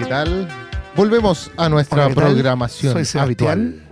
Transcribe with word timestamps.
Hola, 0.00 0.24
¿qué 0.24 0.30
tal? 0.30 0.48
Volvemos 0.96 1.50
a 1.56 1.68
nuestra 1.68 2.06
Hola, 2.06 2.08
¿qué 2.14 2.20
tal? 2.20 2.32
programación 2.32 2.92
Soy 2.92 3.04
Sebastián. 3.04 3.22
habitual. 3.24 3.82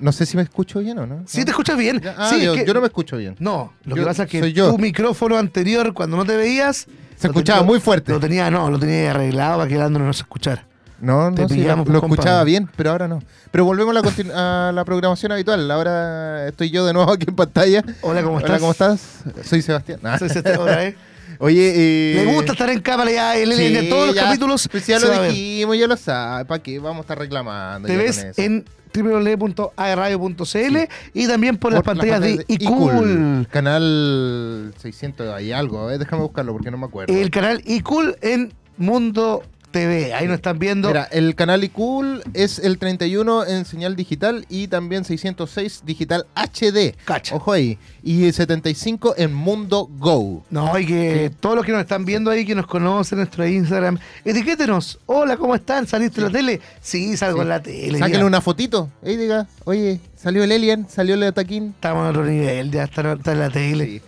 No 0.00 0.10
sé 0.12 0.26
si 0.26 0.36
me 0.36 0.42
escucho 0.42 0.80
bien 0.80 0.98
o 0.98 1.06
no. 1.06 1.22
Sí, 1.26 1.44
te 1.44 1.50
escuchas 1.52 1.76
bien. 1.76 2.00
Ya, 2.00 2.14
ah, 2.18 2.28
sí, 2.30 2.42
yo, 2.44 2.54
que- 2.54 2.66
yo 2.66 2.74
no 2.74 2.80
me 2.80 2.86
escucho 2.88 3.16
bien. 3.16 3.36
No, 3.38 3.72
lo 3.84 3.94
Yo- 3.96 4.02
que 4.02 4.06
pasa 4.06 4.24
es 4.24 4.28
que 4.30 4.40
soy 4.40 4.52
yo. 4.52 4.70
tu 4.72 4.78
micrófono 4.78 5.38
anterior, 5.38 5.92
cuando 5.94 6.16
no 6.16 6.24
te 6.24 6.36
veías. 6.36 6.86
Se 7.16 7.28
lo 7.28 7.32
escuchaba 7.32 7.62
muy 7.62 7.78
fuerte. 7.78 8.10
Lo 8.10 8.18
tenía, 8.18 8.50
no, 8.50 8.68
lo 8.70 8.78
tenía 8.80 9.12
arreglado 9.12 9.58
para 9.58 9.68
que 9.68 9.76
Leandro 9.76 10.04
no 10.04 10.12
se 10.12 10.22
escuchara. 10.22 10.66
No, 11.00 11.32
Te 11.34 11.42
no, 11.42 11.48
sí, 11.48 11.54
pillamos, 11.54 11.88
lo 11.88 11.98
escuchaba 11.98 12.42
bien, 12.44 12.68
pero 12.76 12.90
ahora 12.90 13.06
no. 13.08 13.20
Pero 13.50 13.64
volvemos 13.64 13.90
a 13.96 14.00
la, 14.00 14.02
continu- 14.08 14.32
a 14.34 14.72
la 14.72 14.84
programación 14.84 15.32
habitual. 15.32 15.68
Ahora 15.70 16.48
estoy 16.48 16.70
yo 16.70 16.84
de 16.86 16.92
nuevo 16.92 17.12
aquí 17.12 17.26
en 17.28 17.34
pantalla. 17.36 17.84
Hola, 18.02 18.22
¿cómo 18.22 18.36
Hola, 18.36 18.46
estás? 18.46 18.60
¿cómo 18.60 18.72
estás? 18.72 19.00
Soy 19.44 19.62
Sebastián. 19.62 20.00
Ah. 20.04 20.18
Soy 20.18 20.28
Sebastián, 20.28 20.58
hola, 20.60 20.84
¿eh? 20.84 20.96
Oye, 21.44 21.72
eh, 21.74 22.24
Le 22.24 22.34
gusta 22.34 22.52
estar 22.52 22.70
en 22.70 22.78
cámara 22.80 23.10
ya, 23.10 23.34
sí, 23.34 23.76
en 23.76 23.88
todos 23.88 24.06
los 24.06 24.14
ya, 24.14 24.26
capítulos. 24.26 24.68
Pues 24.70 24.86
ya 24.86 25.00
lo 25.00 25.12
a 25.12 25.18
ver. 25.18 25.32
dijimos, 25.32 25.76
ya 25.76 25.88
lo 25.88 25.96
sabes. 25.96 26.46
¿Para 26.46 26.62
qué 26.62 26.78
vamos 26.78 26.98
a 26.98 27.00
estar 27.00 27.18
reclamando? 27.18 27.88
Te 27.88 27.96
ves 27.96 28.24
en 28.36 28.64
www.agradio.cl 28.94 30.76
y 31.14 31.26
también 31.26 31.56
por, 31.56 31.72
las 31.72 31.82
pantallas 31.82 32.20
de 32.20 32.44
iCool. 32.46 33.48
Canal 33.50 34.72
600 34.78 35.34
hay 35.34 35.50
algo, 35.50 35.90
eh, 35.90 35.98
déjame 35.98 36.22
buscarlo 36.22 36.52
porque 36.52 36.70
no 36.70 36.78
me 36.78 36.86
acuerdo. 36.86 37.12
El 37.12 37.30
canal 37.30 37.60
iCool 37.66 38.16
en 38.20 38.52
Mundo 38.76 39.42
TV. 39.72 40.14
Ahí 40.14 40.26
nos 40.28 40.36
están 40.36 40.58
viendo. 40.58 40.88
Mira, 40.88 41.04
el 41.10 41.34
canal 41.34 41.64
iCool 41.64 42.22
es 42.34 42.58
el 42.60 42.78
31 42.78 43.46
en 43.46 43.64
señal 43.64 43.96
digital 43.96 44.46
y 44.48 44.68
también 44.68 45.04
606 45.04 45.82
digital 45.84 46.26
HD. 46.36 46.94
Cacha. 47.04 47.34
Ojo 47.34 47.52
ahí. 47.52 47.78
Y 48.04 48.26
el 48.26 48.32
75 48.32 49.14
en 49.16 49.32
Mundo 49.34 49.88
Go. 49.98 50.44
No, 50.50 50.78
y 50.78 50.86
que 50.86 51.32
todos 51.40 51.56
los 51.56 51.64
que 51.64 51.72
nos 51.72 51.80
están 51.80 52.04
viendo 52.04 52.30
ahí, 52.30 52.44
que 52.44 52.54
nos 52.54 52.66
conocen 52.66 53.18
en 53.18 53.24
nuestro 53.24 53.46
Instagram, 53.46 53.98
etiquétenos. 54.24 54.98
Hola, 55.06 55.36
¿cómo 55.36 55.54
están? 55.54 55.86
¿Saliste 55.86 56.20
en 56.20 56.26
la 56.26 56.32
tele? 56.32 56.60
Sí, 56.80 57.16
salgo 57.16 57.38
Sí. 57.38 57.42
en 57.42 57.48
la 57.48 57.62
tele. 57.62 57.98
Sáquenle 57.98 58.24
una 58.24 58.40
fotito. 58.40 58.90
Diga, 59.02 59.46
oye, 59.64 60.00
salió 60.16 60.44
el 60.44 60.52
Alien, 60.52 60.86
salió 60.88 61.14
el 61.14 61.22
Ataquín. 61.24 61.68
Estamos 61.74 62.04
en 62.04 62.10
otro 62.10 62.24
nivel, 62.24 62.70
ya 62.70 62.84
está, 62.84 63.12
está 63.12 63.32
en 63.32 63.38
la 63.38 63.50
tele. 63.50 64.02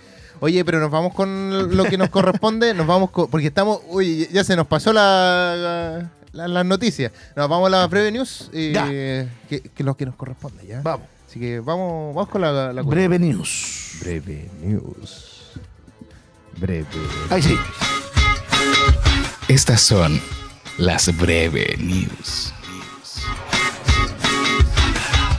Oye, 0.44 0.62
pero 0.62 0.78
nos 0.78 0.90
vamos 0.90 1.14
con 1.14 1.74
lo 1.74 1.84
que 1.84 1.96
nos 1.96 2.10
corresponde, 2.10 2.74
nos 2.74 2.86
vamos 2.86 3.08
con, 3.10 3.30
porque 3.30 3.46
estamos, 3.46 3.80
uy, 3.88 4.28
ya 4.30 4.44
se 4.44 4.54
nos 4.56 4.66
pasó 4.66 4.92
la, 4.92 6.06
la- 6.32 6.48
las 6.48 6.66
noticias. 6.66 7.12
Nos 7.34 7.48
vamos 7.48 7.68
a 7.68 7.70
la 7.70 7.86
breve 7.86 8.12
news, 8.12 8.50
eh, 8.52 8.72
Ya. 8.74 8.84
que, 9.48 9.62
que 9.62 9.70
es 9.74 9.86
lo 9.86 9.96
que 9.96 10.04
nos 10.04 10.16
corresponde, 10.16 10.66
¿ya? 10.66 10.82
Vamos. 10.82 11.06
Así 11.30 11.40
que 11.40 11.60
vamos, 11.60 12.14
vamos 12.14 12.28
con 12.28 12.42
la, 12.42 12.74
la 12.74 12.82
Breve 12.82 13.18
news. 13.18 13.96
breve 14.02 14.50
news. 14.62 15.52
Breve. 16.58 16.86
Ahí 17.30 17.40
sí. 17.42 17.56
Estas 19.48 19.80
son 19.80 20.20
las 20.76 21.16
breve 21.16 21.74
news. 21.78 22.52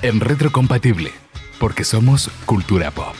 En 0.02 0.20
retrocompatible, 0.20 1.12
porque 1.60 1.84
somos 1.84 2.32
cultura 2.48 2.90
pop. 2.90 3.14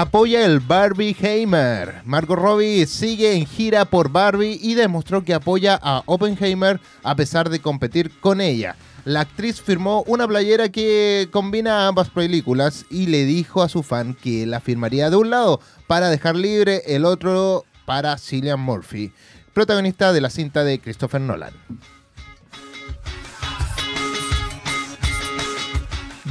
Apoya 0.00 0.46
el 0.46 0.60
Barbie 0.60 1.14
Heimer. 1.20 2.00
Margot 2.06 2.38
Robbie 2.38 2.86
sigue 2.86 3.34
en 3.34 3.44
gira 3.44 3.84
por 3.84 4.10
Barbie 4.10 4.58
y 4.62 4.72
demostró 4.72 5.22
que 5.22 5.34
apoya 5.34 5.78
a 5.82 6.02
Oppenheimer 6.06 6.80
a 7.02 7.14
pesar 7.14 7.50
de 7.50 7.60
competir 7.60 8.10
con 8.18 8.40
ella. 8.40 8.76
La 9.04 9.20
actriz 9.20 9.60
firmó 9.60 10.02
una 10.06 10.26
playera 10.26 10.70
que 10.70 11.28
combina 11.30 11.86
ambas 11.86 12.08
películas 12.08 12.86
y 12.88 13.08
le 13.08 13.26
dijo 13.26 13.62
a 13.62 13.68
su 13.68 13.82
fan 13.82 14.14
que 14.14 14.46
la 14.46 14.60
firmaría 14.60 15.10
de 15.10 15.16
un 15.16 15.28
lado 15.28 15.60
para 15.86 16.08
dejar 16.08 16.34
libre 16.34 16.80
el 16.86 17.04
otro 17.04 17.66
para 17.84 18.16
Cillian 18.16 18.58
Murphy, 18.58 19.12
protagonista 19.52 20.14
de 20.14 20.22
la 20.22 20.30
cinta 20.30 20.64
de 20.64 20.80
Christopher 20.80 21.20
Nolan. 21.20 21.52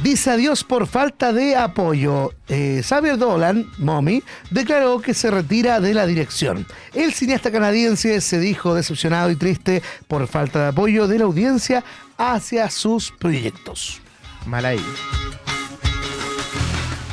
Dice 0.02 0.30
adiós 0.30 0.64
por 0.64 0.86
falta 0.86 1.30
de 1.32 1.56
apoyo. 1.56 2.32
Eh, 2.48 2.80
Xavier 2.82 3.18
Dolan, 3.18 3.66
Mommy, 3.76 4.22
declaró 4.50 4.98
que 5.00 5.12
se 5.12 5.30
retira 5.30 5.78
de 5.78 5.92
la 5.92 6.06
dirección. 6.06 6.66
El 6.94 7.12
cineasta 7.12 7.52
canadiense 7.52 8.22
se 8.22 8.38
dijo 8.38 8.74
decepcionado 8.74 9.30
y 9.30 9.36
triste 9.36 9.82
por 10.08 10.26
falta 10.26 10.60
de 10.62 10.68
apoyo 10.68 11.06
de 11.06 11.18
la 11.18 11.26
audiencia 11.26 11.84
hacia 12.16 12.70
sus 12.70 13.12
proyectos. 13.12 14.00
Mal 14.46 14.64
ahí. 14.64 14.84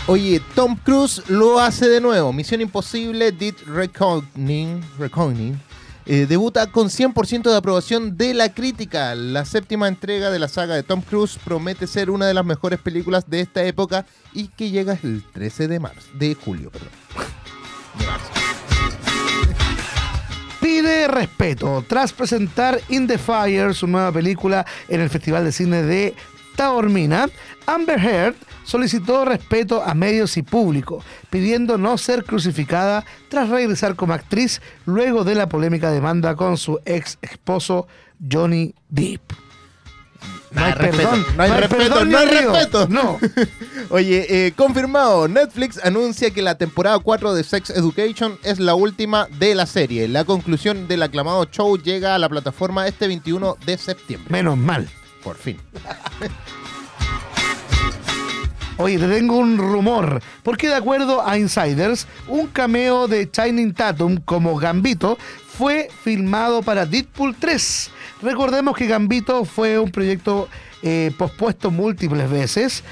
Oye, 0.08 0.42
Tom 0.56 0.78
Cruise 0.78 1.22
lo 1.28 1.60
hace 1.60 1.90
de 1.90 2.00
nuevo. 2.00 2.32
Misión 2.32 2.62
Imposible, 2.62 3.34
Dead 3.34 3.56
Reckoning, 3.66 4.82
Reckoning, 4.98 5.60
eh, 6.10 6.26
debuta 6.26 6.72
con 6.72 6.88
100% 6.88 7.50
de 7.50 7.58
aprobación 7.58 8.16
de 8.16 8.34
la 8.34 8.54
crítica. 8.54 9.14
La 9.14 9.44
séptima 9.44 9.90
entrega 9.90 10.32
de 10.32 10.40
la 10.40 10.48
saga 10.48 10.74
de 10.76 10.84
Tom 10.84 11.02
Cruise 11.02 11.38
promete 11.44 11.86
ser 11.86 12.10
una 12.10 12.26
de 12.28 12.34
las 12.34 12.46
mejores 12.46 12.80
películas 12.80 13.30
de 13.30 13.42
esta 13.42 13.64
época 13.66 14.06
y 14.34 14.48
que 14.48 14.70
llega 14.70 14.98
el 15.04 15.24
13 15.34 15.68
de 15.68 15.80
marzo, 15.82 16.08
de 16.14 16.34
julio. 16.34 16.72
Pide 20.62 21.10
respeto 21.10 21.84
tras 21.88 22.14
presentar 22.14 22.80
In 22.88 23.08
the 23.08 23.18
Fire, 23.18 23.74
su 23.74 23.86
nueva 23.86 24.14
película 24.14 24.66
en 24.88 25.02
el 25.02 25.10
Festival 25.10 25.44
de 25.44 25.52
Cine 25.52 25.82
de 25.84 26.16
Taormina. 26.58 27.30
Amber 27.66 28.00
Heard 28.00 28.36
solicitó 28.66 29.24
respeto 29.24 29.82
a 29.82 29.94
medios 29.94 30.36
y 30.36 30.42
público, 30.42 31.02
pidiendo 31.30 31.78
no 31.78 31.98
ser 31.98 32.26
crucificada 32.26 33.06
tras 33.30 33.48
regresar 33.48 33.96
como 33.96 34.14
actriz 34.14 34.62
luego 34.86 35.24
de 35.24 35.36
la 35.36 35.48
polémica 35.48 35.92
demanda 35.92 36.36
con 36.36 36.58
su 36.58 36.80
ex 36.86 37.18
esposo 37.22 37.88
Johnny 38.30 38.76
Depp. 38.90 39.22
No 40.52 40.64
hay 40.64 40.72
respeto, 40.74 41.16
no 41.36 41.44
hay 41.44 41.52
respeto, 41.52 41.78
perdón, 41.78 42.10
no 42.10 42.18
hay 42.18 42.28
respeto. 42.28 42.88
No. 42.88 43.20
Oye, 43.90 44.48
eh, 44.48 44.54
confirmado, 44.54 45.28
Netflix 45.28 45.80
anuncia 45.84 46.32
que 46.32 46.42
la 46.42 46.58
temporada 46.58 47.00
4 47.00 47.34
de 47.36 47.44
Sex 47.44 47.70
Education 47.70 48.40
es 48.44 48.60
la 48.60 48.74
última 48.74 49.28
de 49.40 49.56
la 49.56 49.66
serie. 49.66 50.08
La 50.08 50.24
conclusión 50.24 50.88
del 50.88 51.04
aclamado 51.04 51.46
show 51.46 51.78
llega 51.78 52.16
a 52.16 52.20
la 52.20 52.30
plataforma 52.30 52.88
este 52.88 53.08
21 53.08 53.58
de 53.66 53.78
septiembre. 53.78 54.32
Menos 54.32 54.58
mal. 54.58 54.90
Por 55.28 55.36
fin. 55.36 55.60
Oye, 58.78 58.98
te 58.98 59.10
tengo 59.10 59.36
un 59.36 59.58
rumor, 59.58 60.22
porque 60.42 60.70
de 60.70 60.76
acuerdo 60.76 61.28
a 61.28 61.38
Insiders, 61.38 62.08
un 62.30 62.48
cameo 62.48 63.10
de 63.10 63.30
Shining 63.30 63.74
Tatum 63.74 64.22
como 64.24 64.56
Gambito 64.56 65.18
fue 65.58 65.90
filmado 66.02 66.62
para 66.62 66.86
Deadpool 66.86 67.36
3. 67.36 67.92
Recordemos 68.22 68.78
que 68.78 68.88
Gambito 68.88 69.44
fue 69.44 69.78
un 69.78 69.92
proyecto 69.92 70.48
eh, 70.82 71.12
pospuesto 71.18 71.72
múltiples 71.72 72.30
veces 72.30 72.86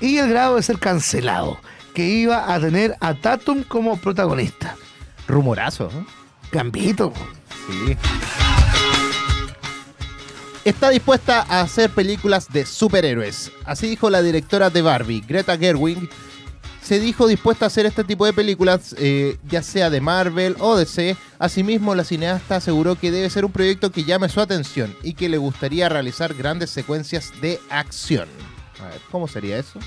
y 0.00 0.18
el 0.18 0.30
grado 0.30 0.54
de 0.54 0.62
ser 0.62 0.78
cancelado, 0.78 1.58
que 1.92 2.06
iba 2.06 2.54
a 2.54 2.60
tener 2.60 2.94
a 3.00 3.14
Tatum 3.14 3.64
como 3.64 3.96
protagonista. 3.96 4.76
Rumorazo. 5.26 5.88
¿eh? 5.88 6.04
Gambito. 6.52 7.12
Sí. 7.66 7.96
Está 10.64 10.90
dispuesta 10.90 11.46
a 11.48 11.62
hacer 11.62 11.88
películas 11.88 12.52
de 12.52 12.66
superhéroes. 12.66 13.50
Así 13.64 13.88
dijo 13.88 14.10
la 14.10 14.20
directora 14.20 14.68
de 14.68 14.82
Barbie, 14.82 15.24
Greta 15.26 15.56
Gerwig. 15.56 16.10
Se 16.82 17.00
dijo 17.00 17.26
dispuesta 17.26 17.64
a 17.64 17.68
hacer 17.68 17.86
este 17.86 18.04
tipo 18.04 18.26
de 18.26 18.34
películas, 18.34 18.94
eh, 18.98 19.38
ya 19.48 19.62
sea 19.62 19.88
de 19.88 20.02
Marvel 20.02 20.56
o 20.58 20.76
DC. 20.76 21.16
Asimismo, 21.38 21.94
la 21.94 22.04
cineasta 22.04 22.56
aseguró 22.56 22.96
que 22.96 23.10
debe 23.10 23.30
ser 23.30 23.46
un 23.46 23.52
proyecto 23.52 23.90
que 23.90 24.04
llame 24.04 24.28
su 24.28 24.40
atención 24.40 24.94
y 25.02 25.14
que 25.14 25.30
le 25.30 25.38
gustaría 25.38 25.88
realizar 25.88 26.34
grandes 26.34 26.68
secuencias 26.68 27.32
de 27.40 27.58
acción. 27.70 28.28
A 28.82 28.88
ver, 28.88 29.00
¿cómo 29.10 29.28
sería 29.28 29.58
eso? 29.58 29.78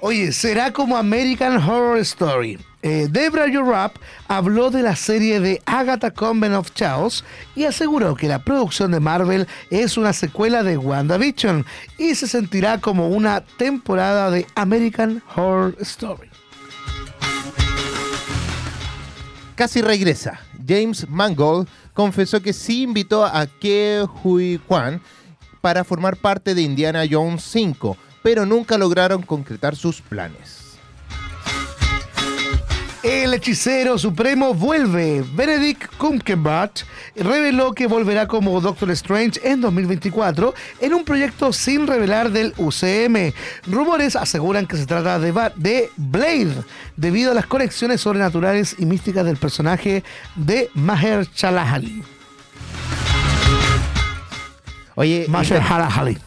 Oye, 0.00 0.30
será 0.30 0.72
como 0.72 0.96
American 0.96 1.56
Horror 1.56 1.98
Story. 1.98 2.58
Eh, 2.88 3.08
Debra 3.10 3.48
Yurrap 3.48 3.96
habló 4.28 4.70
de 4.70 4.80
la 4.80 4.94
serie 4.94 5.40
de 5.40 5.60
Agatha 5.66 6.12
Convent 6.12 6.54
of 6.54 6.70
Chaos 6.70 7.24
y 7.56 7.64
aseguró 7.64 8.14
que 8.14 8.28
la 8.28 8.44
producción 8.44 8.92
de 8.92 9.00
Marvel 9.00 9.48
es 9.70 9.96
una 9.96 10.12
secuela 10.12 10.62
de 10.62 10.78
WandaVision 10.78 11.66
y 11.98 12.14
se 12.14 12.28
sentirá 12.28 12.80
como 12.80 13.08
una 13.08 13.40
temporada 13.40 14.30
de 14.30 14.46
American 14.54 15.20
Horror 15.34 15.76
Story. 15.80 16.30
Casi 19.56 19.82
regresa. 19.82 20.38
James 20.64 21.08
Mangold 21.08 21.66
confesó 21.92 22.40
que 22.40 22.52
sí 22.52 22.82
invitó 22.82 23.24
a 23.24 23.48
Ke 23.48 24.06
Hui 24.22 24.60
Kwan 24.64 25.02
para 25.60 25.82
formar 25.82 26.18
parte 26.18 26.54
de 26.54 26.62
Indiana 26.62 27.02
Jones 27.10 27.42
5, 27.42 27.96
pero 28.22 28.46
nunca 28.46 28.78
lograron 28.78 29.22
concretar 29.22 29.74
sus 29.74 30.00
planes. 30.00 30.55
El 33.26 33.34
hechicero 33.34 33.98
supremo 33.98 34.54
vuelve. 34.54 35.24
Benedict 35.34 35.96
Cumberbatch 35.96 36.84
reveló 37.16 37.72
que 37.72 37.88
volverá 37.88 38.28
como 38.28 38.60
Doctor 38.60 38.92
Strange 38.92 39.40
en 39.42 39.60
2024 39.60 40.54
en 40.80 40.94
un 40.94 41.04
proyecto 41.04 41.52
sin 41.52 41.88
revelar 41.88 42.30
del 42.30 42.54
UCM. 42.56 43.32
Rumores 43.66 44.14
aseguran 44.14 44.64
que 44.66 44.76
se 44.76 44.86
trata 44.86 45.18
de, 45.18 45.32
Ba- 45.32 45.52
de 45.56 45.90
Blade 45.96 46.54
debido 46.96 47.32
a 47.32 47.34
las 47.34 47.46
conexiones 47.46 48.00
sobrenaturales 48.00 48.76
y 48.78 48.86
místicas 48.86 49.24
del 49.24 49.38
personaje 49.38 50.04
de 50.36 50.70
Maher 50.74 51.26
Shalahali. 51.34 52.04
Oye, 54.94 55.26
Maher 55.28 55.62
Shalahali. 55.64 56.18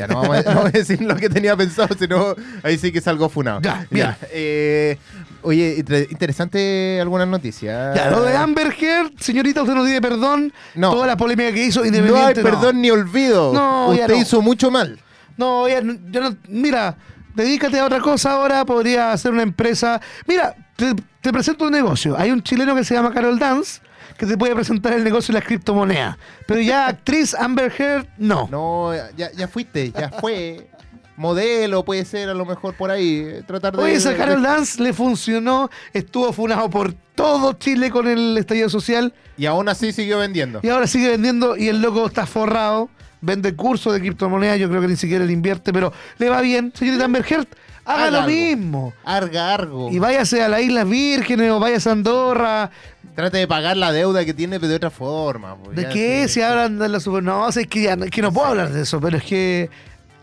Ya 0.00 0.06
no 0.06 0.20
vamos, 0.22 0.36
a, 0.38 0.42
no 0.50 0.54
vamos 0.56 0.64
a 0.66 0.78
decir 0.78 1.00
lo 1.02 1.14
que 1.16 1.28
tenía 1.28 1.56
pensado, 1.56 1.94
sino 1.98 2.34
ahí 2.62 2.78
sí 2.78 2.90
que 2.90 3.00
salgo 3.00 3.28
funado. 3.28 3.60
Ya, 3.60 3.86
bien. 3.90 4.14
eh, 4.32 4.96
oye, 5.42 5.76
inter- 5.78 6.06
interesante 6.10 6.98
algunas 7.00 7.28
noticias. 7.28 7.94
Ya, 7.94 8.10
lo 8.10 8.22
de 8.22 8.36
Amber 8.36 8.74
Heard, 8.80 9.12
señorita, 9.20 9.62
usted 9.62 9.74
nos 9.74 9.86
pide 9.86 10.00
perdón. 10.00 10.52
No. 10.74 10.92
Toda 10.92 11.06
la 11.06 11.16
polémica 11.16 11.52
que 11.52 11.64
hizo, 11.64 11.84
No 11.84 12.16
hay 12.26 12.34
perdón 12.34 12.80
ni 12.80 12.90
olvido. 12.90 13.52
No, 13.52 13.88
Usted 13.90 14.14
hizo 14.14 14.40
mucho 14.42 14.70
mal. 14.70 14.98
No, 15.36 15.68
ya 15.68 15.80
yo 15.82 16.20
no. 16.20 16.36
Mira, 16.48 16.96
dedícate 17.34 17.78
a 17.78 17.84
otra 17.86 18.00
cosa 18.00 18.32
ahora. 18.32 18.64
Podría 18.64 19.12
hacer 19.12 19.32
una 19.32 19.42
empresa. 19.42 20.00
Mira, 20.26 20.54
te, 20.76 20.94
te 21.20 21.32
presento 21.32 21.64
un 21.66 21.72
negocio. 21.72 22.16
Hay 22.18 22.30
un 22.30 22.42
chileno 22.42 22.74
que 22.74 22.84
se 22.84 22.94
llama 22.94 23.12
Carol 23.12 23.38
Dance 23.38 23.80
que 24.20 24.26
te 24.26 24.36
puede 24.38 24.54
presentar 24.54 24.92
el 24.92 25.02
negocio 25.02 25.32
de 25.32 25.40
las 25.40 25.46
criptomonedas. 25.48 26.16
Pero 26.46 26.60
ya 26.60 26.86
actriz 26.88 27.34
Amber 27.34 27.72
Heard, 27.76 28.06
no. 28.18 28.46
No, 28.50 28.94
ya, 29.16 29.32
ya 29.32 29.48
fuiste, 29.48 29.90
ya 29.90 30.10
fue. 30.10 30.68
Modelo 31.16 31.84
puede 31.84 32.04
ser 32.04 32.28
a 32.30 32.34
lo 32.34 32.46
mejor 32.46 32.74
por 32.74 32.90
ahí. 32.90 33.22
eh, 33.26 33.42
Tratar 33.46 33.76
de. 33.76 33.82
Oye, 33.82 33.94
esa 33.94 34.16
Carol 34.16 34.42
Dance 34.42 34.82
le 34.82 34.92
funcionó, 34.92 35.70
estuvo 35.92 36.32
funado 36.32 36.70
por 36.70 36.94
todo 37.14 37.52
Chile 37.54 37.90
con 37.90 38.06
el 38.08 38.38
estallido 38.38 38.70
social 38.70 39.12
Y 39.36 39.44
aún 39.46 39.68
así 39.68 39.92
siguió 39.92 40.18
vendiendo. 40.18 40.60
y 40.62 40.68
ahora 40.70 40.86
sigue 40.86 41.08
vendiendo 41.10 41.56
y 41.56 41.68
el 41.68 41.82
loco 41.82 42.06
está 42.06 42.24
forrado, 42.24 42.88
vende 43.20 43.54
cursos 43.54 43.92
de 43.92 44.00
criptomonedas, 44.00 44.58
yo 44.58 44.68
creo 44.70 44.80
que 44.80 44.88
ni 44.88 44.96
siquiera 44.96 45.24
le 45.26 45.32
invierte, 45.32 45.72
pero 45.74 45.92
le 46.18 46.30
va 46.30 46.40
bien. 46.40 46.72
Señorita 46.74 47.04
Amber 47.04 47.24
Heard, 47.28 47.48
haga 47.92 48.02
Haga 48.02 48.10
lo 48.10 48.16
algo. 48.18 48.28
mismo. 48.30 48.94
Arga, 49.04 49.54
argo. 49.54 49.90
Y 49.90 49.98
váyase 49.98 50.42
a 50.42 50.48
las 50.48 50.60
Islas 50.62 50.88
Vírgenes 50.88 51.50
o 51.50 51.58
váyase 51.60 51.88
a 51.88 51.92
Andorra. 51.92 52.70
Trate 53.14 53.38
de 53.38 53.48
pagar 53.48 53.76
la 53.76 53.92
deuda 53.92 54.24
que 54.24 54.32
tiene, 54.34 54.58
pero 54.60 54.70
de 54.70 54.76
otra 54.76 54.90
forma. 54.90 55.56
pues, 55.56 55.76
¿De 55.76 55.82
ya, 55.82 55.88
qué? 55.90 56.28
sí. 56.28 56.34
Si 56.34 56.42
hablan 56.42 56.78
de 56.78 56.88
la 56.88 57.00
super... 57.00 57.22
No, 57.22 57.48
es 57.48 57.66
que, 57.66 57.82
ya, 57.82 57.96
no- 57.96 58.06
que 58.06 58.22
no 58.22 58.32
puedo 58.32 58.46
hablar 58.48 58.70
de 58.72 58.82
eso, 58.82 59.00
pero 59.00 59.16
es 59.18 59.24
que... 59.24 59.68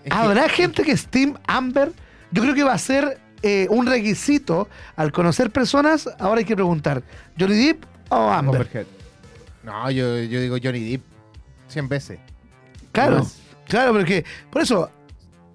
Es 0.04 0.12
que- 0.12 0.18
¿Habrá 0.18 0.48
gente 0.50 0.84
que 0.84 0.96
Steam 0.96 1.36
Amber? 1.48 1.92
Yo 2.31 2.42
creo 2.42 2.56
que 2.56 2.64
va 2.64 2.74
a 2.74 2.78
ser 2.78 3.19
eh, 3.44 3.68
un 3.70 3.86
requisito 3.86 4.68
al 4.96 5.12
conocer 5.12 5.52
personas. 5.52 6.10
Ahora 6.20 6.40
hay 6.40 6.46
que 6.46 6.56
preguntar, 6.56 7.04
¿Johnny 7.40 7.56
Depp 7.68 7.84
o 8.10 8.16
Amber? 8.30 8.88
No, 9.63 9.92
yo, 9.92 10.18
yo 10.24 10.40
digo 10.40 10.56
Johnny 10.63 10.92
Depp 10.92 11.02
100 11.68 11.90
veces. 11.90 12.20
Claro, 12.94 13.20
Más. 13.20 13.38
claro, 13.68 13.92
pero 13.92 14.04
es 14.06 14.10
que... 14.10 14.25
Por 14.50 14.62
eso, 14.62 14.90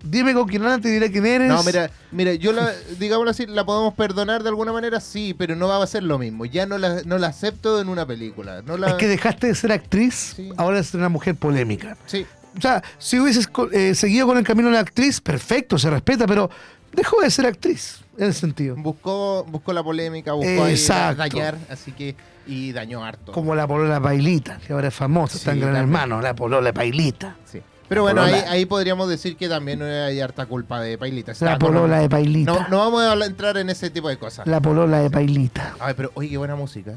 dime 0.04 0.34
con 0.34 0.48
quién 0.48 0.62
andas, 0.62 0.80
te 0.82 0.88
diré 0.88 1.10
quién 1.10 1.26
eres. 1.26 1.48
No, 1.48 1.62
mira, 1.62 1.90
mira, 2.10 2.34
yo 2.34 2.52
la, 2.52 2.72
digámoslo 2.98 3.30
así, 3.30 3.46
la 3.46 3.64
podemos 3.64 3.94
perdonar 3.94 4.42
de 4.42 4.48
alguna 4.48 4.72
manera, 4.72 5.00
sí, 5.00 5.34
pero 5.36 5.56
no 5.56 5.68
va 5.68 5.82
a 5.82 5.86
ser 5.86 6.02
lo 6.02 6.18
mismo. 6.18 6.44
Ya 6.44 6.66
no 6.66 6.78
la, 6.78 7.02
no 7.04 7.18
la 7.18 7.28
acepto 7.28 7.80
en 7.80 7.88
una 7.88 8.06
película. 8.06 8.62
No 8.62 8.76
la, 8.76 8.88
Es 8.88 8.94
que 8.94 9.08
dejaste 9.08 9.46
de 9.48 9.54
ser 9.54 9.72
actriz, 9.72 10.34
Sí. 10.36 10.50
ahora 10.56 10.78
eres 10.78 10.92
una 10.94 11.08
mujer 11.08 11.34
polémica. 11.36 11.96
Sí, 12.06 12.26
O 12.56 12.60
sea, 12.60 12.82
si 12.98 13.18
hubieses 13.18 13.48
eh, 13.72 13.94
seguido 13.94 14.26
con 14.26 14.36
el 14.38 14.44
camino 14.44 14.68
de 14.68 14.74
la 14.74 14.80
actriz, 14.80 15.20
perfecto, 15.20 15.78
se 15.78 15.88
respeta, 15.90 16.26
pero 16.26 16.50
dejó 16.92 17.20
de 17.22 17.30
ser 17.30 17.46
actriz, 17.46 18.00
en 18.18 18.28
ese 18.28 18.40
sentido. 18.40 18.76
buscó, 18.76 19.44
buscó 19.48 19.72
la 19.72 19.82
polémica, 19.82 20.32
buscó 20.34 20.66
Exacto. 20.66 21.16
dañar, 21.18 21.56
así 21.70 21.92
que, 21.92 22.14
y 22.46 22.72
dañó 22.72 23.02
harto. 23.04 23.32
Como 23.32 23.54
la 23.54 23.66
polola 23.66 24.00
Pailita, 24.00 24.58
que 24.66 24.72
ahora 24.74 24.88
es 24.88 24.94
famosa, 24.94 25.38
está 25.38 25.52
en 25.52 25.56
Sí, 25.56 25.60
Gran 25.62 25.74
también. 25.74 25.94
Hermano, 26.00 26.20
la 26.20 26.34
polola 26.34 26.72
Pailita. 26.74 27.36
Sí. 27.50 27.62
Pero 27.88 28.02
bueno, 28.02 28.22
ahí, 28.22 28.34
ahí 28.48 28.64
podríamos 28.66 29.08
decir 29.08 29.36
que 29.36 29.48
también 29.48 29.82
hay 29.82 30.20
harta 30.20 30.46
culpa 30.46 30.80
de 30.80 30.96
Pailita. 30.96 31.32
Está 31.32 31.44
La 31.44 31.58
con- 31.58 31.68
polola 31.74 31.98
de 31.98 32.08
Pailita. 32.08 32.52
No, 32.52 32.68
no 32.68 32.78
vamos 32.78 33.02
a 33.02 33.26
entrar 33.26 33.56
en 33.58 33.68
ese 33.70 33.90
tipo 33.90 34.08
de 34.08 34.16
cosas. 34.16 34.46
La 34.46 34.60
polola 34.60 35.00
de 35.00 35.10
Pailita. 35.10 35.74
Ay, 35.78 35.94
pero 35.96 36.10
oye, 36.14 36.30
qué 36.30 36.38
buena 36.38 36.56
música. 36.56 36.92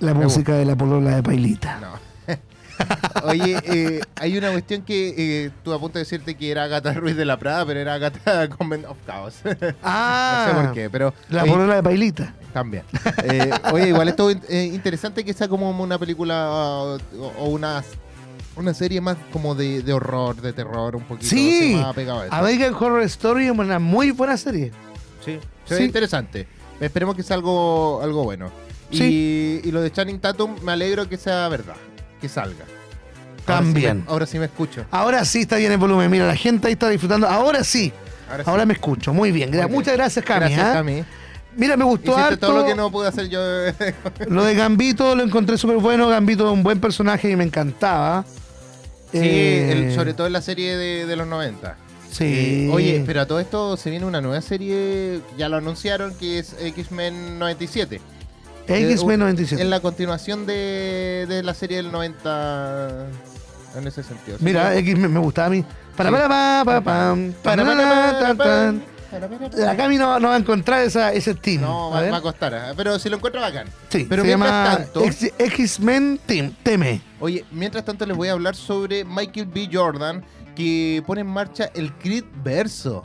La 0.00 0.14
Me 0.14 0.24
música 0.24 0.54
de 0.54 0.64
la 0.64 0.74
polola 0.76 1.14
de 1.16 1.22
Pailita. 1.22 1.78
No. 1.80 2.10
Oye, 3.24 3.58
eh, 3.64 4.00
hay 4.16 4.38
una 4.38 4.50
cuestión 4.52 4.80
que 4.82 5.14
eh, 5.44 5.50
tú 5.62 5.74
a 5.74 5.78
punto 5.78 5.98
de 5.98 6.04
decirte 6.04 6.34
que 6.34 6.50
era 6.50 6.64
Agatha 6.64 6.94
Ruiz 6.94 7.14
de 7.14 7.26
la 7.26 7.38
Prada, 7.38 7.66
pero 7.66 7.78
era 7.78 7.92
Agatha 7.92 8.48
Convent 8.56 8.86
of 8.86 8.96
Chaos. 9.06 9.34
Ah, 9.82 10.46
no 10.54 10.60
sé 10.60 10.64
por 10.66 10.74
qué, 10.74 10.88
pero 10.90 11.12
la 11.28 11.42
oye, 11.42 11.52
polola 11.52 11.74
de 11.76 11.82
Pailita. 11.82 12.34
también. 12.54 12.84
Eh, 13.24 13.50
oye, 13.72 13.88
igual 13.88 14.08
esto 14.08 14.30
eh, 14.30 14.70
interesante 14.72 15.24
que 15.24 15.34
sea 15.34 15.46
como 15.48 15.68
una 15.70 15.98
película 15.98 16.48
o, 16.50 16.98
o 17.38 17.44
una, 17.50 17.84
una 18.60 18.74
serie 18.74 19.00
más 19.00 19.16
como 19.32 19.54
de, 19.54 19.82
de 19.82 19.92
horror, 19.92 20.40
de 20.40 20.52
terror, 20.52 20.96
un 20.96 21.02
poquito 21.04 21.28
Sí. 21.28 21.76
más 21.80 21.94
pegado 21.94 22.20
a 22.20 22.26
eso. 22.26 22.34
American 22.34 22.74
Horror 22.74 23.02
Story 23.02 23.46
es 23.46 23.50
una 23.52 23.78
muy 23.78 24.10
buena 24.12 24.36
serie. 24.36 24.70
Sí, 25.24 25.38
se 25.66 25.74
ve 25.74 25.80
Sí. 25.80 25.86
interesante. 25.86 26.46
Esperemos 26.80 27.14
que 27.14 27.22
sea 27.22 27.36
algo, 27.36 28.00
algo 28.02 28.24
bueno. 28.24 28.50
Y, 28.90 29.60
y 29.62 29.70
lo 29.70 29.80
de 29.82 29.90
Channing 29.92 30.18
Tatum, 30.18 30.56
me 30.62 30.72
alegro 30.72 31.08
que 31.08 31.16
sea 31.16 31.46
verdad, 31.48 31.76
que 32.20 32.28
salga. 32.28 32.64
Ahora 32.64 33.36
sí 33.36 33.44
También. 33.46 33.98
me- 33.98 34.04
ahora 34.10 34.26
sí 34.26 34.38
me 34.38 34.44
escucho. 34.46 34.84
Ahora 34.90 35.24
sí 35.24 35.40
está 35.42 35.56
bien 35.56 35.72
el 35.72 35.78
volumen. 35.78 36.10
Mira, 36.10 36.26
la 36.26 36.36
gente 36.36 36.66
ahí 36.68 36.72
está 36.74 36.88
disfrutando. 36.88 37.26
Ahora 37.28 37.64
sí. 37.64 37.92
Ahora, 38.30 38.44
sí. 38.44 38.50
Ahora 38.50 38.66
me 38.66 38.74
escucho. 38.74 39.12
Muy 39.12 39.32
bien. 39.32 39.50
Muchas 39.70 39.94
gracias, 39.96 40.24
Cami. 40.24 40.40
Gracias. 40.54 40.72
Cami. 40.74 41.04
Mira, 41.56 41.76
me 41.76 41.84
gustó 41.84 42.16
harto. 42.16 42.46
todo 42.46 42.58
lo 42.60 42.64
que 42.64 42.74
no 42.76 42.90
pude 42.92 43.08
hacer 43.08 43.28
yo. 43.28 43.40
Lo 44.28 44.44
de 44.44 44.54
Gambito 44.54 45.16
lo 45.16 45.22
encontré 45.24 45.58
súper 45.58 45.78
bueno. 45.78 46.08
Gambito 46.08 46.46
es 46.46 46.52
un 46.52 46.62
buen 46.62 46.78
personaje 46.80 47.28
y 47.30 47.34
me 47.36 47.42
encantaba. 47.44 48.24
Sí, 49.12 49.18
Eh, 49.18 49.72
el- 49.72 49.94
sobre 49.94 50.14
todo 50.14 50.26
en 50.26 50.32
la 50.32 50.42
serie 50.42 50.76
de, 50.76 51.06
de 51.06 51.16
los 51.16 51.26
90. 51.26 51.76
Sí. 52.10 52.24
Eh, 52.26 52.70
oye, 52.72 53.02
pero 53.06 53.20
a 53.20 53.26
todo 53.26 53.38
esto 53.40 53.76
se 53.76 53.88
viene 53.90 54.04
una 54.04 54.20
nueva 54.20 54.40
serie, 54.42 55.20
ya 55.38 55.48
lo 55.48 55.56
anunciaron, 55.58 56.12
que 56.16 56.38
es 56.40 56.56
X-Men 56.60 57.38
97. 57.38 58.00
X-Men 58.66 59.14
Eh, 59.14 59.18
97. 59.18 59.62
Es 59.62 59.68
la 59.68 59.80
continuación 59.80 60.44
de, 60.46 61.26
de 61.28 61.42
la 61.42 61.54
serie 61.54 61.76
del 61.78 61.90
90 61.92 63.06
en 63.76 63.86
ese 63.86 64.02
sentido. 64.02 64.36
Mira, 64.40 64.74
X-Men 64.76 65.12
me 65.12 65.20
gustaba 65.20 65.46
a 65.46 65.50
mí. 65.50 65.64
Para, 65.96 66.10
para, 66.10 66.28
pa, 66.28 66.62
pa, 66.64 66.80
pam, 66.80 67.32
Para, 67.42 67.64
para, 67.64 67.76
para, 67.76 68.18
tan, 68.18 68.36
para, 68.36 68.50
tan. 68.66 68.82
La 69.56 69.76
Cami 69.76 69.96
no, 69.96 70.20
no 70.20 70.28
va 70.28 70.34
a 70.34 70.38
encontrar 70.38 70.82
esa, 70.82 71.12
ese 71.12 71.34
team. 71.34 71.62
No, 71.62 71.94
A 71.94 72.02
va, 72.10 72.16
a 72.16 72.20
costar, 72.20 72.54
¿eh? 72.54 72.72
pero 72.76 72.98
si 72.98 73.08
lo 73.08 73.16
encuentro 73.16 73.40
bacán. 73.40 73.66
Sí, 73.88 74.06
pero 74.08 74.22
se 74.22 74.28
mientras 74.28 74.50
llama 74.52 74.76
tanto- 74.76 75.04
X- 75.04 75.32
X-Men 75.38 76.20
Team. 76.26 76.54
Teme. 76.62 77.00
Oye, 77.20 77.44
mientras 77.50 77.84
tanto 77.84 78.06
les 78.06 78.16
voy 78.16 78.28
a 78.28 78.32
hablar 78.32 78.54
sobre 78.54 79.04
Michael 79.04 79.46
B. 79.46 79.68
Jordan, 79.72 80.24
que 80.54 81.02
pone 81.06 81.22
en 81.22 81.26
marcha 81.26 81.70
el 81.74 81.92
Creed 81.94 82.24
Verso. 82.44 83.04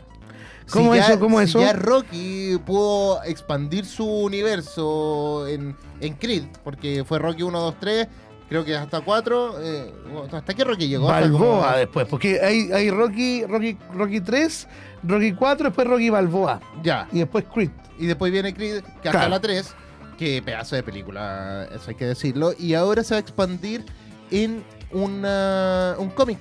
¿Cómo 0.71 0.95
ya- 0.95 1.05
eso? 1.07 1.19
¿Cómo 1.19 1.39
si 1.39 1.45
eso? 1.45 1.59
Ya 1.59 1.73
Rocky 1.73 2.57
pudo 2.65 3.21
expandir 3.23 3.85
su 3.85 4.05
universo 4.07 5.47
en, 5.47 5.75
en 6.01 6.13
Creed, 6.15 6.45
porque 6.63 7.03
fue 7.07 7.19
Rocky 7.19 7.43
1, 7.43 7.59
2, 7.59 7.75
3, 7.79 8.07
creo 8.49 8.63
que 8.65 8.75
hasta 8.75 9.01
4. 9.01 9.55
eh, 9.61 9.93
¿Hasta 10.31 10.53
qué 10.53 10.63
Rocky 10.63 10.87
llegó? 10.87 11.07
Balboa 11.07 11.39
como- 11.67 11.77
después, 11.77 12.07
porque 12.07 12.39
hay, 12.41 12.71
hay 12.71 12.89
Rocky, 12.89 13.45
Rocky, 13.45 13.77
Rocky 13.93 14.21
3, 14.21 14.67
Rocky 15.03 15.33
4, 15.33 15.65
después 15.69 15.87
Rocky 15.87 16.09
Balboa. 16.09 16.61
Ya, 16.83 17.07
Y 17.11 17.19
después 17.19 17.45
Creed. 17.53 17.71
y 17.99 18.05
después 18.07 18.31
viene 18.31 18.53
Creed, 18.53 18.83
que 19.01 19.09
hasta 19.09 19.27
la 19.29 19.39
3, 19.39 19.73
que 20.17 20.41
pedazo 20.41 20.75
de 20.75 20.83
película, 20.83 21.67
eso 21.73 21.85
hay 21.89 21.95
que 21.95 22.05
decirlo, 22.05 22.53
y 22.57 22.73
ahora 22.73 23.03
se 23.03 23.13
va 23.13 23.17
a 23.17 23.21
expandir 23.21 23.83
en 24.31 24.63
una, 24.91 25.95
un 25.99 26.09
cómic. 26.09 26.39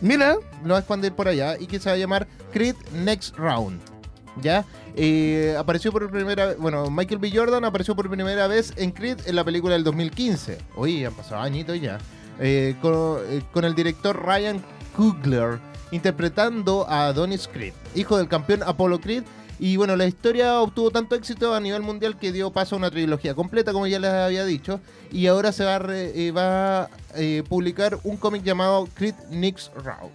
Mira, 0.00 0.36
lo 0.64 0.70
va 0.70 0.76
a 0.76 0.80
expandir 0.80 1.12
por 1.12 1.28
allá 1.28 1.56
y 1.58 1.66
que 1.66 1.78
se 1.78 1.88
va 1.88 1.94
a 1.94 1.98
llamar 1.98 2.26
Creed 2.52 2.74
Next 2.92 3.36
Round. 3.36 3.80
¿Ya? 4.40 4.64
Eh, 4.94 5.54
apareció 5.58 5.90
por 5.92 6.10
primera 6.10 6.46
vez, 6.46 6.58
bueno, 6.58 6.90
Michael 6.90 7.18
B. 7.18 7.30
Jordan 7.34 7.64
apareció 7.64 7.96
por 7.96 8.10
primera 8.10 8.46
vez 8.46 8.72
en 8.76 8.90
Creed 8.90 9.18
en 9.26 9.36
la 9.36 9.44
película 9.44 9.74
del 9.74 9.84
2015. 9.84 10.58
Oye, 10.76 11.06
han 11.06 11.14
pasado 11.14 11.40
añitos 11.40 11.80
ya. 11.80 11.98
Eh, 12.40 12.76
con, 12.82 13.18
eh, 13.28 13.42
con 13.52 13.64
el 13.64 13.74
director 13.74 14.20
Ryan 14.24 14.62
Coogler 14.96 15.58
interpretando 15.92 16.86
a 16.88 17.06
Adonis 17.08 17.46
Creed, 17.48 17.74
hijo 17.94 18.16
del 18.16 18.28
campeón 18.28 18.62
Apollo 18.64 19.00
Creed. 19.00 19.22
Y 19.58 19.76
bueno, 19.76 19.94
la 19.94 20.06
historia 20.06 20.60
obtuvo 20.60 20.90
tanto 20.90 21.14
éxito 21.14 21.54
a 21.54 21.60
nivel 21.60 21.82
mundial 21.82 22.18
que 22.18 22.32
dio 22.32 22.50
paso 22.50 22.74
a 22.74 22.78
una 22.78 22.90
trilogía 22.90 23.34
completa, 23.34 23.72
como 23.72 23.86
ya 23.86 24.00
les 24.00 24.10
había 24.10 24.44
dicho. 24.44 24.80
Y 25.12 25.26
ahora 25.28 25.52
se 25.52 25.64
va 25.64 25.76
a, 25.76 25.78
re- 25.78 26.12
eh, 26.26 26.32
va 26.32 26.82
a 26.84 26.88
publicar 27.48 27.98
un 28.02 28.16
cómic 28.16 28.42
llamado 28.42 28.88
Creed 28.94 29.14
Next 29.30 29.72
Round. 29.76 30.10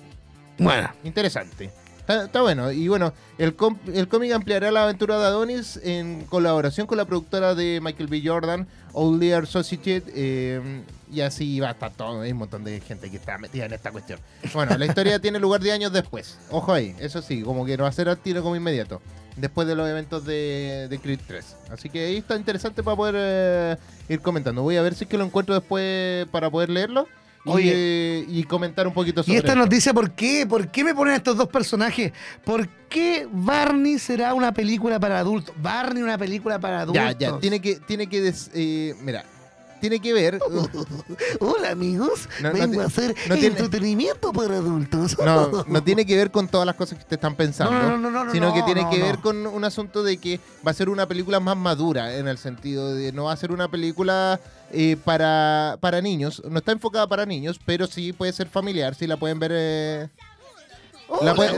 bueno. 0.57 0.89
Interesante. 1.05 1.71
Está, 2.07 2.23
está 2.23 2.41
bueno. 2.41 2.71
Y 2.71 2.87
bueno, 2.87 3.11
el, 3.37 3.53
com- 3.57 3.77
el 3.93 4.07
cómic 4.07 4.31
ampliará 4.31 4.71
la 4.71 4.83
aventura 4.83 5.19
de 5.19 5.25
Adonis 5.25 5.77
en 5.83 6.21
colaboración 6.25 6.87
con 6.87 6.97
la 6.97 7.03
productora 7.03 7.53
de 7.53 7.81
Michael 7.83 8.07
B. 8.07 8.21
Jordan, 8.25 8.65
Old 8.93 9.45
Society. 9.45 10.01
eh, 10.15 10.83
y 11.11 11.19
así 11.21 11.59
va 11.59 11.67
a 11.69 11.71
estar 11.71 11.91
todo. 11.91 12.21
Hay 12.21 12.31
un 12.31 12.37
montón 12.37 12.63
de 12.63 12.79
gente 12.79 13.09
que 13.11 13.17
está 13.17 13.37
metida 13.37 13.65
en 13.65 13.73
esta 13.73 13.91
cuestión. 13.91 14.19
Bueno, 14.53 14.77
la 14.77 14.85
historia 14.85 15.19
tiene 15.21 15.37
lugar 15.39 15.59
10 15.61 15.75
años 15.75 15.91
después. 15.91 16.37
Ojo 16.49 16.71
ahí, 16.73 16.95
eso 16.99 17.21
sí, 17.21 17.41
como 17.41 17.65
que 17.65 17.75
no 17.75 17.83
va 17.83 17.89
a 17.89 17.93
ser 17.93 18.07
al 18.07 18.17
tiro 18.17 18.41
como 18.41 18.55
inmediato. 18.55 19.01
Después 19.35 19.67
de 19.67 19.75
los 19.75 19.87
eventos 19.89 20.23
de, 20.25 20.87
de 20.89 20.99
Creed 20.99 21.19
3. 21.27 21.55
Así 21.71 21.89
que 21.89 22.05
ahí 22.07 22.17
está 22.17 22.37
interesante 22.37 22.83
para 22.83 22.95
poder 22.97 23.15
eh, 23.17 23.77
ir 24.07 24.21
comentando. 24.21 24.63
Voy 24.63 24.77
a 24.77 24.81
ver 24.81 24.95
si 24.95 25.03
es 25.03 25.09
que 25.09 25.17
lo 25.17 25.25
encuentro 25.25 25.53
después 25.55 26.25
para 26.31 26.49
poder 26.49 26.69
leerlo. 26.69 27.05
Oye. 27.51 27.71
eh, 27.75 28.25
y 28.27 28.43
comentar 28.43 28.87
un 28.87 28.93
poquito 28.93 29.23
sobre 29.23 29.33
Y 29.33 29.37
esta 29.37 29.49
esto. 29.53 29.59
noticia, 29.59 29.93
¿por 29.93 30.11
qué? 30.11 30.45
¿Por 30.47 30.69
qué 30.69 30.83
me 30.83 30.93
ponen 30.93 31.13
estos 31.15 31.35
dos 31.37 31.47
personajes? 31.47 32.11
¿Por 32.43 32.67
qué 32.89 33.27
Barney 33.31 33.97
será 33.99 34.33
una 34.33 34.53
película 34.53 34.99
para 34.99 35.19
adultos? 35.19 35.53
Barney 35.61 36.03
una 36.03 36.17
película 36.17 36.59
para 36.59 36.81
adultos. 36.81 37.03
Ya, 37.03 37.17
ya, 37.17 37.39
tiene 37.39 37.59
que, 37.61 37.75
tiene 37.75 38.07
que, 38.07 38.21
des- 38.21 38.51
eh, 38.53 38.95
mira, 39.01 39.23
tiene 39.79 39.99
que 39.99 40.13
ver, 40.13 40.39
Hola 41.39 41.71
amigos, 41.71 42.27
No, 42.41 42.51
vengo 42.51 42.81
a 42.81 42.85
hacer 42.85 43.15
no 43.27 43.35
tiene- 43.35 43.49
entretenimiento 43.49 44.33
para 44.33 44.55
adultos. 44.57 45.17
no, 45.19 45.63
no 45.67 45.83
tiene 45.83 46.05
que 46.05 46.15
ver 46.15 46.31
con 46.31 46.47
todas 46.47 46.65
las 46.65 46.75
cosas 46.75 46.99
que 46.99 47.05
te 47.05 47.15
están 47.15 47.35
pensando, 47.35 47.71
No, 47.73 47.89
no, 47.91 47.97
no, 47.97 48.11
no, 48.11 48.25
no, 48.25 48.31
sino 48.31 48.53
que 48.53 48.63
tiene 48.63 48.89
que 48.89 49.01
ver 49.01 49.19
con 49.19 49.45
un 49.47 49.63
asunto 49.63 50.03
de 50.03 50.17
que 50.17 50.39
va 50.65 50.71
a 50.71 50.73
ser 50.73 50.89
una 50.89 51.07
película 51.07 51.39
más 51.39 51.57
madura, 51.57 52.15
en 52.15 52.27
el 52.27 52.37
sentido 52.37 52.93
de 52.93 53.11
no 53.11 53.25
va 53.25 53.33
a 53.33 53.37
ser 53.37 53.51
una 53.51 53.67
película 53.69 54.39
eh, 54.71 54.97
para, 55.03 55.77
para 55.79 56.01
niños, 56.01 56.41
no 56.49 56.59
está 56.59 56.71
enfocada 56.71 57.07
para 57.07 57.25
niños, 57.25 57.59
pero 57.65 57.87
sí 57.87 58.13
puede 58.13 58.33
ser 58.33 58.47
familiar, 58.47 58.95
sí 58.95 59.07
la 59.07 59.17
pueden 59.17 59.39
ver, 59.39 59.51
eh, 59.53 60.09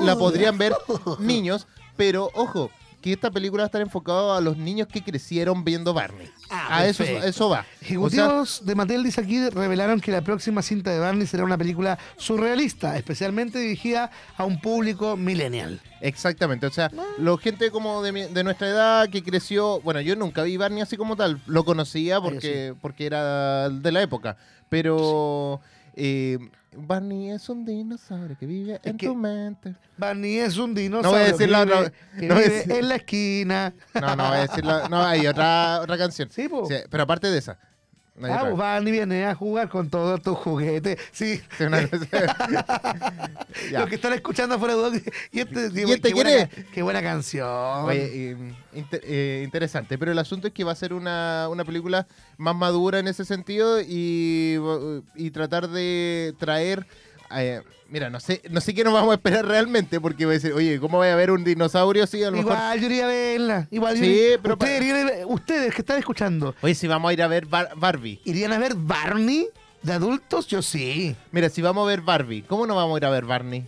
la, 0.02 0.16
podrían 0.16 0.58
ver 0.58 0.74
niños, 1.20 1.68
pero 1.98 2.30
ojo, 2.36 2.70
que 3.02 3.14
esta 3.14 3.32
película 3.32 3.62
va 3.62 3.66
a 3.66 3.68
estar 3.68 3.82
enfocada 3.82 4.38
a 4.38 4.42
los 4.42 4.58
niños 4.58 4.88
que 4.88 5.02
crecieron 5.04 5.64
viendo 5.64 5.94
Barney. 5.94 6.30
Ah, 6.50 6.80
a 6.80 6.88
eso, 6.88 7.04
eso 7.04 7.50
va. 7.50 7.60
O 7.60 7.64
sea, 7.64 7.66
Ejecutivos 7.82 8.66
de 8.66 8.76
Mattel 8.76 9.04
dice 9.04 9.22
aquí 9.22 9.50
revelaron 9.50 10.02
que 10.02 10.12
la 10.12 10.22
próxima 10.22 10.62
cinta 10.62 10.92
de 10.92 11.00
Barney 11.00 11.26
será 11.28 11.44
una 11.44 11.58
película 11.58 11.98
surrealista, 12.18 12.98
especialmente 12.98 13.60
dirigida 13.60 14.12
a 14.38 14.44
un 14.46 14.60
público 14.60 15.16
millennial. 15.16 15.80
Exactamente, 16.02 16.66
o 16.66 16.72
sea, 16.72 16.92
la 17.18 17.38
gente 17.38 17.72
como 17.72 18.02
de, 18.02 18.12
mi- 18.12 18.26
de 18.26 18.44
nuestra 18.44 18.68
edad 18.68 19.10
que 19.10 19.22
creció, 19.24 19.82
bueno, 19.82 20.00
yo 20.02 20.16
nunca 20.16 20.44
vi 20.44 20.56
Barney 20.58 20.82
así 20.82 20.96
como 20.98 21.16
tal, 21.16 21.42
lo 21.46 21.64
conocía 21.66 22.18
Ah, 22.18 22.22
porque, 22.22 22.74
porque 22.82 23.06
era 23.06 23.70
de 23.70 23.92
la 23.92 24.02
época, 24.02 24.38
pero 24.70 25.60
eh, 26.00 26.38
Barney 26.78 27.32
es 27.32 27.50
un 27.50 27.66
dinosaurio 27.66 28.38
que 28.40 28.46
vive 28.46 28.80
en 28.84 28.96
que- 28.98 29.08
tu 29.08 29.16
mente. 29.16 29.76
Barney 29.98 30.38
es 30.38 30.56
un 30.58 30.74
No 30.74 30.80
dinosaurio 30.80 31.12
voy 31.20 31.28
a 31.28 31.32
decir 31.32 31.50
la- 31.50 31.66
vive, 31.66 31.76
no- 32.22 32.28
no 32.28 32.36
vive 32.36 32.80
en 32.80 32.88
la 32.90 32.96
esquina. 32.96 33.74
No, 34.00 34.16
no 34.16 34.28
voy 34.30 34.38
a 34.38 34.42
decirlo, 34.42 34.88
no, 34.90 35.04
hay 35.04 35.28
otra, 35.28 35.82
otra 35.82 35.98
canción. 35.98 36.30
Sí, 36.32 36.48
po. 36.48 36.68
pero 36.90 37.04
aparte 37.04 37.28
de 37.28 37.38
esa. 37.40 37.58
Hay 38.22 38.32
Ah, 38.32 38.44
Barney 38.56 38.92
viene 38.92 39.26
a 39.26 39.36
jugar 39.36 39.70
con 39.70 39.90
todos 39.90 40.22
tus 40.22 40.38
juguetes. 40.38 40.98
Sí, 41.12 41.42
una 41.60 41.82
los 43.72 43.90
que 43.90 43.96
están 43.96 44.14
escuchando 44.14 44.56
afuera 44.56 44.76
de 44.76 44.80
duda, 44.82 45.02
Y 45.32 45.40
este, 45.40 45.70
¿Y 45.74 45.92
este 45.92 46.10
qué, 46.10 46.14
buena, 46.14 46.34
es? 46.34 46.50
ca- 46.50 46.64
qué 46.74 46.82
buena 46.82 47.02
canción. 47.02 47.48
Oye, 47.86 48.38
inter- 48.74 49.02
eh, 49.04 49.42
interesante, 49.44 49.98
pero 49.98 50.12
el 50.12 50.20
asunto 50.20 50.48
es 50.48 50.54
que 50.54 50.64
va 50.64 50.72
a 50.72 50.76
ser 50.76 50.94
una, 50.94 51.48
una 51.50 51.64
película 51.66 52.08
más 52.38 52.56
madura 52.56 53.00
en 53.00 53.08
ese 53.08 53.26
sentido 53.26 53.82
y, 53.82 54.58
y 55.16 55.32
tratar 55.32 55.70
de 55.70 56.34
traer... 56.40 56.86
eh, 57.32 57.62
mira, 57.90 58.10
no 58.10 58.20
sé, 58.20 58.42
no 58.50 58.62
sé 58.62 58.74
qué 58.74 58.84
nos 58.84 58.94
vamos 58.94 59.12
a 59.12 59.16
esperar 59.16 59.46
realmente 59.46 60.00
porque 60.02 60.26
voy 60.26 60.34
a 60.34 60.38
decir, 60.40 60.54
oye, 60.54 60.80
¿cómo 60.80 60.98
voy 60.98 61.08
a 61.10 61.16
ver 61.16 61.32
un 61.32 61.44
dinosaurio 61.44 62.04
así? 62.04 62.24
A 62.24 62.32
lo 62.32 62.38
mejor... 62.38 62.54
Igual 62.54 62.80
yo 62.80 62.86
iría 62.88 63.06
a 63.06 63.08
verla. 63.08 63.68
Igual 63.72 63.96
yo 63.98 64.04
Sí, 64.04 64.10
iría- 64.10 64.40
pero 64.42 64.54
ustedes, 64.56 64.80
pa- 64.80 64.84
irían 64.86 64.98
a 64.98 65.04
ver- 65.12 65.26
ustedes 65.28 65.74
que 65.76 65.82
están 65.82 65.98
escuchando, 66.00 66.56
Oye, 66.62 66.76
si 66.76 66.88
vamos 66.88 67.10
a 67.10 67.14
ir 67.14 67.22
a 67.24 67.28
ver 67.28 67.46
Bar- 67.46 67.72
Barbie. 67.76 68.20
¿irían 68.26 68.52
a 68.54 68.60
ver 68.60 68.74
Barney 68.76 69.48
de 69.84 69.94
adultos? 69.94 70.48
Yo 70.48 70.62
sí. 70.62 71.16
Mira, 71.32 71.50
si 71.50 71.62
vamos 71.62 71.84
a 71.86 71.88
ver 71.88 72.02
Barbie, 72.02 72.42
¿cómo 72.44 72.66
no 72.68 72.76
vamos 72.76 72.96
a 72.96 72.98
ir 73.00 73.06
a 73.06 73.10
ver 73.10 73.26
Barney? 73.26 73.66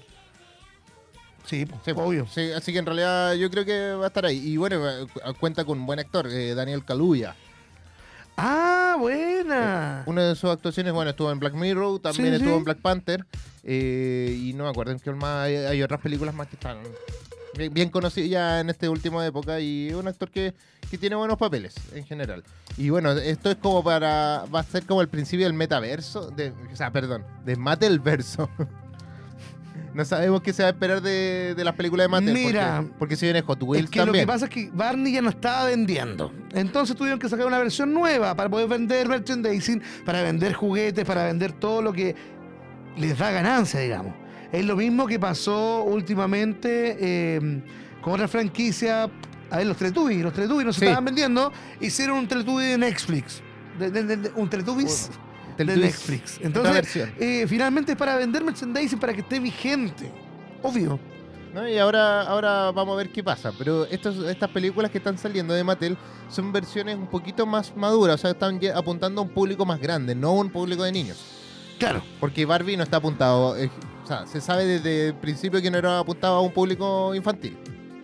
Sí, 1.45 1.65
Sí, 1.83 1.91
obvio. 1.95 2.27
Sí, 2.31 2.51
así 2.51 2.71
que 2.71 2.79
en 2.79 2.85
realidad 2.85 3.33
yo 3.33 3.49
creo 3.49 3.65
que 3.65 3.93
va 3.93 4.05
a 4.05 4.07
estar 4.07 4.25
ahí. 4.25 4.37
Y 4.37 4.57
bueno, 4.57 4.87
eh, 4.89 5.05
cuenta 5.39 5.65
con 5.65 5.79
un 5.79 5.85
buen 5.85 5.99
actor, 5.99 6.27
eh, 6.27 6.53
Daniel 6.53 6.85
Kaluuya. 6.85 7.35
Ah, 8.43 8.95
buena. 8.99 10.03
Una 10.07 10.23
de 10.29 10.35
sus 10.35 10.49
actuaciones, 10.49 10.93
bueno, 10.93 11.11
estuvo 11.11 11.31
en 11.31 11.39
Black 11.39 11.53
Mirror, 11.53 11.99
también 11.99 12.29
Sí, 12.29 12.35
estuvo 12.35 12.51
sí. 12.53 12.57
en 12.57 12.63
Black 12.63 12.79
Panther. 12.79 13.25
eh, 13.63 14.35
y 14.41 14.53
no 14.53 14.63
me 14.63 14.69
acuerdo 14.71 14.91
en 14.93 14.99
qué 14.99 15.11
más. 15.11 15.45
Hay, 15.45 15.55
hay 15.55 15.83
otras 15.83 16.01
películas 16.01 16.33
más 16.33 16.47
que 16.47 16.55
están 16.55 16.77
bien, 17.55 17.73
bien 17.73 17.89
conocidas 17.89 18.29
ya 18.29 18.59
en 18.59 18.69
esta 18.69 18.89
última 18.89 19.25
época. 19.25 19.59
Y 19.59 19.93
un 19.93 20.07
actor 20.07 20.29
que, 20.31 20.53
que 20.89 20.97
tiene 20.97 21.15
buenos 21.15 21.37
papeles 21.37 21.75
en 21.93 22.03
general. 22.05 22.43
Y 22.77 22.89
bueno, 22.89 23.11
esto 23.11 23.51
es 23.51 23.57
como 23.57 23.83
para. 23.83 24.45
Va 24.53 24.61
a 24.61 24.63
ser 24.63 24.85
como 24.85 25.01
el 25.01 25.07
principio 25.09 25.45
del 25.45 25.53
metaverso. 25.53 26.31
De, 26.31 26.51
o 26.71 26.75
sea, 26.75 26.91
perdón, 26.91 27.23
de 27.45 27.55
Mattelverso. 27.55 28.49
No 29.93 30.05
sabemos 30.05 30.41
qué 30.41 30.53
se 30.53 30.63
va 30.63 30.69
a 30.69 30.71
esperar 30.71 31.01
de, 31.01 31.53
de 31.55 31.63
las 31.65 31.75
películas 31.75 32.05
de 32.05 32.07
Mattel. 32.09 32.33
Mira, 32.33 32.77
porque, 32.77 32.93
porque 32.99 33.15
si 33.17 33.25
viene 33.25 33.41
Hot 33.41 33.61
Wheels 33.61 33.85
Es 33.85 33.91
que 33.91 34.05
lo 34.05 34.13
que 34.13 34.25
pasa 34.25 34.45
es 34.45 34.51
que 34.51 34.69
Barney 34.73 35.13
ya 35.13 35.21
no 35.21 35.29
estaba 35.29 35.65
vendiendo. 35.65 36.31
Entonces 36.53 36.95
tuvieron 36.95 37.19
que 37.19 37.27
sacar 37.27 37.45
una 37.45 37.57
versión 37.59 37.93
nueva 37.93 38.33
para 38.35 38.49
poder 38.49 38.67
vender 38.69 39.09
merchandising, 39.09 39.81
para 40.05 40.21
vender 40.23 40.53
juguetes, 40.53 41.03
para 41.05 41.25
vender 41.25 41.51
todo 41.53 41.81
lo 41.81 41.91
que 41.91 42.15
les 42.97 43.17
da 43.17 43.31
ganancia, 43.31 43.79
digamos. 43.81 44.13
Es 44.51 44.65
lo 44.65 44.75
mismo 44.77 45.07
que 45.07 45.19
pasó 45.19 45.83
últimamente 45.83 46.97
eh, 46.99 47.61
con 48.01 48.13
otra 48.13 48.27
franquicia. 48.27 49.09
A 49.49 49.57
ver, 49.57 49.67
los 49.67 49.75
Teletubbies. 49.77 50.21
Los 50.23 50.33
Teletubbies 50.33 50.65
no 50.65 50.73
se 50.73 50.79
Sí. 50.79 50.85
estaban 50.85 51.05
vendiendo. 51.05 51.51
Hicieron 51.81 52.17
un 52.19 52.27
Teletubby 52.27 52.65
de 52.65 52.77
Netflix. 52.77 53.41
De- 53.77 53.91
de- 53.91 54.03
de- 54.03 54.17
de- 54.17 54.31
un 54.35 54.49
Teletubbies 54.49 55.09
de 55.67 55.73
Teletubbies, 55.73 56.09
Netflix. 56.09 56.39
Entonces, 56.41 57.09
eh, 57.19 57.45
finalmente 57.47 57.93
es 57.93 57.97
para 57.97 58.15
vender 58.17 58.43
merchandising 58.43 58.99
para 58.99 59.13
que 59.13 59.21
esté 59.21 59.39
vigente. 59.39 60.11
Obvio. 60.61 60.99
¿no? 61.53 61.67
Y 61.67 61.77
ahora, 61.77 62.21
ahora 62.23 62.71
vamos 62.71 62.93
a 62.93 62.97
ver 62.97 63.11
qué 63.11 63.23
pasa. 63.23 63.51
Pero 63.57 63.85
estos, 63.85 64.17
estas 64.25 64.49
películas 64.49 64.91
que 64.91 64.97
están 64.97 65.17
saliendo 65.17 65.53
de 65.53 65.63
Mattel 65.63 65.97
son 66.29 66.51
versiones 66.51 66.95
un 66.95 67.07
poquito 67.07 67.45
más 67.45 67.75
maduras. 67.75 68.15
O 68.15 68.17
sea, 68.17 68.31
están 68.31 68.59
apuntando 68.73 69.21
a 69.21 69.23
un 69.23 69.29
público 69.29 69.65
más 69.65 69.79
grande, 69.79 70.15
no 70.15 70.29
a 70.29 70.33
un 70.33 70.49
público 70.49 70.83
de 70.83 70.91
niños. 70.91 71.17
Claro. 71.79 72.03
Porque 72.19 72.45
Barbie 72.45 72.77
no 72.77 72.83
está 72.83 72.97
apuntado. 72.97 73.57
eh, 73.57 73.69
o 74.03 74.07
sea, 74.07 74.25
se 74.25 74.41
sabe 74.41 74.65
desde 74.65 75.07
el 75.09 75.15
principio 75.15 75.61
que 75.61 75.71
no 75.71 75.77
era 75.77 75.99
apuntado 75.99 76.35
a 76.35 76.41
un 76.41 76.51
público 76.51 77.13
infantil. 77.15 77.57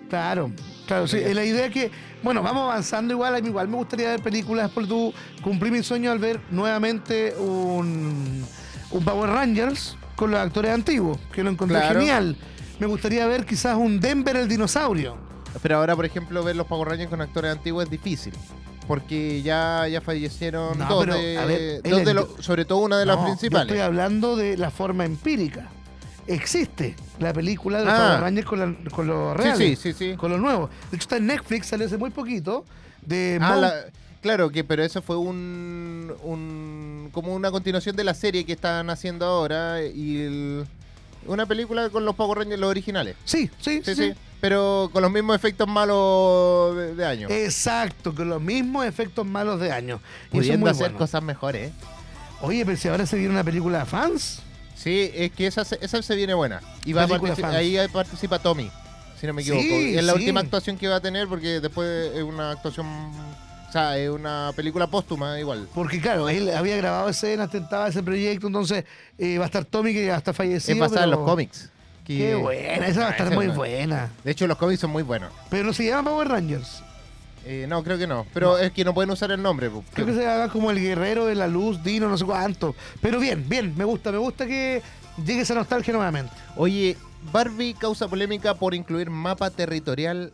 Claro, 0.10 0.52
claro, 0.88 1.08
sí. 1.08 1.20
La 1.34 1.44
idea 1.46 1.66
es 1.68 1.72
que, 1.72 1.92
bueno, 2.24 2.42
vamos 2.42 2.64
avanzando 2.64 3.14
igual. 3.14 3.36
A 3.36 3.40
mí 3.42 3.48
igual 3.48 3.68
me 3.68 3.78
gustaría 3.78 4.10
ver 4.10 4.22
películas. 4.22 4.72
Por 4.72 4.88
tú 4.88 5.14
cumplí 5.44 5.70
mi 5.70 5.84
sueño 5.84 6.12
al 6.12 6.18
ver 6.20 6.40
nuevamente 6.50 7.36
un, 7.38 8.44
un 8.92 9.04
Power 9.06 9.30
Rangers 9.30 9.96
con 10.16 10.32
los 10.32 10.40
actores 10.40 10.72
antiguos, 10.72 11.20
que 11.32 11.44
lo 11.44 11.50
encontré 11.52 11.78
Claro. 11.78 12.00
genial. 12.00 12.36
Me 12.80 12.88
gustaría 12.88 13.26
ver 13.28 13.46
quizás 13.46 13.76
un 13.78 14.00
Denver 14.00 14.36
el 14.36 14.48
dinosaurio. 14.48 15.18
Pero 15.62 15.78
ahora, 15.78 15.96
por 15.96 16.06
ejemplo, 16.06 16.44
ver 16.44 16.56
los 16.56 16.66
Power 16.68 16.88
Rangers 16.90 17.10
con 17.10 17.22
actores 17.22 17.52
antiguos 17.52 17.84
es 17.86 17.90
difícil. 17.90 18.34
Porque 18.88 19.42
ya, 19.42 19.86
ya 19.90 20.00
fallecieron 20.00 20.78
No, 20.78 20.88
dos, 20.88 21.06
pero, 21.06 21.16
de, 21.18 21.46
ver, 21.46 21.82
dos 21.84 22.06
de 22.06 22.14
los- 22.14 22.28
sobre 22.40 22.64
todo 22.64 22.80
una 22.80 22.98
de 22.98 23.06
las 23.06 23.18
No, 23.18 23.24
Yo 23.24 23.28
principales. 23.28 23.68
estoy 23.68 23.80
hablando 23.82 24.36
de 24.38 24.56
la 24.58 24.72
forma 24.72 25.04
empírica. 25.06 25.70
Existe 26.28 26.96
la 27.20 27.32
película 27.34 27.80
de 27.80 27.86
los 27.86 27.94
Ah. 27.94 27.98
Power 27.98 28.22
Rangers 28.22 28.48
con, 28.48 28.60
la- 28.60 28.90
con 28.92 29.38
Sí, 29.42 29.50
sí, 29.58 29.76
sí, 29.76 29.94
sí. 29.94 30.16
Con 30.18 30.32
los 30.32 30.40
nuevos. 30.40 30.70
De 30.92 30.98
hecho, 30.98 31.04
está 31.04 31.18
en 31.18 31.28
Netflix, 31.28 31.68
salió 31.68 31.86
hace 31.88 31.98
muy 31.98 32.10
poquito. 32.10 32.66
De 33.02 33.40
Ah, 33.42 33.56
la- 33.56 33.74
claro, 34.22 34.50
que 34.50 34.64
pero 34.66 34.84
eso 34.84 35.02
fue 35.02 35.16
un, 35.18 36.14
un 36.24 37.10
como 37.14 37.34
una 37.34 37.50
continuación 37.52 37.96
de 37.96 38.04
la 38.04 38.14
serie 38.14 38.46
que 38.46 38.54
están 38.54 38.90
haciendo 38.90 39.26
ahora 39.26 39.82
y 39.84 40.18
el- 40.22 40.68
una 41.26 41.46
película 41.46 41.90
con 41.90 42.04
los 42.06 42.16
Power 42.16 42.40
Rangers 42.40 42.60
los 42.60 42.70
originales. 42.70 43.16
Sí, 43.26 43.50
sí, 43.60 43.82
Sí, 43.84 43.96
sí. 43.96 44.10
sí, 44.10 44.14
pero 44.42 44.90
con 44.94 45.02
los 45.02 45.12
mismos 45.12 45.36
efectos 45.36 45.68
malos 45.68 46.76
de, 46.76 46.96
de 46.96 47.06
año. 47.06 47.28
Exacto, 47.30 48.14
con 48.14 48.30
los 48.30 48.42
mismos 48.42 48.86
efectos 48.86 49.26
malos 49.26 49.60
de 49.60 49.72
año. 49.72 49.96
Y 49.96 50.00
eso 50.00 50.22
es 50.26 50.30
Pudiendo 50.32 50.60
muy 50.66 50.70
hacer 50.72 50.88
bueno. 50.88 50.98
cosas 51.00 51.24
mejores. 51.24 51.70
¿eh? 51.70 51.74
Oye, 52.42 52.66
pero 52.66 52.78
si 52.78 52.88
ahora 52.88 53.06
se 53.06 53.18
viene 53.18 53.32
una 53.34 53.44
película 53.44 53.80
de 53.80 53.86
fans. 53.86 54.42
Sí, 54.78 55.12
es 55.14 55.32
que 55.32 55.48
esa, 55.48 55.66
se- 55.66 55.80
esa 55.82 56.02
se 56.02 56.16
viene 56.16 56.34
buena. 56.36 56.62
Y 56.86 56.94
va 56.94 57.04
a 57.04 57.56
ahí 57.56 57.78
participa 57.92 58.38
Tommy, 58.40 58.70
si 59.20 59.26
no 59.28 59.34
me 59.34 59.42
Sí, 59.44 59.52
equivoco. 59.52 59.82
Y 59.82 59.98
es 59.98 60.04
la 60.04 60.14
sí. 60.14 60.20
última 60.20 60.40
actuación 60.42 60.78
que 60.78 60.88
va 60.88 60.98
a 60.98 61.02
tener 61.02 61.28
porque 61.28 61.60
después 61.60 62.14
es 62.16 62.22
una 62.24 62.52
actuación, 62.52 62.86
o 62.88 63.72
sea, 63.72 63.98
es 63.98 64.10
una 64.10 64.52
película 64.56 64.86
póstuma 64.88 65.40
igual. 65.40 65.68
Porque 65.74 66.00
claro, 66.00 66.30
él 66.30 66.50
había 66.56 66.78
grabado 66.78 67.10
escenas, 67.10 67.50
tentaba 67.50 67.88
ese 67.88 68.04
proyecto, 68.04 68.48
entonces 68.48 68.86
eh, 69.18 69.38
va 69.40 69.46
a 69.46 69.48
estar 69.48 69.66
Tommy 69.66 69.94
que 69.94 70.06
ya 70.06 70.18
está 70.18 70.32
fallecido. 70.32 70.74
es 70.76 70.80
basada 70.80 71.06
en 71.06 71.10
pero- 71.10 71.22
los 71.22 71.30
cómics. 71.30 71.70
que- 72.06 72.18
Qué 72.20 72.36
buena, 72.36 72.88
esa 72.88 73.00
va 73.02 73.06
a 73.08 73.10
Ah, 73.10 73.12
estar 73.14 73.32
muy 73.34 73.48
buena. 73.48 74.10
De 74.24 74.32
hecho, 74.32 74.48
los 74.48 74.58
cómics 74.58 74.80
son 74.80 74.92
muy 74.92 75.04
buenos. 75.04 75.30
Pero 75.50 75.66
no 75.66 75.74
se 75.74 75.86
llama 75.86 76.12
Power 76.12 76.28
Rangers. 76.30 76.82
Eh, 77.50 77.66
no, 77.68 77.82
creo 77.84 77.98
que 77.98 78.08
no. 78.08 78.26
Pero 78.34 78.58
es 78.58 78.72
que 78.74 78.84
no 78.84 78.94
pueden 78.94 79.10
usar 79.10 79.32
el 79.32 79.42
nombre. 79.42 79.72
Creo 79.94 80.06
que 80.06 80.14
se 80.14 80.22
llama 80.24 80.52
como 80.52 80.70
el 80.70 80.80
guerrero 80.80 81.26
de 81.26 81.36
la 81.36 81.48
luz, 81.48 81.82
Dino, 81.84 82.10
no 82.10 82.18
sé 82.18 82.26
cuánto. 82.26 82.76
Pero 83.02 83.20
bien, 83.20 83.48
bien, 83.48 83.74
me 83.78 83.86
gusta, 83.86 84.12
me 84.12 84.18
gusta 84.18 84.46
que 84.46 84.82
llegue 85.26 85.42
esa 85.42 85.56
nostalgia 85.56 85.94
nuevamente. 85.94 86.34
Oye, 86.58 86.98
Barbie 87.32 87.74
causa 87.74 88.08
polémica 88.08 88.54
por 88.56 88.76
incluir 88.76 89.10
mapa 89.10 89.50
territorial 89.50 90.32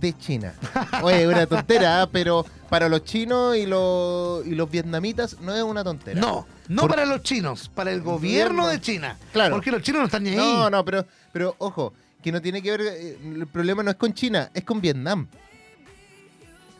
de 0.00 0.16
China. 0.18 0.54
Oye, 1.02 1.26
una 1.28 1.46
tontera, 1.46 2.02
¿ah? 2.02 2.08
pero 2.10 2.44
para 2.68 2.88
los 2.88 3.04
chinos 3.04 3.56
y 3.56 3.64
los, 3.66 4.46
y 4.46 4.54
los 4.54 4.70
vietnamitas 4.70 5.36
no 5.40 5.54
es 5.54 5.62
una 5.62 5.82
tontera. 5.84 6.20
No, 6.20 6.46
no 6.68 6.82
Por- 6.82 6.90
para 6.90 7.06
los 7.06 7.22
chinos, 7.22 7.70
para 7.74 7.92
el 7.92 8.02
gobierno 8.02 8.64
Gobierno. 8.64 8.68
de 8.68 8.80
China. 8.80 9.16
Claro. 9.32 9.54
Porque 9.54 9.70
los 9.70 9.82
chinos 9.82 10.00
no 10.00 10.06
están 10.06 10.24
ni 10.24 10.30
ahí. 10.30 10.36
No, 10.36 10.68
no, 10.70 10.84
pero, 10.84 11.06
pero 11.32 11.54
ojo, 11.58 11.92
que 12.22 12.32
no 12.32 12.42
tiene 12.42 12.60
que 12.62 12.70
ver, 12.72 12.80
eh, 12.82 13.18
el 13.22 13.46
problema 13.46 13.82
no 13.82 13.90
es 13.90 13.96
con 13.96 14.12
China, 14.12 14.50
es 14.54 14.64
con 14.64 14.80
Vietnam. 14.80 15.28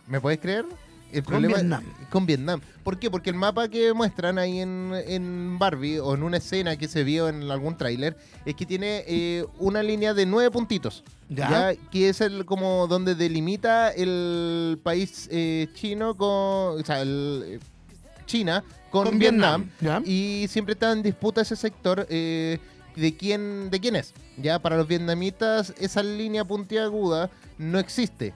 ¿Me 0.08 0.20
puedes 0.20 0.40
creer? 0.40 0.64
El 1.10 1.22
Con 1.22 1.32
problema 1.32 1.54
Vietnam. 1.56 1.84
es 2.02 2.08
con 2.08 2.26
Vietnam. 2.26 2.60
¿Por 2.84 2.98
qué? 2.98 3.10
Porque 3.10 3.30
el 3.30 3.36
mapa 3.36 3.68
que 3.68 3.94
muestran 3.94 4.38
ahí 4.38 4.60
en, 4.60 4.92
en 5.06 5.58
Barbie 5.58 6.00
o 6.00 6.14
en 6.14 6.22
una 6.22 6.36
escena 6.36 6.76
que 6.76 6.86
se 6.86 7.02
vio 7.02 7.28
en 7.30 7.50
algún 7.50 7.78
tráiler 7.78 8.14
es 8.44 8.54
que 8.54 8.66
tiene 8.66 9.04
eh, 9.06 9.46
una 9.58 9.82
línea 9.82 10.12
de 10.12 10.26
nueve 10.26 10.50
puntitos. 10.50 11.02
Ya. 11.30 11.74
Que 11.90 12.10
es 12.10 12.20
el 12.20 12.44
como 12.44 12.86
donde 12.88 13.14
delimita 13.14 13.90
el 13.90 14.78
país 14.82 15.28
eh, 15.30 15.68
chino 15.74 16.14
con. 16.14 16.80
O 16.80 16.82
sea, 16.84 17.00
el, 17.00 17.42
eh, 17.46 17.58
China 18.26 18.62
con, 18.90 19.06
Con 19.06 19.18
Vietnam. 19.18 19.70
Vietnam, 19.80 20.04
¿ya? 20.04 20.10
Y 20.10 20.46
siempre 20.48 20.74
está 20.74 20.92
en 20.92 21.02
disputa 21.02 21.40
ese 21.40 21.56
sector 21.56 22.06
eh, 22.10 22.58
de 22.94 23.16
quién, 23.16 23.70
de 23.70 23.80
quién 23.80 23.96
es. 23.96 24.12
Ya 24.36 24.58
para 24.58 24.76
los 24.76 24.86
vietnamitas, 24.86 25.72
esa 25.78 26.02
línea 26.02 26.44
puntiaguda 26.44 27.30
no 27.56 27.78
existe. 27.78 28.34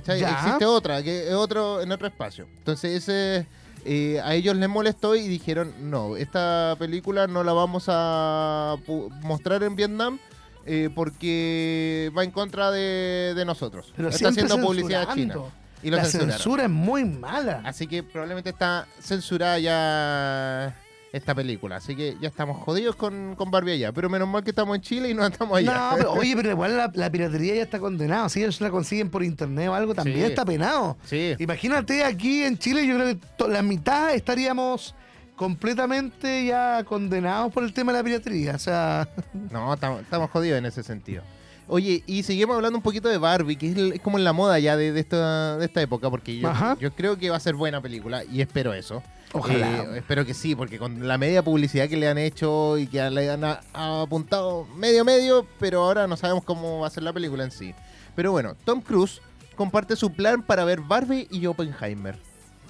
¿Cachai? 0.00 0.20
Ya. 0.20 0.30
Existe 0.30 0.64
otra, 0.64 1.02
que 1.02 1.28
es 1.28 1.34
otro, 1.34 1.80
en 1.80 1.90
otro 1.92 2.06
espacio. 2.06 2.46
Entonces, 2.58 3.02
ese, 3.08 3.46
eh, 3.84 4.20
a 4.24 4.34
ellos 4.34 4.56
les 4.56 4.68
molestó 4.68 5.14
y 5.16 5.28
dijeron: 5.28 5.72
no, 5.80 6.16
esta 6.16 6.74
película 6.78 7.26
no 7.26 7.42
la 7.44 7.52
vamos 7.52 7.84
a 7.88 8.76
mostrar 9.22 9.62
en 9.62 9.76
Vietnam. 9.76 10.18
eh, 10.66 10.90
porque 10.94 12.12
va 12.16 12.24
en 12.24 12.30
contra 12.30 12.70
de, 12.70 13.32
de 13.34 13.44
nosotros. 13.44 13.92
Pero 13.96 14.08
está 14.08 14.28
haciendo 14.28 14.60
publicidad 14.60 15.14
china. 15.14 15.36
Y 15.82 15.90
lo 15.90 15.98
La 15.98 16.04
censura 16.04 16.64
es 16.64 16.70
muy 16.70 17.04
mala. 17.04 17.62
Así 17.64 17.86
que 17.86 18.02
probablemente 18.02 18.50
está 18.50 18.86
censurada 19.00 19.58
ya 19.58 20.74
esta 21.12 21.34
película. 21.34 21.76
Así 21.76 21.96
que 21.96 22.16
ya 22.20 22.28
estamos 22.28 22.62
jodidos 22.64 22.96
con, 22.96 23.34
con 23.36 23.50
Barbie 23.50 23.72
allá. 23.72 23.92
Pero 23.92 24.10
menos 24.10 24.28
mal 24.28 24.42
que 24.44 24.50
estamos 24.50 24.76
en 24.76 24.82
Chile 24.82 25.10
y 25.10 25.14
no 25.14 25.24
estamos 25.26 25.56
allá. 25.58 25.90
No, 25.90 25.96
pero 25.96 26.12
oye, 26.14 26.34
pero 26.36 26.50
igual 26.50 26.76
la, 26.76 26.90
la 26.94 27.10
piratería 27.10 27.54
ya 27.54 27.62
está 27.62 27.78
condenada. 27.78 28.28
Si 28.28 28.40
ellos 28.42 28.60
la 28.60 28.70
consiguen 28.70 29.08
por 29.10 29.22
internet 29.22 29.68
o 29.68 29.74
algo, 29.74 29.94
también 29.94 30.18
Sí. 30.18 30.22
está 30.24 30.44
penado. 30.44 30.96
Sí. 31.04 31.34
Imagínate 31.38 32.04
aquí 32.04 32.42
en 32.42 32.58
Chile, 32.58 32.86
yo 32.86 32.96
creo 32.96 33.16
que 33.18 33.48
la 33.52 33.62
mitad 33.62 34.14
estaríamos 34.14 34.94
completamente 35.36 36.46
ya 36.46 36.82
condenados 36.84 37.52
por 37.52 37.62
el 37.62 37.72
tema 37.72 37.92
de 37.92 37.98
la 37.98 38.04
piratería. 38.04 38.54
O 38.54 38.58
sea, 38.58 39.08
No, 39.50 39.72
estamos, 39.74 40.30
jodidos 40.30 40.58
en 40.58 40.66
ese 40.66 40.82
sentido. 40.82 41.22
Oye, 41.68 42.02
y 42.06 42.22
seguimos 42.22 42.54
hablando 42.56 42.78
un 42.78 42.82
poquito 42.82 43.08
de 43.08 43.18
Barbie, 43.18 43.56
que 43.56 43.70
es, 43.70 43.76
el- 43.76 43.92
es 43.94 44.00
como 44.00 44.18
en 44.18 44.24
la 44.24 44.32
moda 44.32 44.58
ya 44.58 44.76
de, 44.76 44.92
de 44.92 45.00
esta, 45.00 45.56
de 45.56 45.64
esta 45.64 45.82
época, 45.82 46.08
porque 46.10 46.38
yo 46.78 46.94
creo 46.94 47.16
que 47.18 47.28
va 47.30 47.36
a 47.36 47.40
ser 47.40 47.54
buena 47.54 47.80
película 47.80 48.22
y 48.24 48.40
espero 48.40 48.72
eso. 48.72 49.02
Ojalá. 49.32 49.82
Eh, 49.94 49.98
espero 49.98 50.24
que 50.24 50.34
sí, 50.34 50.54
porque 50.54 50.78
con 50.78 51.06
la 51.06 51.18
media 51.18 51.42
publicidad 51.42 51.88
que 51.88 51.96
le 51.96 52.08
han 52.08 52.18
hecho 52.18 52.78
y 52.78 52.86
que 52.86 53.08
le 53.10 53.30
han 53.30 53.44
a- 53.44 53.60
apuntado 53.74 54.64
medio 54.76 55.04
medio, 55.04 55.46
pero 55.58 55.82
ahora 55.84 56.06
no 56.06 56.16
sabemos 56.16 56.44
cómo 56.44 56.80
va 56.80 56.86
a 56.86 56.90
ser 56.90 57.02
la 57.02 57.12
película 57.12 57.44
en 57.44 57.50
sí. 57.50 57.74
Pero 58.14 58.32
bueno, 58.32 58.56
Tom 58.64 58.80
Cruise 58.80 59.20
comparte 59.56 59.96
su 59.96 60.12
plan 60.12 60.42
para 60.42 60.64
ver 60.64 60.80
Barbie 60.80 61.28
y 61.30 61.46
Oppenheimer. 61.46 62.16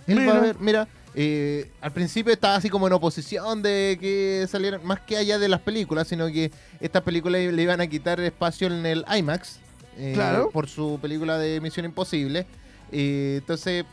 Él 0.06 0.18
va 0.18 0.22
Mira. 0.22 0.36
a 0.36 0.40
ver, 0.40 0.56
mira, 0.60 0.88
eh, 1.14 1.70
al 1.80 1.92
principio 1.92 2.32
estaba 2.32 2.54
así 2.56 2.68
como 2.70 2.86
en 2.86 2.92
oposición 2.92 3.60
de 3.62 3.96
que 4.00 4.46
salieran, 4.48 4.84
más 4.84 5.00
que 5.00 5.16
allá 5.16 5.38
de 5.38 5.48
las 5.48 5.60
películas, 5.60 6.08
sino 6.08 6.26
que 6.28 6.50
estas 6.80 7.02
películas 7.02 7.40
le 7.42 7.62
iban 7.62 7.80
a 7.80 7.86
quitar 7.86 8.20
espacio 8.20 8.68
en 8.68 8.86
el 8.86 9.04
IMAX. 9.16 9.58
eh, 9.98 10.12
Claro. 10.14 10.50
Por 10.52 10.68
su 10.68 10.98
película 11.02 11.38
de 11.38 11.60
Misión 11.60 11.86
Imposible. 11.86 12.46
Eh, 12.92 13.36
entonces, 13.40 13.84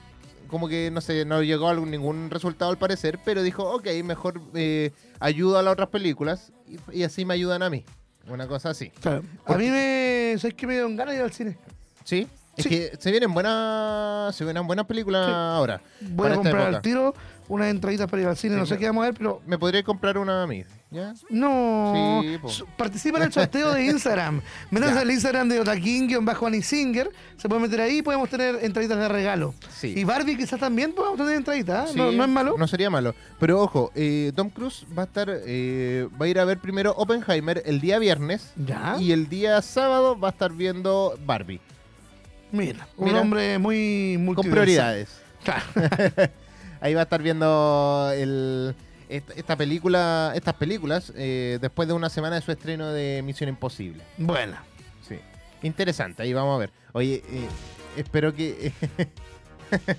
como 0.54 0.70
que 0.70 0.90
no 0.92 1.02
sé, 1.02 1.26
no 1.26 1.42
llegó 1.42 1.68
a 1.68 1.74
ningún 1.76 2.30
resultado 2.30 2.72
al 2.72 2.78
parecer, 2.78 3.20
pero 3.26 3.42
dijo, 3.44 3.64
ok, 3.70 3.88
mejor 4.06 4.40
eh, 4.54 4.92
ayudo 5.20 5.58
a 5.58 5.64
las 5.64 5.74
otras 5.74 5.90
películas 5.90 6.54
y, 6.68 7.00
y 7.00 7.04
así 7.04 7.26
me 7.26 7.34
ayudan 7.34 7.64
a 7.64 7.70
mí. 7.70 7.84
Una 8.30 8.48
cosa 8.48 8.70
así. 8.70 8.90
claro. 9.02 9.24
a 9.46 9.56
mí 9.58 9.70
me. 9.70 10.36
¿Sabes 10.40 10.54
qué 10.56 10.66
me 10.66 10.74
dieron 10.74 10.96
ganas 10.96 11.14
de 11.14 11.20
ir 11.20 11.24
al 11.26 11.34
cine? 11.34 11.58
¿Sí? 12.06 12.28
Es 12.56 12.64
Sí. 12.66 12.70
que 12.70 12.94
se 13.00 13.10
vienen 13.10 13.34
buenas, 13.34 14.36
se 14.36 14.44
vienen 14.46 14.68
buenas 14.68 14.86
películas 14.86 15.26
Sí. 15.26 15.32
ahora. 15.36 15.82
Voy 16.02 16.32
a 16.32 16.36
comprar 16.36 16.76
al 16.76 16.82
tiro 16.84 17.14
unas 17.48 17.70
entraditas 17.70 18.10
para 18.10 18.22
ir 18.22 18.28
al 18.28 18.38
cine. 18.38 18.56
Sí, 18.56 18.60
no 18.60 18.66
sé 18.66 18.78
qué 18.78 18.88
vamos 18.88 19.04
a 19.04 19.08
ver, 19.08 19.16
pero 19.18 19.42
Me 19.46 19.58
podría 19.58 19.84
comprar 19.84 20.18
una 20.18 20.44
a 20.44 20.48
mí, 20.48 20.64
¿ya? 20.92 21.14
No. 21.30 22.22
Sí, 22.22 22.64
Participa 22.78 23.18
en 23.18 23.24
el 23.26 23.34
sorteo 23.34 23.74
de 23.74 23.86
Instagram. 23.86 24.42
Métanse 24.72 25.00
al 25.00 25.12
Instagram 25.12 25.50
de 25.50 25.60
Otaking-Bajo 25.60 26.50
Singer. 26.62 27.10
Se 27.38 27.50
puede 27.50 27.62
meter 27.62 27.82
ahí 27.82 27.98
y 27.98 28.02
podemos 28.02 28.30
tener 28.30 28.60
entraditas 28.62 28.98
de 28.98 29.08
regalo. 29.08 29.54
Sí. 29.76 29.94
Y 29.96 30.04
Barbie 30.04 30.38
quizás 30.38 30.60
también 30.60 30.94
podemos 30.94 31.18
tener 31.18 31.36
entraditas. 31.36 31.90
¿ah? 31.90 31.92
Sí, 31.92 31.98
no, 31.98 32.12
no 32.12 32.24
es 32.24 32.30
malo. 32.30 32.56
No 32.58 32.68
sería 32.68 32.90
malo. 32.90 33.16
Pero 33.40 33.62
ojo, 33.62 33.92
eh, 33.96 34.32
Tom 34.36 34.50
Cruise 34.50 34.86
va 34.98 35.04
a 35.04 35.06
estar, 35.06 35.28
eh, 35.30 36.08
va 36.20 36.26
a 36.26 36.30
ir 36.30 36.40
a 36.40 36.46
ver 36.46 36.60
primero 36.60 36.94
Oppenheimer 36.96 37.62
el 37.66 37.80
día 37.82 38.00
viernes. 38.00 38.54
Ya. 38.56 38.98
Y 39.00 39.12
el 39.12 39.30
día 39.30 39.62
sábado 39.62 40.20
va 40.20 40.30
a 40.30 40.32
estar 40.32 40.52
viendo 40.52 41.18
Barbie. 41.26 41.60
Mira, 42.52 42.88
un 42.98 43.16
hombre 43.16 43.58
muy 43.58 44.20
Con 44.36 44.50
prioridades. 44.50 45.10
Claro. 45.44 45.64
Ahí 46.84 46.94
va 46.94 47.00
a 47.00 47.04
estar 47.04 47.22
viendo 47.24 48.12
el, 48.14 48.76
esta, 49.08 49.56
película, 49.56 50.34
estas 50.36 50.56
películas 50.56 51.14
eh, 51.16 51.58
después 51.62 51.88
de 51.88 51.94
una 51.94 52.10
semana 52.10 52.36
de 52.36 52.42
su 52.42 52.52
estreno 52.52 52.92
de 52.92 53.22
Misión 53.24 53.48
Imposible. 53.50 54.04
bueno. 54.18 54.58
Sí. 55.08 55.16
Interesante, 55.62 56.24
ahí 56.24 56.34
vamos 56.34 56.56
a 56.58 56.60
ver. 56.60 56.72
Oye, 56.92 57.24
eh, 57.30 57.48
espero 57.96 58.34
que. 58.36 58.74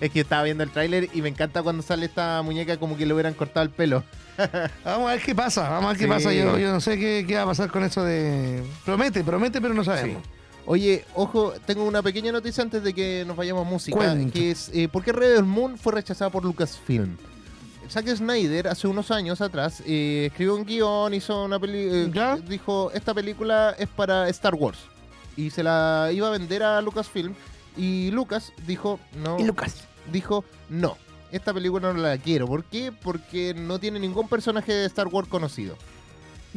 es 0.00 0.10
que 0.10 0.20
estaba 0.20 0.42
viendo 0.44 0.62
el 0.64 0.70
tráiler 0.70 1.10
y 1.12 1.20
me 1.22 1.28
encanta 1.28 1.62
cuando 1.62 1.82
sale 1.82 2.06
esta 2.06 2.40
muñeca 2.42 2.78
como 2.78 2.96
que 2.96 3.04
le 3.04 3.12
hubieran 3.12 3.34
cortado 3.34 3.64
el 3.64 3.70
pelo. 3.70 4.04
Vamos 4.84 5.10
a 5.10 5.14
ver 5.14 5.22
qué 5.22 5.34
pasa. 5.34 5.68
Vamos 5.68 5.84
a 5.84 5.88
ver 5.88 5.96
qué 5.98 6.04
Sí. 6.04 6.08
pasa. 6.10 6.32
Yo, 6.32 6.58
yo 6.58 6.72
no 6.72 6.80
sé 6.80 6.98
qué, 6.98 7.24
qué 7.28 7.34
va 7.36 7.42
a 7.42 7.46
pasar 7.46 7.70
con 7.70 7.84
eso 7.84 8.02
de. 8.04 8.62
Promete, 8.86 9.22
promete, 9.22 9.60
pero 9.60 9.74
no 9.74 9.84
sabemos. 9.84 10.22
Oye, 10.70 11.02
ojo, 11.14 11.54
tengo 11.64 11.84
una 11.84 12.02
pequeña 12.02 12.30
noticia 12.30 12.62
antes 12.62 12.82
de 12.82 12.92
que 12.92 13.24
nos 13.26 13.36
vayamos 13.36 13.66
a 13.66 13.70
música. 13.70 13.96
Cuenta. 13.96 14.32
Que 14.32 14.50
es, 14.50 14.70
eh, 14.74 14.86
¿por 14.86 15.02
qué 15.02 15.12
Rebel 15.12 15.44
Moon 15.44 15.78
fue 15.78 15.94
rechazada 15.94 16.30
por 16.30 16.44
Lucasfilm? 16.44 17.16
Zack 17.90 18.06
Snyder 18.14 18.68
hace 18.68 18.86
unos 18.86 19.10
años 19.10 19.40
atrás 19.40 19.82
eh, 19.86 20.26
escribió 20.30 20.56
un 20.56 20.66
guion, 20.66 21.14
hizo 21.14 21.42
una 21.44 21.58
película, 21.58 22.12
¿Ya? 22.12 22.36
dijo, 22.36 22.90
esta 22.92 23.14
película 23.14 23.74
es 23.78 23.88
para 23.88 24.28
Star 24.28 24.54
Wars. 24.54 24.78
Y 25.38 25.48
se 25.48 25.62
la 25.62 26.10
iba 26.12 26.28
a 26.28 26.30
vender 26.32 26.62
a 26.62 26.82
Lucasfilm. 26.82 27.32
Y 27.74 28.10
Lucas 28.10 28.52
dijo, 28.66 29.00
no, 29.16 29.38
Y 29.40 29.44
Lucas. 29.44 29.84
dijo, 30.12 30.44
no, 30.68 30.98
esta 31.32 31.54
película 31.54 31.94
no 31.94 31.98
la 31.98 32.18
quiero. 32.18 32.46
¿Por 32.46 32.64
qué? 32.64 32.92
Porque 32.92 33.54
no 33.54 33.78
tiene 33.78 33.98
ningún 34.00 34.28
personaje 34.28 34.70
de 34.74 34.84
Star 34.84 35.06
Wars 35.06 35.28
conocido. 35.28 35.76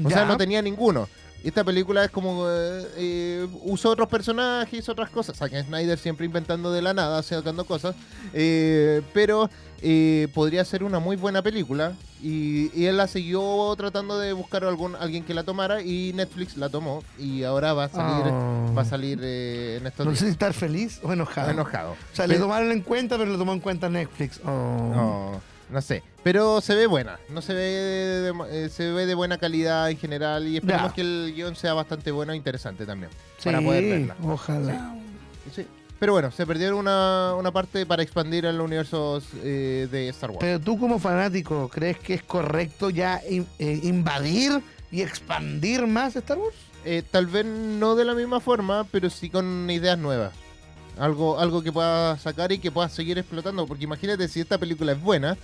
O 0.04 0.10
Ya. 0.10 0.18
sea, 0.18 0.26
no 0.26 0.36
tenía 0.36 0.62
ninguno. 0.62 1.08
Esta 1.44 1.64
película 1.64 2.04
es 2.06 2.12
como. 2.12 2.46
eh, 2.50 2.88
eh, 2.98 3.48
usó 3.64 3.90
otros 3.90 4.08
personajes, 4.08 4.88
otras 4.90 5.10
cosas. 5.10 5.38
Zack 5.38 5.54
Snyder 5.66 5.98
siempre 5.98 6.26
inventando 6.26 6.72
de 6.72 6.82
la 6.82 6.94
nada, 6.94 7.22
sacando 7.24 7.66
cosas. 7.66 7.96
eh, 8.34 9.02
pero 9.14 9.50
eh, 9.82 10.28
podría 10.34 10.64
ser 10.64 10.84
una 10.84 11.00
muy 11.00 11.16
buena 11.16 11.42
película. 11.42 11.94
Y, 12.24 12.70
y 12.80 12.86
él 12.86 12.98
la 12.98 13.08
siguió 13.08 13.74
tratando 13.76 14.20
de 14.20 14.34
buscar 14.34 14.64
algún, 14.64 14.96
alguien 14.96 15.24
que 15.24 15.34
la 15.34 15.44
tomara. 15.44 15.82
Y 15.82 16.14
Netflix 16.14 16.56
la 16.58 16.70
tomó. 16.70 17.04
Y 17.18 17.44
ahora 17.44 17.74
va 17.74 17.86
a 17.86 17.90
salir, 17.90 18.32
Oh. 18.32 18.74
va 18.78 18.84
a 18.84 18.86
salir 18.86 19.20
eh, 19.24 19.78
en 19.82 19.88
estos 19.88 20.06
No 20.06 20.16
sé 20.16 20.26
si 20.26 20.32
estar 20.32 20.54
feliz 20.54 21.00
o 21.02 21.12
enojado. 21.12 21.50
enojado. 21.50 21.92
O 21.94 22.16
sea, 22.16 22.28
le 22.28 22.38
tomaron 22.38 22.72
en 22.72 22.82
cuenta, 22.82 23.18
pero 23.18 23.32
le 23.32 23.38
tomó 23.40 23.54
en 23.54 23.60
cuenta 23.60 23.90
Netflix. 23.90 24.40
Oh. 24.46 24.48
No, 24.96 25.42
no 25.72 25.82
sé. 25.82 26.04
Pero 26.24 26.62
se 26.62 26.76
ve 26.76 26.86
buena. 26.88 27.20
No 27.30 27.42
se 27.42 27.54
ve 27.54 27.62
de, 27.62 28.22
de- 28.34 28.66
eh, 28.66 28.70
se 28.70 28.92
ve 28.92 29.06
de 29.06 29.16
buena 29.16 29.38
calidad 29.38 29.90
en 29.90 29.98
general. 29.98 30.48
Y 30.48 30.58
esperemos 30.58 30.90
Ya. 30.92 30.96
que 30.96 31.02
el 31.02 31.34
guion 31.36 31.56
sea 31.56 31.74
bastante 31.74 32.12
bueno 32.12 32.34
e 32.34 32.36
interesante 32.36 32.86
también. 32.86 33.12
Sí, 33.38 33.46
para 33.46 33.62
poder 33.62 33.84
verla. 33.84 34.16
Ojalá. 34.24 34.96
Sí. 35.56 35.66
Pero 36.00 36.14
bueno, 36.14 36.32
se 36.32 36.46
perdieron 36.48 36.80
una, 36.80 37.36
una 37.38 37.52
parte 37.52 37.86
para 37.86 38.02
expandir 38.02 38.46
el 38.46 38.60
universo 38.60 39.22
eh, 39.44 39.88
de 39.92 40.10
Star 40.10 40.32
Wars. 40.32 40.40
Pero 40.42 40.60
tú 40.60 40.80
como 40.80 40.98
fanático, 41.00 41.70
¿crees 41.70 41.98
que 42.00 42.16
es 42.16 42.24
correcto 42.24 42.90
ya 42.90 43.22
in- 43.30 43.46
eh, 43.60 43.80
invadir 43.84 44.62
y 44.92 45.02
expandir 45.02 45.86
más 45.86 46.16
Star 46.16 46.38
Wars? 46.40 46.56
Eh, 46.86 47.04
tal 47.10 47.28
vez 47.28 47.46
no 47.46 47.96
de 47.96 48.06
la 48.06 48.16
misma 48.16 48.40
forma, 48.40 48.84
pero 48.92 49.12
sí 49.12 49.30
con 49.30 49.70
ideas 49.70 50.00
nuevas. 50.00 50.34
Algo, 50.98 51.40
algo 51.40 51.62
que 51.62 51.72
pueda 51.72 52.18
sacar 52.18 52.52
y 52.52 52.58
que 52.58 52.72
pueda 52.72 52.90
seguir 52.90 53.20
explotando. 53.20 53.68
Porque 53.68 53.84
imagínate 53.84 54.28
si 54.28 54.40
esta 54.42 54.58
película 54.58 54.94
es 54.94 55.02
buena, 55.02 55.38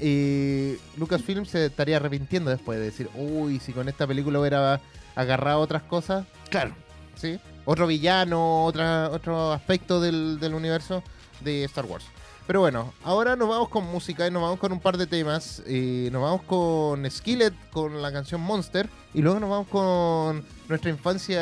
y 0.00 0.76
Lucasfilm 0.96 1.46
se 1.46 1.66
estaría 1.66 1.96
arrepintiendo 1.96 2.50
después 2.50 2.78
de 2.78 2.84
decir, 2.84 3.08
uy, 3.14 3.58
si 3.60 3.72
con 3.72 3.88
esta 3.88 4.06
película 4.06 4.40
hubiera 4.40 4.80
agarrado 5.14 5.60
otras 5.60 5.82
cosas. 5.82 6.26
Claro. 6.50 6.74
¿Sí? 7.16 7.40
Otro 7.64 7.86
villano, 7.86 8.64
otra, 8.64 9.10
otro 9.10 9.52
aspecto 9.52 10.00
del, 10.00 10.38
del 10.38 10.54
universo 10.54 11.02
de 11.40 11.64
Star 11.64 11.86
Wars. 11.86 12.04
Pero 12.46 12.60
bueno, 12.60 12.92
ahora 13.02 13.34
nos 13.34 13.48
vamos 13.48 13.68
con 13.70 13.84
música 13.86 14.24
y 14.24 14.30
nos 14.30 14.40
vamos 14.40 14.60
con 14.60 14.70
un 14.70 14.78
par 14.78 14.96
de 14.96 15.08
temas. 15.08 15.64
Y 15.66 16.08
nos 16.12 16.22
vamos 16.22 16.42
con 16.42 17.10
Skillet 17.10 17.52
con 17.70 18.00
la 18.00 18.12
canción 18.12 18.40
Monster. 18.40 18.88
Y 19.14 19.22
luego 19.22 19.40
nos 19.40 19.50
vamos 19.50 19.66
con 19.66 20.44
nuestra 20.68 20.90
infancia 20.90 21.40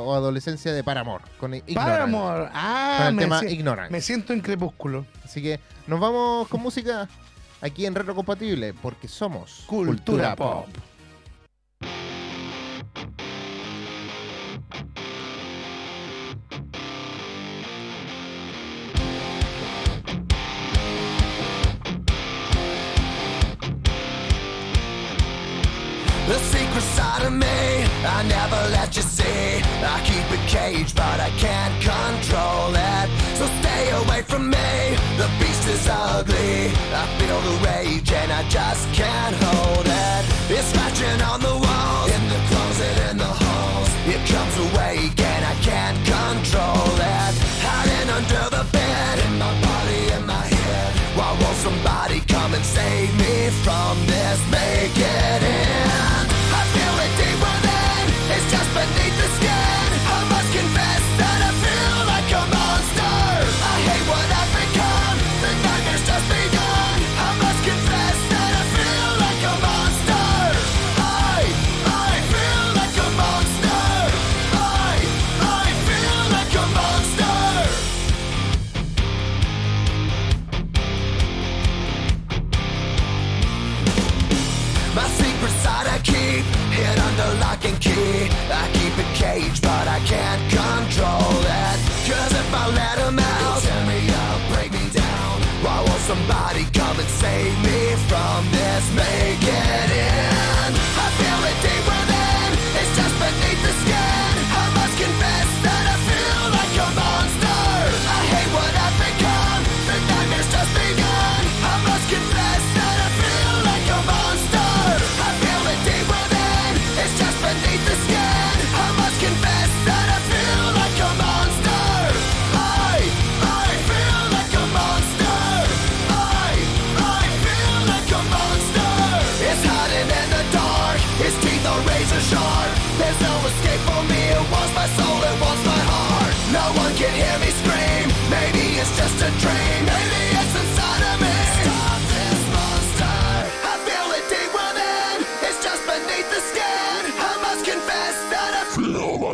o 0.00 0.12
adolescencia 0.12 0.74
de 0.74 0.84
Paramore. 0.84 1.24
Con 1.38 1.54
Ignorant, 1.54 2.14
ah, 2.52 2.96
con 2.98 3.06
el 3.06 3.14
me 3.14 3.22
tema 3.22 3.40
si 3.40 3.46
Ignorant. 3.46 3.90
Me 3.90 4.02
siento 4.02 4.34
en 4.34 4.40
crepúsculo. 4.40 5.06
Así 5.24 5.42
que 5.42 5.60
nos 5.86 5.98
vamos 5.98 6.46
con 6.48 6.60
música. 6.60 7.08
aquí 7.64 7.86
en 7.86 7.94
Retrocompatible, 7.94 8.74
porque 8.74 9.08
somos 9.08 9.64
Cultura, 9.66 9.96
Cultura 9.96 10.36
Pop. 10.36 10.66
Pop. 10.66 10.76
The 26.26 26.38
secret 26.38 26.82
side 26.82 27.26
of 27.26 27.32
me, 27.32 27.46
I 27.46 28.22
never 28.28 28.70
let 28.70 28.94
you 28.96 29.02
see. 29.02 29.62
I 29.82 30.00
keep 30.04 30.30
it 30.32 30.46
caged, 30.48 30.96
but 30.96 31.20
I 31.20 31.30
can't 31.38 31.74
control 31.82 32.74
it. 32.74 32.93
So 33.34 33.46
stay 33.60 33.90
away 33.90 34.22
from 34.22 34.50
me. 34.50 34.70
The 35.18 35.28
beast 35.40 35.66
is 35.66 35.88
ugly. 35.90 36.70
I 36.94 37.04
feel 37.18 37.40
the 37.48 37.56
rage 37.66 38.10
and 38.12 38.30
I 38.30 38.42
just 38.48 38.86
can't 38.94 39.34
hold 39.44 39.86
it. 39.86 40.22
It's 40.54 40.68
scratching 40.70 41.20
on 41.22 41.40
the 41.40 41.56
walls, 41.64 42.10
in 42.14 42.24
the 42.32 42.40
closet, 42.48 42.96
in 43.10 43.16
the 43.18 43.32
halls. 43.42 43.90
It 44.06 44.22
comes 44.30 44.54
awake 44.66 45.18
and 45.18 45.42
I 45.52 45.54
can't 45.66 45.98
control 46.14 46.94
it. 46.94 47.34
Hiding 47.66 48.10
under 48.18 48.44
the 48.56 48.64
bed, 48.70 49.14
in 49.26 49.38
my 49.38 49.52
body, 49.66 50.02
in 50.14 50.26
my 50.26 50.46
head. 50.46 50.90
Why 51.18 51.30
won't 51.40 51.58
somebody 51.58 52.20
come 52.20 52.54
and 52.54 52.64
save 52.64 53.10
me 53.18 53.50
from 53.64 53.98
this? 54.06 54.38
Make 54.50 54.93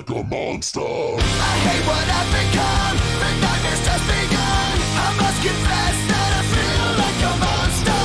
like 0.00 0.16
a 0.16 0.24
monster. 0.28 0.80
I 0.80 1.52
hate 1.66 1.84
what 1.84 2.06
I've 2.08 2.30
become. 2.32 2.96
The 3.20 3.30
nightmare's 3.44 3.82
just 3.84 4.04
begun. 4.08 4.74
I 4.96 5.08
must 5.20 5.38
confess 5.44 5.96
that 6.08 6.30
I 6.40 6.42
feel 6.54 6.88
like 7.04 7.20
a 7.28 7.34
monster. 7.44 8.04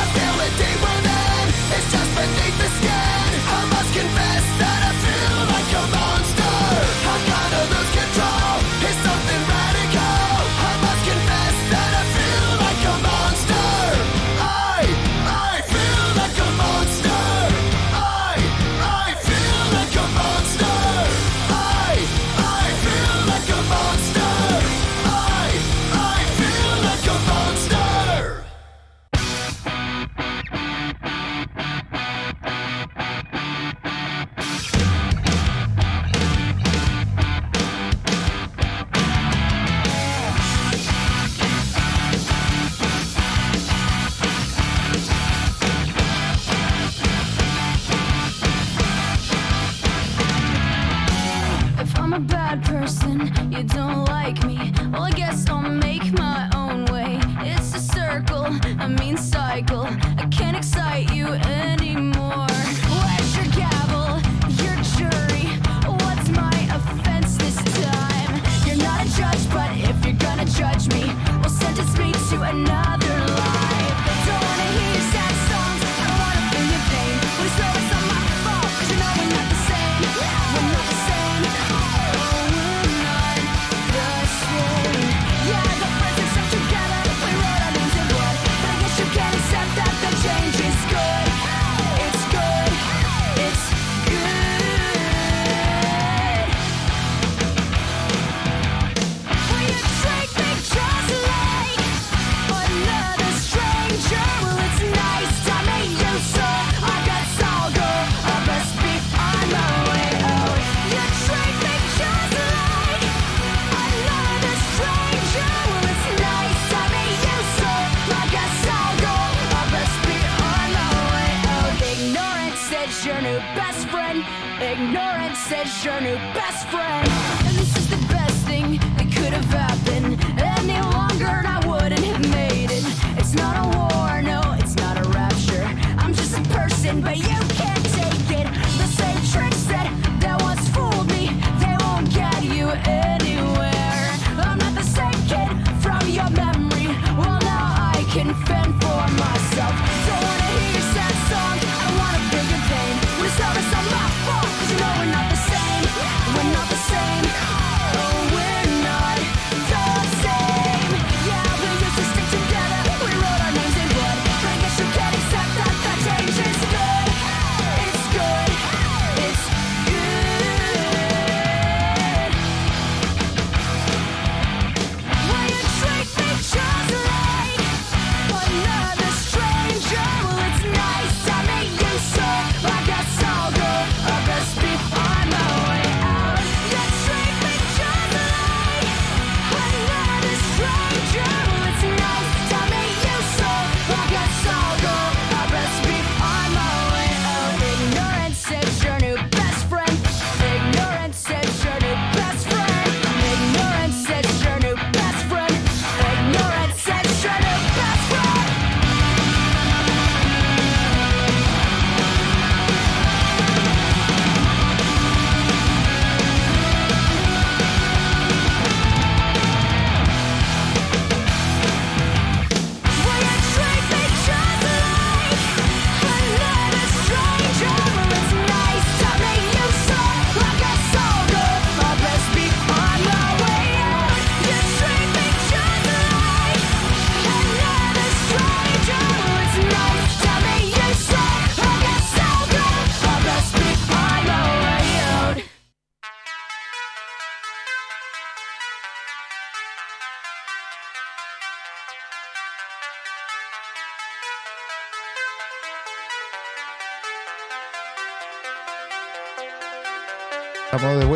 I 0.00 0.02
feel 0.12 0.36
it 0.44 0.54
deep 0.60 0.80
within. 0.84 1.44
It's 1.76 1.88
just 1.96 2.10
beneath 2.12 2.56
the 2.60 2.79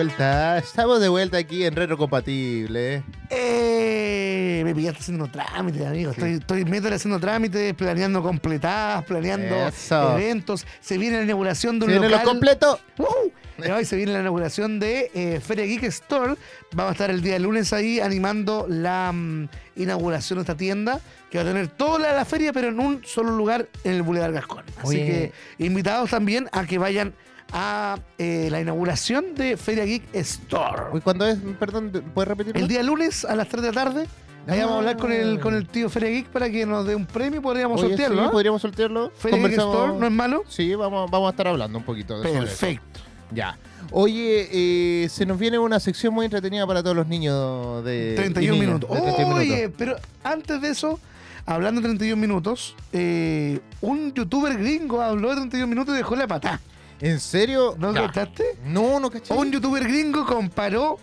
vuelta, 0.05 0.59
estamos 0.59 1.01
de 1.01 1.09
vuelta 1.09 1.39
aquí 1.39 1.65
en 1.65 1.75
Retro 1.75 1.97
Compatible. 1.97 3.03
Eh, 3.31 4.61
me 4.63 4.75
pillaste 4.75 5.01
haciendo 5.01 5.29
trámites, 5.29 5.87
amigo. 5.87 6.11
Estoy, 6.11 6.33
estoy 6.35 6.65
métale 6.67 6.97
haciendo 6.97 7.19
trámites, 7.19 7.73
planeando 7.73 8.23
completadas, 8.23 9.05
planeando 9.05 9.69
Eso. 9.69 10.19
eventos. 10.19 10.67
Se 10.81 10.99
viene 10.99 11.17
la 11.19 11.23
inauguración 11.25 11.79
de 11.79 11.87
un 11.87 11.91
¿Tiene 11.93 12.07
lo 12.07 12.11
local. 12.11 12.27
completo? 12.27 12.79
¡Wow! 12.99 13.33
Y 13.67 13.71
Hoy 13.71 13.85
se 13.87 13.97
viene 13.97 14.13
la 14.13 14.21
inauguración 14.21 14.79
de 14.79 15.11
eh, 15.15 15.41
Feria 15.41 15.65
Geek 15.65 15.85
Store. 15.85 16.35
Vamos 16.73 16.91
a 16.91 16.93
estar 16.93 17.11
el 17.11 17.23
día 17.23 17.39
lunes 17.39 17.73
ahí 17.73 18.01
animando 18.01 18.67
la 18.69 19.11
mm, 19.13 19.49
inauguración 19.77 20.39
de 20.39 20.43
esta 20.43 20.57
tienda 20.57 21.01
que 21.31 21.39
va 21.39 21.45
a 21.45 21.47
tener 21.47 21.69
toda 21.69 21.99
la, 21.99 22.13
la 22.15 22.25
feria, 22.27 22.53
pero 22.53 22.69
en 22.69 22.79
un 22.79 23.03
solo 23.07 23.31
lugar 23.31 23.69
en 23.85 23.93
el 23.93 24.03
Boulevard 24.03 24.35
Gascón. 24.35 24.65
Así 24.77 24.97
Oye. 25.01 25.33
que 25.59 25.65
invitados 25.65 26.11
también 26.11 26.49
a 26.53 26.67
que 26.67 26.77
vayan 26.79 27.15
a 27.53 27.99
eh, 28.19 28.49
la 28.51 28.61
inauguración 28.61 29.35
de 29.35 29.57
Feria 29.57 29.85
Geek 29.85 30.03
Store. 30.15 31.01
¿Cuándo 31.03 31.27
es? 31.27 31.39
Perdón, 31.59 31.91
¿puedes 32.15 32.29
repetirlo? 32.29 32.61
El 32.61 32.69
día 32.69 32.83
lunes 32.83 33.25
a 33.25 33.35
las 33.37 33.49
3 33.49 33.63
de 33.63 33.69
la 33.73 33.75
tarde. 33.85 34.07
Ahí 34.47 34.59
vamos 34.61 34.75
a 34.75 34.79
hablar 34.79 34.97
con 34.99 35.11
el, 35.11 35.39
Ah. 35.39 35.41
con 35.41 35.55
el 35.55 35.67
tío 35.67 35.89
Feria 35.89 36.11
Geek 36.11 36.27
para 36.27 36.51
que 36.51 36.67
nos 36.67 36.87
dé 36.87 36.95
un 36.95 37.07
premio. 37.07 37.41
Podríamos 37.41 37.81
Oye, 37.81 37.91
sortearlo. 37.91 38.17
sí, 38.21 38.25
¿no? 38.27 38.31
podríamos 38.33 38.61
sortearlo. 38.63 39.11
Feria 39.17 39.39
Geek 39.39 39.53
Store, 39.59 39.93
¿no 39.99 40.05
es 40.07 40.13
malo? 40.13 40.43
Sí, 40.49 40.75
vamos, 40.75 41.11
vamos 41.11 41.29
a 41.29 41.31
estar 41.31 41.49
hablando 41.49 41.79
un 41.79 41.85
poquito 41.85 42.21
de 42.21 42.29
eso. 42.31 42.41
Perfecto. 42.41 43.01
Ya. 43.33 43.57
Oye, 43.91 44.49
eh, 44.53 45.09
se 45.09 45.25
nos 45.25 45.39
viene 45.39 45.59
una 45.59 45.81
sección 45.81 46.13
muy 46.13 46.27
entretenida 46.27 46.67
para 46.67 46.83
todos 46.83 46.95
los 46.97 47.07
niños 47.07 47.83
de 47.85 48.15
31 48.17 48.55
y 48.55 48.59
niñas 48.59 48.67
minutos. 48.81 48.91
de 48.91 49.03
31 49.03 49.35
Oye, 49.37 49.57
minutos. 49.57 49.75
pero 49.79 49.97
antes 50.23 50.61
de 50.61 50.69
eso, 50.69 51.01
hablando 51.47 51.81
de 51.81 51.87
31 51.89 52.21
minutos, 52.21 52.77
eh, 52.93 53.61
un 53.81 54.13
youtuber 54.13 54.57
gringo 54.59 55.01
habló 55.01 55.31
de 55.31 55.37
31 55.37 55.67
minutos 55.69 55.95
y 55.95 55.99
dejó 55.99 56.17
la 56.17 56.27
patá. 56.27 56.61
¿En 57.01 57.21
serio? 57.21 57.75
¿No 57.79 57.93
Ya. 57.95 58.07
cachaste? 58.07 58.45
No, 58.65 58.99
no 59.01 59.11
caché. 59.11 59.35
Un 59.35 59.51
youtuber 59.51 59.83
gringo 59.85 60.25
comparó 60.27 60.99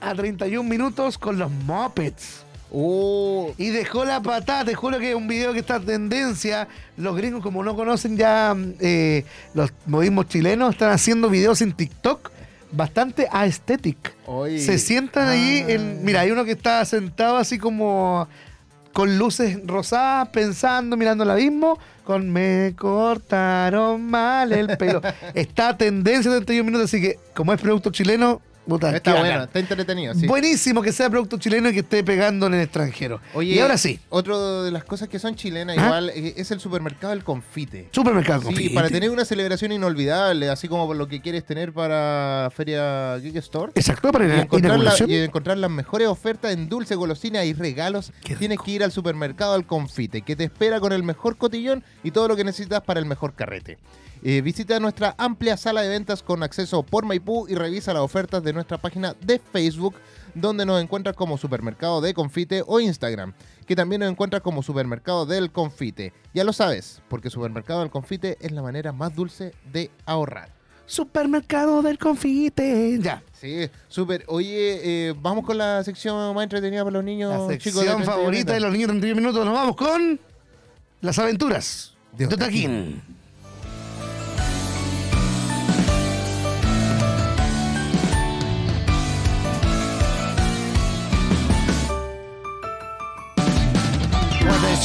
a 0.00 0.14
31 0.14 0.68
minutos 0.68 1.18
con 1.18 1.38
los 1.38 1.50
Muppets. 1.50 2.42
Oh, 2.72 3.54
Y 3.58 3.70
dejó 3.70 4.04
la 4.04 4.20
patada, 4.20 4.64
te 4.64 4.74
juro 4.74 4.98
que 4.98 5.10
es 5.10 5.14
un 5.16 5.28
video 5.28 5.52
que 5.52 5.60
está 5.60 5.76
en 5.76 5.86
tendencia. 5.86 6.66
Los 6.96 7.16
gringos, 7.16 7.40
como 7.42 7.62
no 7.62 7.76
conocen 7.76 8.16
ya 8.16 8.54
eh, 8.80 9.24
los 9.54 9.72
modismos 9.86 10.28
chilenos, 10.28 10.70
están 10.74 10.90
haciendo 10.90 11.30
videos 11.30 11.62
en 11.62 11.72
TikTok 11.72 12.30
bastante 12.72 13.28
aesthetic. 13.30 14.14
oye. 14.26 14.58
Se 14.58 14.78
sientan 14.78 15.28
ahí 15.28 15.64
Ah. 15.66 15.70
en. 15.72 16.04
Mira, 16.04 16.22
hay 16.22 16.32
uno 16.32 16.44
que 16.44 16.52
está 16.52 16.84
sentado 16.84 17.36
así 17.36 17.56
como 17.56 18.28
con 18.92 19.16
luces 19.16 19.58
rosadas, 19.64 20.28
pensando, 20.30 20.96
mirando 20.96 21.22
el 21.22 21.30
abismo, 21.30 21.78
con 22.06 22.30
me 22.30 22.72
cortaron 22.78 24.00
mal 24.02 24.52
el 24.52 24.78
pelo. 24.78 25.02
está 25.34 25.76
tendencia 25.76 26.30
de 26.30 26.38
31 26.38 26.64
minutos, 26.64 26.88
así 26.88 27.02
que 27.02 27.18
como 27.34 27.52
es 27.52 27.60
producto 27.60 27.90
chileno, 27.90 28.40
puta, 28.66 28.94
Está 28.94 29.12
bacán. 29.12 29.26
bueno, 29.28 29.44
está 29.44 29.58
entretenido, 29.60 30.14
sí. 30.14 30.26
Buenísimo 30.26 30.82
que 30.82 30.92
sea 30.92 31.08
producto 31.08 31.38
chileno 31.38 31.68
y 31.68 31.72
que 31.72 31.80
esté 31.80 32.02
pegando 32.04 32.46
en 32.46 32.54
el 32.54 32.60
extranjero. 32.62 33.20
Oye, 33.34 33.54
y 33.54 33.58
ahora 33.60 33.78
sí, 33.78 34.00
Otro 34.08 34.62
de 34.64 34.70
las 34.70 34.84
cosas 34.84 35.08
que 35.08 35.18
son 35.18 35.34
chilenas 35.36 35.76
¿Ah? 35.78 35.84
igual 35.86 36.10
eh, 36.10 36.34
es 36.36 36.50
el 36.50 36.60
supermercado 36.60 37.10
del 37.14 37.24
confite. 37.24 37.88
supermercado 37.92 38.40
Sí, 38.40 38.46
Confite. 38.46 38.74
para 38.74 38.88
tener 38.88 39.10
una 39.10 39.24
celebración 39.24 39.72
inolvidable, 39.72 40.48
así 40.50 40.68
como 40.68 40.86
por 40.86 40.96
lo 40.96 41.08
que 41.08 41.20
quieres 41.20 41.44
tener 41.44 41.72
para 41.72 42.50
Feria 42.54 43.16
Geek 43.18 43.36
Store. 43.36 43.72
Exacto, 43.74 44.10
para 44.12 44.26
Y 44.36 44.40
encontrar, 44.40 44.78
la- 44.78 44.94
y 45.06 45.14
encontrar 45.16 45.58
las 45.58 45.70
mejores 45.70 46.08
ofertas 46.08 46.52
en 46.52 46.68
dulce, 46.68 46.94
golosina 46.94 47.44
y 47.44 47.52
regalos, 47.52 48.12
tienes 48.38 48.58
que 48.64 48.70
ir 48.72 48.84
al 48.84 48.92
supermercado 48.92 49.54
al 49.54 49.66
confite, 49.66 50.22
que 50.22 50.36
te 50.36 50.44
espera 50.44 50.80
con 50.80 50.92
el 50.92 51.02
mejor 51.02 51.36
cotillón 51.36 51.84
y 52.02 52.10
todo 52.10 52.28
lo 52.28 52.36
que 52.36 52.44
necesitas 52.44 52.82
para 52.82 53.00
el 53.00 53.06
mejor 53.06 53.34
carrete. 53.34 53.78
Eh, 54.22 54.40
visita 54.40 54.80
nuestra 54.80 55.14
amplia 55.18 55.56
sala 55.58 55.82
de 55.82 55.88
ventas 55.90 56.22
con 56.22 56.42
acceso 56.42 56.82
por 56.82 57.04
Maipú 57.04 57.46
y 57.48 57.54
revisa 57.54 57.92
las 57.92 58.02
ofertas 58.02 58.42
de 58.42 58.54
nuestra 58.56 58.78
página 58.78 59.14
de 59.20 59.38
Facebook, 59.38 59.94
donde 60.34 60.66
nos 60.66 60.82
encuentras 60.82 61.14
como 61.14 61.38
Supermercado 61.38 62.00
de 62.00 62.12
Confite 62.12 62.62
o 62.66 62.80
Instagram, 62.80 63.32
que 63.66 63.76
también 63.76 64.00
nos 64.00 64.10
encuentras 64.10 64.42
como 64.42 64.62
Supermercado 64.62 65.24
del 65.26 65.50
Confite. 65.52 66.12
Ya 66.34 66.44
lo 66.44 66.52
sabes, 66.52 67.00
porque 67.08 67.30
Supermercado 67.30 67.80
del 67.80 67.90
Confite 67.90 68.36
es 68.40 68.52
la 68.52 68.62
manera 68.62 68.92
más 68.92 69.14
dulce 69.14 69.52
de 69.72 69.90
ahorrar. 70.04 70.56
Supermercado 70.86 71.82
del 71.82 71.98
confite. 71.98 72.98
Ya. 73.00 73.20
Sí, 73.32 73.68
súper. 73.88 74.24
Oye, 74.28 75.08
eh, 75.08 75.14
vamos 75.20 75.44
con 75.44 75.58
la 75.58 75.82
sección 75.82 76.32
más 76.32 76.44
entretenida 76.44 76.84
para 76.84 76.94
los 76.94 77.04
niños 77.04 77.32
La 77.32 77.58
chicos 77.58 77.82
de 77.82 77.88
sección 77.88 77.96
31 77.96 78.04
favorita 78.12 78.52
de 78.52 78.60
los 78.60 78.72
niños 78.72 78.88
de 78.88 79.00
31 79.00 79.20
minutos. 79.20 79.44
Nos 79.44 79.54
vamos 79.54 79.74
con 79.74 80.20
las 81.00 81.18
aventuras 81.18 81.96
De 82.12 82.28
de 82.28 82.34
Otaquín. 82.36 83.02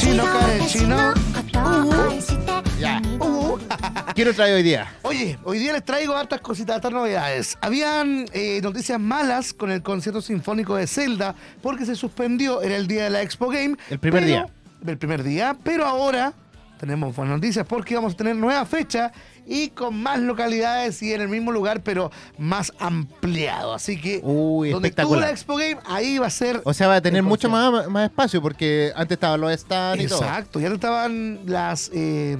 Chino, 0.02 0.24
chino. 0.66 1.14
Ya. 2.80 3.00
Quiero 4.16 4.34
traer 4.34 4.56
hoy 4.56 4.64
día. 4.64 4.92
Oye, 5.02 5.38
hoy 5.44 5.60
día 5.60 5.72
les 5.72 5.84
traigo 5.84 6.16
hartas 6.16 6.40
cositas, 6.40 6.74
hartas 6.74 6.90
novedades. 6.90 7.56
Habían 7.60 8.26
eh, 8.32 8.60
noticias 8.64 8.98
malas 8.98 9.54
con 9.54 9.70
el 9.70 9.80
concierto 9.84 10.20
sinfónico 10.20 10.74
de 10.74 10.88
Zelda 10.88 11.36
porque 11.62 11.86
se 11.86 11.94
suspendió, 11.94 12.62
era 12.62 12.74
el 12.76 12.88
día 12.88 13.04
de 13.04 13.10
la 13.10 13.22
Expo 13.22 13.48
Game. 13.48 13.76
El 13.90 14.00
primer 14.00 14.24
pero 14.24 14.26
día. 14.26 14.46
el 14.88 14.98
primer 14.98 15.22
día, 15.22 15.56
pero 15.62 15.86
ahora 15.86 16.32
tenemos 16.82 17.14
buenas 17.14 17.36
noticias 17.36 17.64
porque 17.64 17.94
vamos 17.94 18.14
a 18.14 18.16
tener 18.16 18.34
nueva 18.34 18.66
fecha 18.66 19.12
y 19.46 19.68
con 19.68 20.02
más 20.02 20.18
localidades 20.18 21.00
y 21.00 21.12
en 21.12 21.20
el 21.20 21.28
mismo 21.28 21.52
lugar, 21.52 21.84
pero 21.84 22.10
más 22.38 22.72
ampliado. 22.80 23.72
Así 23.72 24.00
que 24.00 24.20
Uy, 24.24 24.70
donde 24.70 24.88
estuvo 24.88 25.14
la 25.14 25.30
Expo 25.30 25.54
Game, 25.54 25.76
ahí 25.84 26.18
va 26.18 26.26
a 26.26 26.30
ser. 26.30 26.60
O 26.64 26.74
sea, 26.74 26.88
va 26.88 26.96
a 26.96 27.00
tener 27.00 27.22
mucho 27.22 27.48
más, 27.48 27.86
más 27.86 28.10
espacio 28.10 28.42
porque 28.42 28.92
antes 28.96 29.14
estaban 29.14 29.40
los 29.40 29.52
stands 29.60 30.02
y 30.02 30.08
todo. 30.08 30.22
Exacto, 30.22 30.58
ya 30.58 30.70
estaban 30.70 31.38
las, 31.46 31.88
eh, 31.94 32.36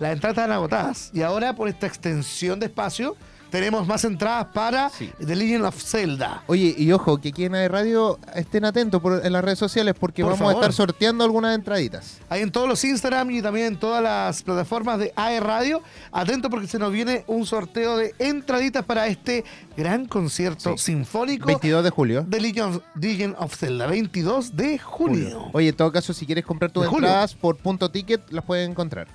las 0.00 0.12
entradas 0.14 0.32
estaban 0.32 0.50
agotadas 0.50 1.12
y 1.14 1.22
ahora 1.22 1.54
por 1.54 1.68
esta 1.68 1.86
extensión 1.86 2.58
de 2.58 2.66
espacio 2.66 3.16
tenemos 3.52 3.86
más 3.86 4.02
entradas 4.04 4.46
para 4.52 4.88
Sí. 4.90 5.12
The 5.24 5.36
Legend 5.36 5.64
of 5.66 5.80
Zelda. 5.80 6.42
Oye, 6.48 6.74
y 6.76 6.90
ojo, 6.90 7.18
que 7.20 7.28
aquí 7.28 7.44
en 7.44 7.54
AE 7.54 7.68
Radio 7.68 8.18
estén 8.34 8.64
atentos 8.64 9.00
por- 9.00 9.24
en 9.24 9.32
las 9.32 9.44
redes 9.44 9.58
sociales 9.60 9.94
porque 9.96 10.22
Por 10.22 10.32
vamos 10.32 10.38
favor. 10.40 10.54
a 10.54 10.58
estar 10.58 10.72
sorteando 10.72 11.22
algunas 11.22 11.54
entraditas. 11.54 12.18
Ahí 12.30 12.40
en 12.42 12.50
todos 12.50 12.66
los 12.66 12.82
Instagram 12.82 13.30
y 13.30 13.42
también 13.42 13.66
en 13.66 13.76
todas 13.78 14.02
las 14.02 14.42
plataformas 14.42 14.98
de 14.98 15.12
AE 15.14 15.38
Radio. 15.40 15.82
Atento 16.10 16.48
porque 16.50 16.66
se 16.66 16.78
nos 16.78 16.90
viene 16.90 17.24
un 17.28 17.44
sorteo 17.46 17.96
de 17.98 18.14
entraditas 18.18 18.84
para 18.84 19.06
este 19.06 19.44
gran 19.76 20.06
concierto 20.06 20.76
Sí. 20.78 20.84
sinfónico 20.86 21.46
22 21.46 21.84
de 21.84 21.90
julio. 21.90 22.24
de 22.26 22.40
Legend 22.40 22.76
of, 22.76 22.82
Legend 22.98 23.34
of 23.38 23.54
Zelda, 23.54 23.86
22 23.86 24.56
de 24.56 24.78
junio. 24.78 25.50
Oye, 25.52 25.68
en 25.68 25.76
todo 25.76 25.92
caso, 25.92 26.14
si 26.14 26.24
quieres 26.24 26.46
comprar 26.46 26.70
tus 26.72 26.86
julio. 26.86 27.06
entradas 27.06 27.34
por 27.34 27.58
punto 27.58 27.90
ticket, 27.90 28.22
las 28.30 28.44
puedes 28.44 28.66
encontrar. 28.66 29.08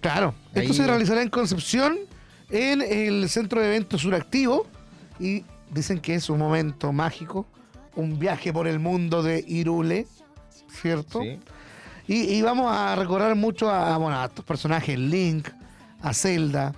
Claro, 0.00 0.34
Ahí- 0.54 0.62
esto 0.62 0.72
se 0.74 0.86
realizará 0.86 1.20
en 1.22 1.28
Concepción, 1.28 1.98
en 2.52 2.82
el 2.82 3.28
Centro 3.28 3.60
de 3.60 3.68
Eventos 3.68 4.02
Suractivo, 4.02 4.66
y 5.18 5.44
dicen 5.70 6.00
que 6.00 6.14
es 6.14 6.30
un 6.30 6.38
momento 6.38 6.92
mágico, 6.92 7.46
un 7.96 8.18
viaje 8.18 8.52
por 8.52 8.68
el 8.68 8.78
mundo 8.78 9.22
de 9.22 9.44
Irule, 9.46 10.06
¿cierto? 10.80 11.20
Sí. 11.22 11.40
Y, 12.06 12.34
y 12.34 12.42
vamos 12.42 12.70
a 12.70 12.94
recordar 12.96 13.34
mucho 13.34 13.70
a, 13.70 13.96
bueno, 13.96 14.20
a 14.20 14.26
estos 14.26 14.44
personajes, 14.44 14.98
Link, 14.98 15.48
a 16.02 16.12
Zelda, 16.12 16.74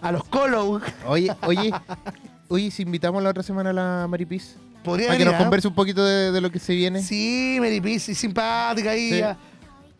a 0.00 0.12
los 0.12 0.24
Colo. 0.24 0.80
Oye, 1.06 1.34
oye, 1.46 1.72
oye, 2.48 2.70
si 2.70 2.82
invitamos 2.82 3.22
la 3.22 3.30
otra 3.30 3.42
semana 3.42 3.70
a 3.70 3.72
la 3.72 4.06
Maripis 4.08 4.56
Podría 4.82 5.08
para 5.08 5.18
que 5.18 5.24
nos 5.24 5.34
¿ah? 5.34 5.38
converse 5.38 5.68
un 5.68 5.74
poquito 5.74 6.04
de, 6.04 6.32
de 6.32 6.40
lo 6.40 6.50
que 6.50 6.58
se 6.58 6.74
viene. 6.74 7.02
Sí, 7.02 7.58
Mary 7.60 7.80
Pizzi, 7.80 8.14
simpática 8.14 8.90
ahí. 8.90 9.10
Sí. 9.10 9.18
ya. 9.18 9.36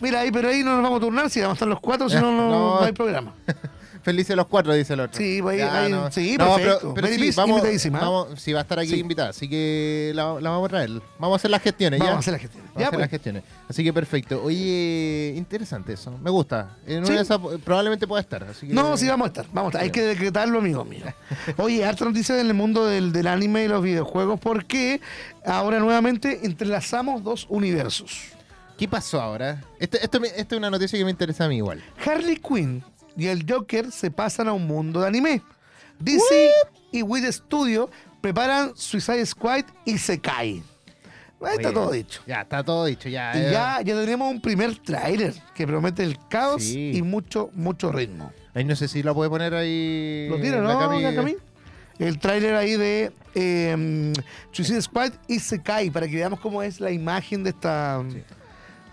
Mira, 0.01 0.21
ahí, 0.21 0.31
pero 0.31 0.49
ahí 0.49 0.63
no 0.63 0.75
nos 0.75 0.83
vamos 0.83 0.99
a 0.99 1.01
turnar, 1.01 1.31
si 1.31 1.41
vamos 1.41 1.55
a 1.55 1.57
estar 1.57 1.69
los 1.69 1.81
cuatro, 1.81 2.09
si 2.09 2.17
No. 2.21 2.31
no 2.31 2.81
hay 2.81 2.93
programa. 2.93 3.35
Felices 4.03 4.37
los 4.37 4.47
cuatro, 4.47 4.73
dice 4.73 4.95
el 4.95 5.01
otro. 5.01 5.17
Sí, 5.19 5.41
pues 5.43 5.61
No, 5.61 6.55
perfecto. 6.55 6.95
Pero, 6.95 6.95
pero 6.95 7.07
sí, 7.09 7.31
vamos, 7.37 7.63
vamos, 7.91 8.41
sí, 8.41 8.53
va 8.53 8.61
a 8.61 8.63
estar 8.63 8.79
aquí 8.79 8.89
Sí. 8.91 8.99
invitada, 9.01 9.31
así 9.31 9.49
que 9.49 10.13
la, 10.15 10.41
la 10.41 10.51
vamos 10.51 10.67
a 10.67 10.69
traer. 10.69 10.91
Vamos 11.19 11.35
a 11.35 11.37
hacer 11.37 11.51
las 11.51 11.63
gestiones, 11.63 11.99
Vamos 12.01 12.13
¿ya? 12.13 12.17
a 12.17 12.19
hacer 12.21 12.33
la 12.33 12.39
gestión. 12.39 12.63
Vamos 12.65 12.77
a 12.77 12.81
hacer 12.81 12.91
pues. 12.91 13.01
las 13.01 13.11
gestiones. 13.11 13.43
Así 13.69 13.85
que 13.85 13.93
perfecto. 13.93 14.43
Oye, 14.43 15.35
interesante 15.37 15.93
eso. 15.95 16.17
Me 16.19 16.31
gusta. 16.31 16.77
En 16.87 17.05
Sí. 17.05 17.11
una 17.11 17.19
de 17.19 17.23
esas 17.25 17.39
probablemente 17.65 18.07
pueda 18.07 18.21
estar. 18.21 18.45
Así 18.45 18.69
que... 18.69 18.73
No, 18.75 18.97
sí, 18.97 19.09
vamos 19.09 19.27
a 19.27 19.29
estar. 19.29 19.47
Vamos 19.53 19.69
a 19.75 19.79
estar. 19.79 19.83
Hay 19.83 19.91
que 19.91 20.03
decretarlo, 20.03 20.59
amigo 20.59 20.85
mío. 20.85 21.05
Oye, 21.59 21.85
harta 21.85 22.05
noticia 22.05 22.39
en 22.41 22.47
el 22.47 22.55
mundo 22.55 22.87
del, 22.87 23.13
del 23.13 23.27
anime 23.27 23.65
y 23.65 23.69
los 23.69 23.83
videojuegos 23.83 24.41
porque 24.41 25.01
ahora 25.45 25.79
nuevamente 25.81 26.41
entrelazamos 26.45 27.23
dos 27.25 27.47
universos. 27.49 28.21
¿Qué 28.79 28.87
pasó 28.87 29.21
ahora? 29.21 29.61
Esto, 29.81 29.99
esto, 30.01 30.23
esto 30.25 30.55
es 30.55 30.59
una 30.59 30.71
noticia 30.71 30.97
que 30.99 31.05
me 31.05 31.11
interesa 31.11 31.47
a 31.47 31.49
mí 31.49 31.57
igual. 31.57 31.83
Harley 32.07 32.37
Quinn 32.37 32.85
y 33.19 33.27
el 33.27 33.45
Joker 33.47 33.91
se 33.93 34.11
pasan 34.11 34.49
a 34.49 34.53
un 34.55 34.67
mundo 34.67 35.01
de 35.01 35.09
anime. 35.09 35.43
DC 35.99 36.51
y 36.93 37.03
Wit 37.03 37.25
Studio 37.27 37.91
preparan 38.21 38.73
Suicide 38.77 39.27
Squad 39.27 39.65
y 39.85 39.99
se 39.99 40.19
cae. 40.21 40.63
Ahí 41.41 41.57
está 41.57 41.73
todo 41.73 41.91
dicho. 41.91 42.23
Ya, 42.27 42.43
está 42.43 42.65
todo 42.65 42.85
dicho. 42.85 43.09
Ya, 43.09 43.33
Y 43.37 43.53
ya, 43.53 43.81
ya 43.83 43.95
tenemos 43.95 44.31
un 44.31 44.41
primer 44.41 44.77
tráiler 44.79 45.35
que 45.55 45.67
promete 45.67 46.03
el 46.05 46.17
caos 46.29 46.63
Sí. 46.63 46.93
y 46.95 47.03
mucho, 47.03 47.51
mucho 47.55 47.93
ritmo. 47.93 48.33
Ahí 48.55 48.65
no 48.65 48.75
sé 48.75 48.89
si 48.89 49.03
lo 49.03 49.15
puede 49.15 49.31
poner 49.31 49.55
ahí. 49.55 50.27
¿Lo 50.31 50.39
la 50.39 50.73
no, 50.73 50.79
Cami? 50.79 51.03
la 51.03 51.15
Cami? 51.15 51.37
El 51.99 52.19
tráiler 52.19 52.55
ahí 52.55 52.77
de 52.77 53.13
eh, 53.35 54.13
Suicide 54.53 54.83
Squad 54.83 55.13
y 55.27 55.41
se 55.41 55.61
cae 55.61 55.91
para 55.91 56.07
que 56.07 56.15
veamos 56.17 56.41
cómo 56.41 56.63
es 56.63 56.81
la 56.81 56.91
imagen 56.93 57.43
de 57.43 57.51
esta... 57.51 58.03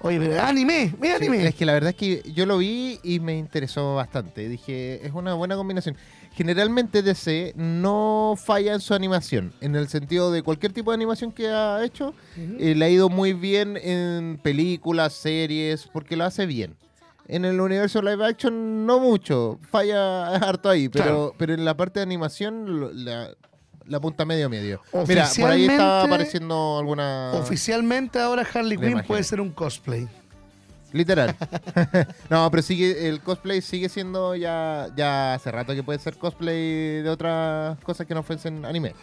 Oye, 0.06 0.20
pero 0.20 0.39
anime, 0.41 0.94
mira 1.02 1.18
Sí, 1.18 1.26
anime. 1.26 1.48
es 1.48 1.56
que 1.56 1.65
la 1.65 1.74
verdad 1.74 1.89
es 1.89 1.96
que 1.96 2.22
yo 2.32 2.46
lo 2.46 2.60
vi 2.60 3.00
y 3.04 3.20
me 3.20 3.36
interesó 3.38 3.96
bastante. 3.96 4.48
Dije, 4.48 5.04
es 5.06 5.12
una 5.13 5.34
buena 5.34 5.56
combinación. 5.56 5.98
Generalmente 6.34 7.02
DC 7.02 7.54
no 7.56 8.36
falla 8.38 8.74
en 8.74 8.82
su 8.82 8.94
animación, 8.94 9.54
en 9.62 9.76
el 9.76 9.88
sentido 9.88 10.32
de 10.32 10.44
cualquier 10.44 10.74
tipo 10.74 10.91
de 10.91 10.96
animación 10.96 11.32
que 11.32 11.48
ha 11.48 11.84
hecho, 11.84 12.13
eh, 12.38 12.76
le 12.76 12.86
ha 12.86 12.89
ido 12.89 13.10
muy 13.10 13.34
bien 13.34 13.78
en 13.78 14.38
películas, 14.44 15.13
series, 15.13 15.88
porque 15.91 16.15
lo 16.15 16.26
hace 16.26 16.46
bien. 16.46 16.76
En 17.28 17.44
el 17.44 17.60
universo 17.60 18.04
live 18.04 18.24
action 18.24 18.86
no 18.86 19.00
mucho, 19.00 19.58
falla 19.72 20.28
harto 20.36 20.70
ahí, 20.70 20.88
pero, 20.89 21.04
Claro. 21.06 21.36
pero 21.39 21.54
en 21.56 21.65
la 21.65 21.76
parte 21.76 22.00
de 22.00 22.04
animación 22.04 23.04
la, 23.06 23.32
la 23.88 24.00
punta 24.00 24.26
medio 24.26 24.50
medio. 24.50 24.82
Mira, 25.08 25.30
por 25.39 25.52
ahí 25.52 25.65
estaba 25.65 26.04
apareciendo 26.04 26.78
alguna... 26.80 27.32
Oficialmente 27.34 28.19
ahora 28.19 28.48
Harley 28.52 28.78
Quinn 28.78 29.04
puede 29.04 29.24
ser 29.24 29.41
un 29.41 29.52
cosplay. 29.52 30.08
Literal. 30.91 31.36
no, 32.30 32.50
pero 32.50 32.63
sigue 32.63 33.10
el 33.10 33.19
cosplay 33.21 33.62
sigue 33.62 33.89
siendo 33.89 34.34
ya 34.36 34.88
ya 34.95 35.34
hace 35.34 35.52
rato 35.52 35.74
que 35.76 35.84
puede 35.84 36.00
ser 36.00 36.17
cosplay 36.17 37.02
de 37.02 37.10
otras 37.10 37.78
cosas 37.84 38.08
que 38.08 38.13
no 38.13 38.24
fuesen 38.24 38.63
anime. 38.65 38.93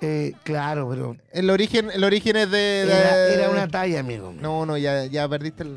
Eh, 0.00 0.32
claro, 0.44 0.88
pero 0.88 1.16
El 1.32 1.50
origen 1.50 1.90
el 1.92 2.04
origen 2.04 2.36
es 2.36 2.50
de, 2.50 2.58
de- 2.58 2.84
era, 2.84 3.28
era 3.28 3.50
una 3.50 3.68
talla, 3.68 4.00
amigo. 4.00 4.32
mío. 4.32 4.40
No, 4.40 4.64
no, 4.64 4.76
ya 4.78 5.04
ya 5.06 5.28
perdiste 5.28 5.64
el 5.64 5.76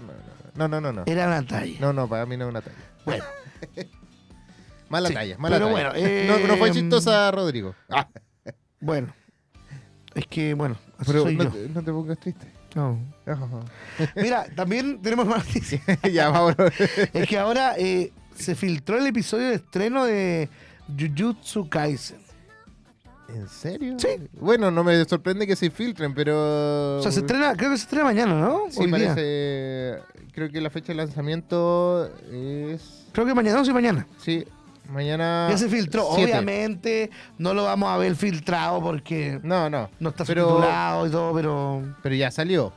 No, 0.56 0.68
no, 0.68 0.80
no, 0.80 0.94
no. 0.94 1.04
Era 1.08 1.28
una 1.28 1.46
talla. 1.46 1.78
No, 1.80 1.92
no, 1.92 2.08
para 2.08 2.26
mí 2.26 2.38
no 2.38 2.46
es 2.46 2.50
una 2.52 2.62
talla. 2.62 2.78
Bueno, 3.04 3.24
Mala 4.92 5.08
Sí, 5.08 5.14
talla, 5.14 5.38
mala 5.38 5.56
pero 5.56 5.68
talla. 5.74 5.90
bueno, 5.92 6.08
eh, 6.08 6.26
no, 6.42 6.48
no 6.48 6.58
fue 6.58 6.72
chistosa 6.72 7.32
Rodrigo. 7.32 7.74
Ah, 7.90 8.08
bueno. 8.80 9.14
Es 10.14 10.28
que, 10.28 10.54
bueno, 10.54 10.76
así 10.98 11.06
pero 11.12 11.24
soy 11.24 11.36
no, 11.38 11.44
yo. 11.46 11.50
te- 11.52 11.70
no 11.70 11.82
te 11.84 11.92
pongas 11.92 12.20
triste. 12.20 12.52
No. 12.76 13.00
Mira, 14.16 14.46
también 14.56 15.02
tenemos 15.02 15.26
más 15.26 15.46
noticias. 15.46 15.82
ya, 16.14 16.30
vámonos. 16.30 16.72
es 17.14 17.28
que 17.28 17.38
ahora 17.40 17.76
eh, 17.78 18.12
se 18.36 18.56
filtró 18.56 18.98
el 18.98 19.08
episodio 19.08 19.48
de 19.50 19.56
estreno 19.56 20.06
de 20.06 20.50
Jujutsu 20.98 21.70
Kaisen. 21.70 22.20
¿En 23.30 23.48
serio? 23.48 23.96
Sí. 23.98 24.10
Bueno, 24.34 24.72
no 24.72 24.84
me 24.84 25.06
sorprende 25.06 25.48
que 25.48 25.56
se 25.56 25.70
filtren, 25.70 26.14
pero 26.14 26.98
O 26.98 27.02
sea, 27.02 27.14
se 27.14 27.22
estrena, 27.22 27.56
creo 27.56 27.72
que 27.72 27.78
se 27.78 27.84
estrena 27.84 28.04
mañana, 28.04 28.36
¿no? 28.36 28.64
Sí, 28.70 28.80
Hoy 28.82 28.88
día. 28.88 29.16
parece. 29.16 30.00
Creo 30.34 30.50
que 30.50 30.60
la 30.60 30.70
fecha 30.70 30.88
de 30.88 30.96
lanzamiento 30.96 32.10
es. 32.30 33.06
Creo 33.14 33.26
que 33.26 33.34
mañana, 33.34 33.60
no, 33.60 33.66
sí, 33.66 33.72
mañana. 33.72 34.06
Sí, 34.18 34.46
mañana. 34.92 35.48
Ya 35.50 35.58
se 35.58 35.70
filtró. 35.70 36.08
siete. 36.16 36.32
Obviamente 36.32 37.10
no 37.38 37.54
lo 37.54 37.64
vamos 37.64 37.90
a 37.90 37.98
ver 37.98 38.16
filtrado 38.16 38.82
porque 38.82 39.40
No, 39.44 39.70
no. 39.70 39.90
no 40.00 40.10
está 40.10 40.26
pero, 40.26 40.48
subtitulado 40.48 41.08
y 41.08 41.10
todo, 41.10 41.34
pero... 41.34 41.96
pero 42.04 42.16
ya 42.16 42.32
salió. 42.32 42.74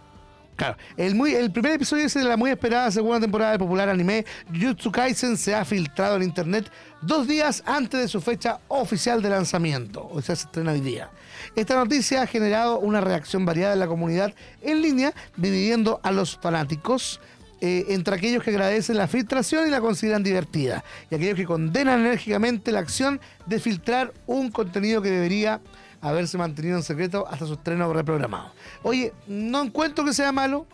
Claro, 0.56 0.76
el, 0.96 1.16
muy, 1.16 1.34
el 1.34 1.50
primer 1.50 1.72
episodio 1.72 2.06
es 2.06 2.14
de 2.14 2.22
la 2.22 2.36
muy 2.36 2.48
esperada 2.52 2.88
segunda 2.92 3.18
temporada 3.18 3.50
del 3.50 3.58
popular 3.58 3.88
anime 3.88 4.24
Jujutsu 4.52 4.92
Kaisen 4.92 5.36
se 5.36 5.52
ha 5.52 5.64
filtrado 5.64 6.14
en 6.14 6.22
internet 6.22 6.70
dos 7.02 7.26
días 7.26 7.60
antes 7.66 8.00
de 8.00 8.06
su 8.06 8.20
fecha 8.20 8.60
oficial 8.68 9.20
de 9.20 9.30
lanzamiento, 9.30 10.08
o 10.08 10.22
sea, 10.22 10.36
se 10.36 10.44
estrena 10.46 10.70
hoy 10.70 10.80
día. 10.80 11.10
Esta 11.56 11.74
noticia 11.74 12.22
ha 12.22 12.26
generado 12.28 12.78
una 12.78 13.00
reacción 13.00 13.44
variada 13.44 13.72
en 13.72 13.80
la 13.80 13.88
comunidad 13.88 14.32
en 14.62 14.80
línea, 14.80 15.12
dividiendo 15.36 15.98
a 16.04 16.12
los 16.12 16.38
fanáticos 16.38 17.20
eh, 17.66 17.86
entre 17.94 18.14
aquellos 18.16 18.42
que 18.42 18.50
agradecen 18.50 18.98
la 18.98 19.08
filtración 19.08 19.66
y 19.66 19.70
la 19.70 19.80
consideran 19.80 20.22
divertida, 20.22 20.84
y 21.10 21.14
aquellos 21.14 21.36
que 21.36 21.46
condenan 21.46 22.00
enérgicamente 22.00 22.72
la 22.72 22.80
acción 22.80 23.20
de 23.46 23.58
filtrar 23.58 24.12
un 24.26 24.50
contenido 24.50 25.00
que 25.00 25.10
debería 25.10 25.60
haberse 26.02 26.36
mantenido 26.36 26.76
en 26.76 26.82
secreto 26.82 27.26
hasta 27.26 27.46
su 27.46 27.54
estreno 27.54 27.90
reprogramado. 27.90 28.52
Oye, 28.82 29.12
no 29.26 29.62
encuentro 29.62 30.04
que 30.04 30.12
sea 30.12 30.32
malo. 30.32 30.66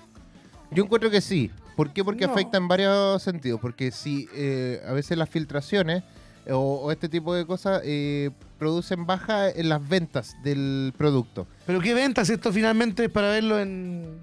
Yo 0.72 0.83
encuentro 0.83 1.09
que 1.11 1.20
sí. 1.20 1.50
¿Por 1.76 1.92
qué? 1.92 2.03
Porque 2.03 2.26
No. 2.26 2.33
afecta 2.33 2.59
en 2.59 2.66
varios 2.66 3.22
sentidos. 3.22 3.61
Porque 3.61 3.92
si 3.92 4.29
eh, 4.35 4.83
a 4.88 4.92
veces 4.92 5.16
las 5.16 5.29
filtraciones 5.31 6.03
o, 6.48 6.57
o 6.83 6.90
este 6.90 7.09
tipo 7.09 7.33
de 7.33 7.46
cosas 7.46 7.81
eh, 7.85 8.31
producen 8.59 9.07
baja 9.07 9.48
en 9.50 9.68
las 9.68 9.88
ventas 9.88 10.35
del 10.42 10.92
producto. 10.98 11.46
Pero 11.64 11.81
qué 11.81 11.94
ventas 11.94 12.29
esto 12.29 12.53
finalmente 12.53 13.05
es 13.05 13.11
para 13.11 13.29
verlo 13.31 13.61
en, 13.61 14.18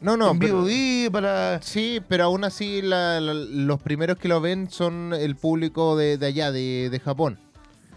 No, 0.00 0.16
no. 0.16 0.32
en 0.32 0.38
pero- 0.38 0.60
VOD, 0.62 1.10
para... 1.10 1.60
Sí, 1.62 2.00
pero 2.08 2.24
aún 2.24 2.44
así 2.44 2.82
la- 2.82 3.20
la- 3.20 3.34
los 3.34 3.80
primeros 3.80 4.18
que 4.18 4.28
lo 4.28 4.40
ven 4.40 4.70
son 4.70 5.12
el 5.14 5.36
público 5.36 5.96
de, 5.96 6.18
de 6.18 6.26
allá, 6.26 6.52
de, 6.52 6.88
de 6.90 7.00
Japón. 7.00 7.38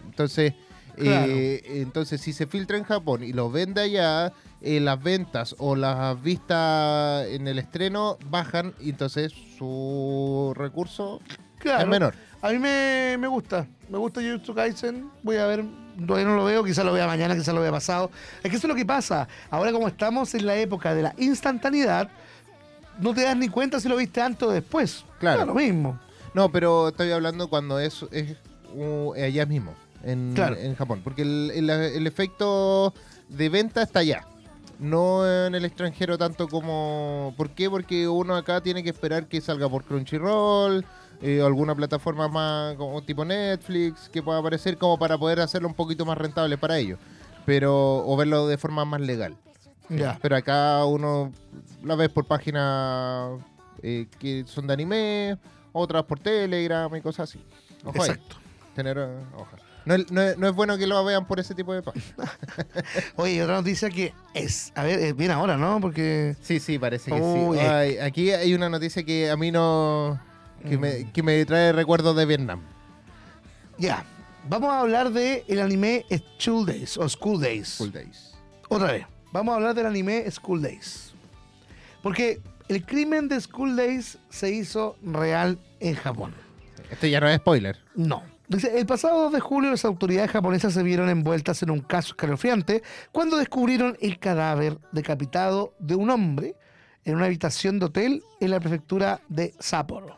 Entonces, 0.06 0.54
Claro. 0.96 1.32
eh, 1.32 1.62
entonces 1.82 2.20
si 2.20 2.34
se 2.34 2.46
filtra 2.46 2.78
en 2.78 2.84
Japón 2.84 3.24
y 3.24 3.32
lo 3.32 3.50
ven 3.50 3.74
de 3.74 3.82
allá, 3.82 4.34
eh, 4.62 4.82
las 4.82 5.02
ventas 5.02 5.56
o 5.58 5.76
las 5.78 6.22
vistas 6.22 7.26
en 7.28 7.48
el 7.48 7.58
estreno 7.58 8.18
bajan 8.30 8.74
y 8.82 8.90
entonces 8.90 9.32
su 9.58 10.52
recurso 10.58 11.22
Claro. 11.60 11.84
es 11.84 11.88
menor. 11.88 12.16
A 12.42 12.50
mí 12.52 12.60
me, 12.60 13.16
me 13.18 13.28
gusta, 13.28 13.66
me 13.90 13.98
gusta 13.98 14.22
Jujutsu 14.22 14.54
Kaisen, 14.54 15.10
voy 15.24 15.38
a 15.38 15.46
ver, 15.46 15.64
todavía 16.06 16.28
no 16.30 16.36
lo 16.36 16.46
veo, 16.46 16.64
quizá 16.64 16.84
lo 16.84 16.94
vea 16.94 17.08
mañana, 17.08 17.36
quizá 17.36 17.54
lo 17.54 17.62
vea 17.62 17.72
pasado. 17.72 18.10
Es 18.44 18.50
que 18.52 18.58
eso 18.58 18.68
es 18.68 18.70
lo 18.70 18.76
que 18.76 18.86
pasa, 18.86 19.28
ahora 19.50 19.72
como 19.72 19.88
estamos 19.88 20.34
en 20.36 20.46
la 20.46 20.56
época 20.56 20.94
de 20.94 21.04
la 21.04 21.14
instantaneidad, 21.18 22.10
no 23.00 23.14
te 23.14 23.22
das 23.24 23.38
ni 23.38 23.48
cuenta 23.50 23.80
si 23.80 23.88
lo 23.88 23.96
viste 23.96 24.22
antes 24.22 24.44
o 24.48 24.52
después. 24.52 25.06
Claro. 25.20 25.46
Lo 25.46 25.54
mismo. 25.54 26.00
No, 26.34 26.52
pero 26.52 26.90
estoy 26.90 27.12
hablando 27.12 27.48
cuando 27.50 27.80
es, 27.80 28.06
es 28.12 28.36
uh, 28.76 29.14
allá 29.14 29.46
mismo, 29.46 29.74
en, 30.04 30.34
Claro. 30.36 30.56
en 30.58 30.76
Japón. 30.76 31.02
Porque 31.04 31.22
el, 31.24 31.52
el- 31.56 31.70
el 31.70 32.08
efecto 32.08 32.94
de 33.30 33.50
venta 33.50 33.82
está 33.82 34.00
allá. 34.00 34.26
No 34.80 35.26
en 35.30 35.56
el 35.56 35.66
extranjero 35.66 36.18
tanto 36.18 36.48
como... 36.48 37.34
¿Por 37.36 37.50
qué? 37.50 37.70
Porque 37.70 38.08
uno 38.08 38.36
acá 38.38 38.62
tiene 38.62 38.82
que 38.82 38.90
esperar 38.92 39.28
que 39.28 39.42
salga 39.42 39.68
por 39.68 39.84
Crunchyroll 39.84 40.86
eh, 41.22 41.42
alguna 41.42 41.76
plataforma 41.76 42.28
más 42.28 42.76
como 42.76 43.02
tipo 43.04 43.26
Netflix 43.26 44.10
que 44.10 44.22
pueda 44.24 44.40
aparecer 44.40 44.78
como 44.78 44.98
para 44.98 45.18
poder 45.18 45.40
hacerlo 45.42 45.68
un 45.68 45.74
poquito 45.74 46.06
más 46.06 46.18
rentable 46.18 46.58
para 46.58 46.78
ellos. 46.78 47.00
Pero, 47.46 48.06
o 48.06 48.16
verlo 48.18 48.48
de 48.48 48.58
forma 48.58 48.86
más 48.86 49.02
legal. 49.02 49.36
Ya. 49.90 50.20
Pero 50.22 50.36
acá 50.36 50.86
uno 50.86 51.32
la 51.84 51.96
ves 51.96 52.10
por 52.10 52.26
páginas 52.26 53.40
eh, 53.82 54.06
que 54.20 54.44
son 54.46 54.68
de 54.68 54.74
anime, 54.74 55.38
otras 55.72 56.04
por 56.04 56.20
Telegram 56.20 56.94
y 56.96 57.02
cosas 57.02 57.30
así. 57.30 57.44
Ojo 57.84 58.04
ahí, 58.04 58.10
Exacto. 58.12 58.36
tener 58.76 59.00
ojo. 59.00 59.48
No, 59.86 59.96
es- 59.96 60.12
no 60.12 60.22
no 60.38 60.48
es 60.48 60.54
bueno 60.54 60.78
que 60.78 60.86
lo 60.86 61.04
vean 61.04 61.26
por 61.26 61.40
ese 61.40 61.56
tipo 61.56 61.74
de 61.74 61.82
páginas. 61.82 62.14
Oye, 63.16 63.42
otra 63.42 63.56
noticia 63.56 63.90
que 63.90 64.14
es, 64.36 64.72
a 64.76 64.84
ver, 64.84 65.00
es 65.00 65.16
bien 65.16 65.32
ahora, 65.32 65.58
¿no? 65.58 65.80
Porque 65.82 66.36
Sí, 66.42 66.60
sí, 66.60 66.78
parece 66.78 67.10
que 67.12 67.18
sí. 67.18 67.60
Ay, 67.60 67.98
aquí 67.98 68.32
hay 68.32 68.54
una 68.54 68.70
noticia 68.70 69.04
que 69.04 69.32
a 69.32 69.38
mí 69.38 69.50
no... 69.52 70.20
Que, 70.68 70.78
Mm. 70.78 70.82
me, 70.82 71.12
que 71.12 71.24
me 71.24 71.46
trae 71.46 71.72
recuerdos 71.72 72.16
de 72.16 72.26
Vietnam. 72.26 72.62
ya, 73.78 74.04
vamos 74.50 74.70
a 74.72 74.82
hablar 74.82 75.12
de 75.12 75.44
el 75.48 75.60
anime 75.60 76.06
School 76.40 76.66
Days 76.66 76.98
o 76.98 77.08
School 77.08 77.40
Days. 77.42 77.78
Full 77.78 77.92
Days. 77.92 78.34
Otra 78.68 78.92
vez, 78.92 79.06
vamos 79.32 79.54
a 79.54 79.56
hablar 79.56 79.74
del 79.76 79.86
anime 79.86 80.30
School 80.32 80.62
Days. 80.62 81.14
Porque 82.04 82.42
el 82.68 82.86
crimen 82.86 83.28
de 83.28 83.40
School 83.42 83.76
Days 83.76 84.18
se 84.30 84.52
hizo 84.52 84.96
real 85.04 85.58
en 85.80 85.96
Japón. 85.96 86.34
Esto 86.92 87.08
ya 87.08 87.20
no 87.20 87.28
es 87.28 87.38
spoiler. 87.38 87.78
No. 87.96 88.24
Dice, 88.48 88.80
el 88.80 88.86
pasado 88.88 89.24
2 89.24 89.34
de 89.34 89.40
julio 89.40 89.70
las 89.70 89.86
autoridades 89.86 90.32
japonesas 90.32 90.74
se 90.74 90.82
vieron 90.82 91.08
envueltas 91.08 91.62
en 91.62 91.70
un 91.70 91.82
caso 91.82 92.10
escalofriante 92.10 92.82
cuando 93.12 93.38
descubrieron 93.38 93.96
el 94.02 94.18
cadáver 94.18 94.80
decapitado 94.92 95.76
de 95.80 95.94
un 95.96 96.10
hombre 96.10 96.56
en 97.06 97.16
una 97.16 97.26
habitación 97.26 97.78
de 97.78 97.86
hotel 97.86 98.24
en 98.40 98.50
la 98.50 98.60
prefectura 98.60 99.22
de 99.30 99.54
Sapporo. 99.60 100.18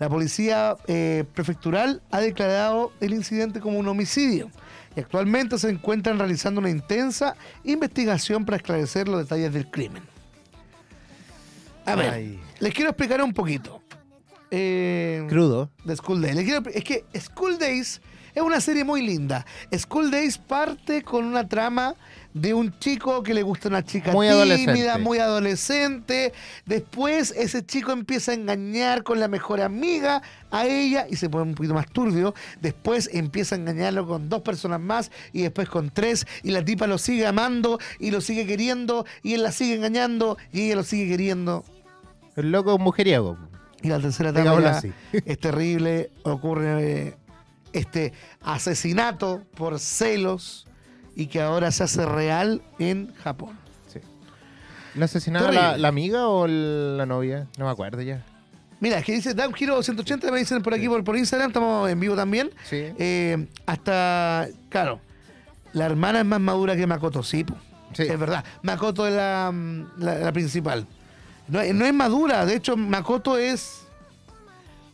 La 0.00 0.08
policía 0.08 0.76
eh, 0.88 1.24
prefectural 1.34 2.02
ha 2.10 2.20
declarado 2.20 2.92
el 3.00 3.12
incidente 3.14 3.60
como 3.60 3.78
un 3.78 3.86
homicidio 3.86 4.50
y 4.96 5.00
actualmente 5.00 5.56
se 5.58 5.68
encuentran 5.70 6.18
realizando 6.18 6.60
una 6.60 6.70
intensa 6.70 7.36
investigación 7.62 8.44
para 8.44 8.56
esclarecer 8.56 9.06
los 9.08 9.20
detalles 9.20 9.52
del 9.52 9.70
crimen. 9.70 10.02
A 11.84 11.94
ver, 11.94 12.10
Ay. 12.14 12.40
les 12.58 12.74
quiero 12.74 12.90
explicar 12.90 13.22
un 13.22 13.32
poquito. 13.32 13.82
Eh, 14.50 15.24
Crudo. 15.28 15.70
de 15.84 15.94
School 15.96 16.20
Days. 16.20 16.36
Quiero- 16.44 16.68
es 16.70 16.82
que 16.82 17.04
School 17.20 17.58
Days 17.58 18.00
es 18.34 18.42
una 18.42 18.60
serie 18.60 18.84
muy 18.84 19.02
linda. 19.02 19.44
School 19.76 20.10
Days 20.10 20.38
parte 20.38 21.02
con 21.02 21.24
una 21.24 21.46
trama 21.48 21.94
de 22.32 22.54
un 22.54 22.78
chico 22.78 23.22
que 23.24 23.34
le 23.34 23.42
gusta 23.42 23.68
una 23.68 23.84
chica 23.84 24.12
Muy 24.12 24.28
tímida, 24.28 24.42
adolescente. 24.42 24.98
muy 24.98 25.18
adolescente. 25.18 26.32
Después 26.64 27.32
ese 27.36 27.64
chico 27.64 27.92
empieza 27.92 28.32
a 28.32 28.34
engañar 28.34 29.02
con 29.02 29.18
la 29.18 29.28
mejor 29.28 29.60
amiga 29.60 30.22
a 30.50 30.66
ella 30.66 31.06
y 31.10 31.16
se 31.16 31.28
pone 31.28 31.44
un 31.44 31.54
poquito 31.54 31.74
más 31.74 31.86
turbio. 31.90 32.34
Después 32.60 33.10
empieza 33.12 33.54
a 33.54 33.58
engañarlo 33.58 34.06
con 34.06 34.28
dos 34.28 34.42
personas 34.42 34.80
más 34.80 35.10
y 35.32 35.42
después 35.42 35.68
con 35.68 35.90
tres 35.90 36.26
y 36.42 36.50
la 36.52 36.64
tipa 36.64 36.86
lo 36.86 36.98
sigue 36.98 37.26
amando 37.26 37.78
y 37.98 38.10
lo 38.10 38.20
sigue 38.20 38.46
queriendo 38.46 39.04
y 39.22 39.34
él 39.34 39.42
la 39.42 39.52
sigue 39.52 39.74
engañando 39.74 40.36
y 40.52 40.66
ella 40.66 40.76
lo 40.76 40.84
sigue 40.84 41.08
queriendo. 41.08 41.64
El 42.36 42.52
loco 42.52 42.74
es 42.74 42.80
mujeriego. 42.80 43.36
Y 43.82 43.88
la 43.88 43.98
tercera 43.98 44.30
etapa 44.30 44.82
es 45.12 45.38
terrible. 45.38 46.10
Ocurre 46.22 47.16
este 47.72 48.12
asesinato 48.42 49.42
por 49.56 49.78
celos 49.78 50.66
y 51.16 51.26
que 51.26 51.40
ahora 51.40 51.70
se 51.70 51.84
hace 51.84 52.04
real 52.06 52.62
en 52.78 53.12
Japón. 53.22 53.58
¿La 54.96 55.04
asesinaba 55.04 55.46
Terrible. 55.46 55.68
la, 55.68 55.78
la 55.78 55.88
amiga 55.88 56.26
o 56.26 56.48
la 56.48 57.06
novia? 57.06 57.46
No 57.58 57.66
me 57.66 57.70
acuerdo 57.70 58.02
ya. 58.02 58.24
Mira, 58.80 58.98
es 58.98 59.04
que 59.04 59.12
dice 59.12 59.34
Dan 59.34 59.52
Giro 59.54 59.80
180, 59.82 60.32
me 60.32 60.38
dicen 60.40 60.62
por 60.62 60.74
aquí 60.74 60.88
por, 60.88 61.04
por 61.04 61.16
Instagram, 61.16 61.50
estamos 61.50 61.88
en 61.88 62.00
vivo 62.00 62.16
también. 62.16 62.50
Sí. 62.64 62.86
Eh, 62.98 63.46
hasta, 63.66 64.48
claro, 64.68 65.00
la 65.74 65.86
hermana 65.86 66.20
es 66.20 66.24
más 66.26 66.40
madura 66.40 66.74
que 66.74 66.86
Makoto, 66.88 67.22
sí. 67.22 67.44
Sí. 67.92 68.02
es 68.04 68.18
verdad. 68.18 68.44
Makoto 68.62 69.06
es 69.06 69.14
la, 69.14 69.50
mm, 69.52 69.84
la- 69.98 70.14
la 70.18 70.32
principal. 70.32 70.86
No, 71.46 71.60
no 71.72 71.84
es 71.84 71.94
madura, 71.94 72.44
de 72.46 72.56
hecho 72.56 72.76
Makoto 72.76 73.38
es... 73.38 73.86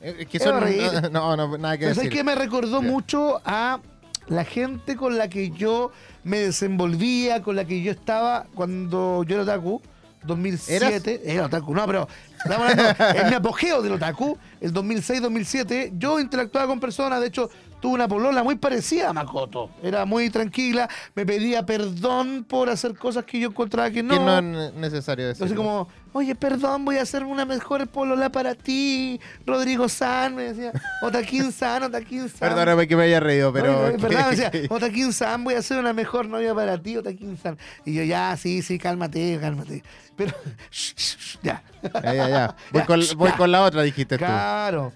Eh, 0.00 0.16
Es 0.20 0.26
que 0.28 0.36
Es 0.38 0.42
son... 0.42 0.54
horrible. 0.56 0.90
No, 1.12 1.36
no, 1.36 1.56
nada 1.58 1.76
que 1.76 1.84
Pero 1.84 1.94
¿sabes 1.94 2.08
decir. 2.10 2.12
qué? 2.12 2.24
Me 2.24 2.34
recordó 2.34 2.82
Ya. 2.82 2.88
mucho 2.88 3.40
a 3.44 3.80
la 4.28 4.44
gente 4.44 4.96
con 4.96 5.16
la 5.18 5.28
que 5.28 5.50
yo 5.50 5.92
me 6.24 6.38
desenvolvía, 6.38 7.42
con 7.42 7.54
la 7.56 7.64
que 7.64 7.80
yo 7.82 7.92
estaba 7.92 8.46
cuando 8.54 9.22
yo 9.24 9.34
era 9.36 9.42
otaku, 9.44 9.80
2007. 10.24 11.22
Era 11.24 11.46
otaku, 11.46 11.72
no, 11.74 11.86
pero 11.86 12.08
estamos 12.44 12.70
hablando 12.70 13.04
en 13.20 13.28
mi 13.28 13.34
apogeo 13.36 13.80
del 13.82 13.92
otaku, 13.92 14.36
el 14.60 14.72
2006-2007. 14.72 15.92
Yo 15.98 16.18
interactuaba 16.20 16.66
con 16.66 16.80
personas, 16.80 17.20
de 17.20 17.28
hecho, 17.28 17.48
tuve 17.80 17.94
una 17.94 18.08
polola 18.08 18.42
muy 18.42 18.56
parecida 18.56 19.10
a 19.10 19.12
Makoto. 19.12 19.70
Era 19.82 20.04
muy 20.04 20.30
tranquila, 20.30 20.88
me 21.14 21.24
pedía 21.26 21.64
perdón 21.66 22.44
por 22.48 22.68
hacer 22.70 22.94
cosas 22.96 23.24
que 23.24 23.38
yo 23.40 23.48
encontraba 23.48 23.90
que 23.90 24.02
no. 24.02 24.14
Que 24.14 24.20
no 24.20 24.38
es 24.38 24.44
ne- 24.44 24.72
necesario 24.72 25.26
decir. 25.26 25.42
Entonces 25.44 25.56
como, 25.56 25.88
oye, 26.12 26.34
perdón, 26.34 26.84
voy 26.84 26.96
a 26.96 27.02
hacer 27.02 27.24
una 27.24 27.44
mejor 27.44 27.86
polola 27.88 28.30
para 28.30 28.54
ti, 28.54 29.20
Rodrigo 29.46 29.88
San, 29.88 30.34
me 30.34 30.42
decía, 30.52 30.72
Otaquín 31.02 31.52
San, 31.52 31.82
Otaquín 31.84 32.28
San. 32.28 32.48
Perdóname 32.48 32.88
que 32.88 32.96
me 32.96 33.04
haya 33.04 33.20
reído, 33.20 33.52
pero... 33.52 33.82
¿verdad? 33.98 34.30
Me 34.30 34.36
decía, 34.36 34.50
Otaquín 34.70 35.12
San, 35.12 35.44
voy 35.44 35.54
a 35.54 35.58
hacer 35.58 35.78
una 35.78 35.92
mejor 35.92 36.26
novia 36.26 36.54
para 36.54 36.78
ti, 36.80 36.96
Otaquín 36.96 37.36
San. 37.36 37.58
Y 37.84 37.94
yo, 37.94 38.02
ya, 38.02 38.36
sí, 38.36 38.62
sí, 38.62 38.78
cálmate, 38.78 39.38
cálmate. 39.40 39.82
Pero, 40.16 40.32
shh, 40.70 40.94
shh, 40.96 41.16
shh, 41.18 41.38
ya. 41.42 41.62
Ya, 42.02 42.14
ya, 42.14 42.28
ya. 42.28 42.56
Voy, 42.72 42.80
Ya, 42.80 42.86
con, 42.86 43.00
voy 43.16 43.30
ya. 43.30 43.36
con 43.36 43.52
la 43.52 43.62
otra, 43.62 43.82
dijiste 43.82 44.16
tú. 44.16 44.24
Claro. 44.24 44.92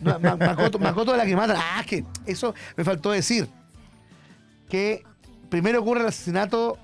Ma- 0.00 0.18
Ma- 0.18 0.36
Makoto, 0.36 0.78
Makoto 0.78 1.12
es 1.12 1.18
la 1.18 1.26
que 1.26 1.34
mata. 1.36 1.54
Ah, 1.58 1.82
que 1.86 2.04
eso 2.26 2.54
me 2.76 2.84
faltó 2.84 3.10
decir. 3.10 3.48
Que 4.68 5.02
primero 5.48 5.80
ocurre 5.80 6.00
el 6.02 6.06
asesinato 6.06 6.78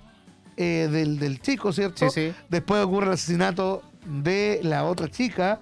eh, 0.57 0.89
del, 0.91 1.19
del 1.19 1.41
chico, 1.41 1.73
¿cierto? 1.73 2.09
Sí, 2.11 2.31
sí. 2.31 2.35
Después 2.49 2.83
ocurre 2.85 3.07
el 3.09 3.13
asesinato 3.13 3.83
de 4.07 4.61
la 4.63 4.85
otra 4.85 5.09
chica. 5.11 5.61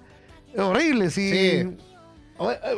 Es 0.53 0.59
horrible, 0.59 1.09
sí. 1.09 1.29
Eh, 1.33 1.77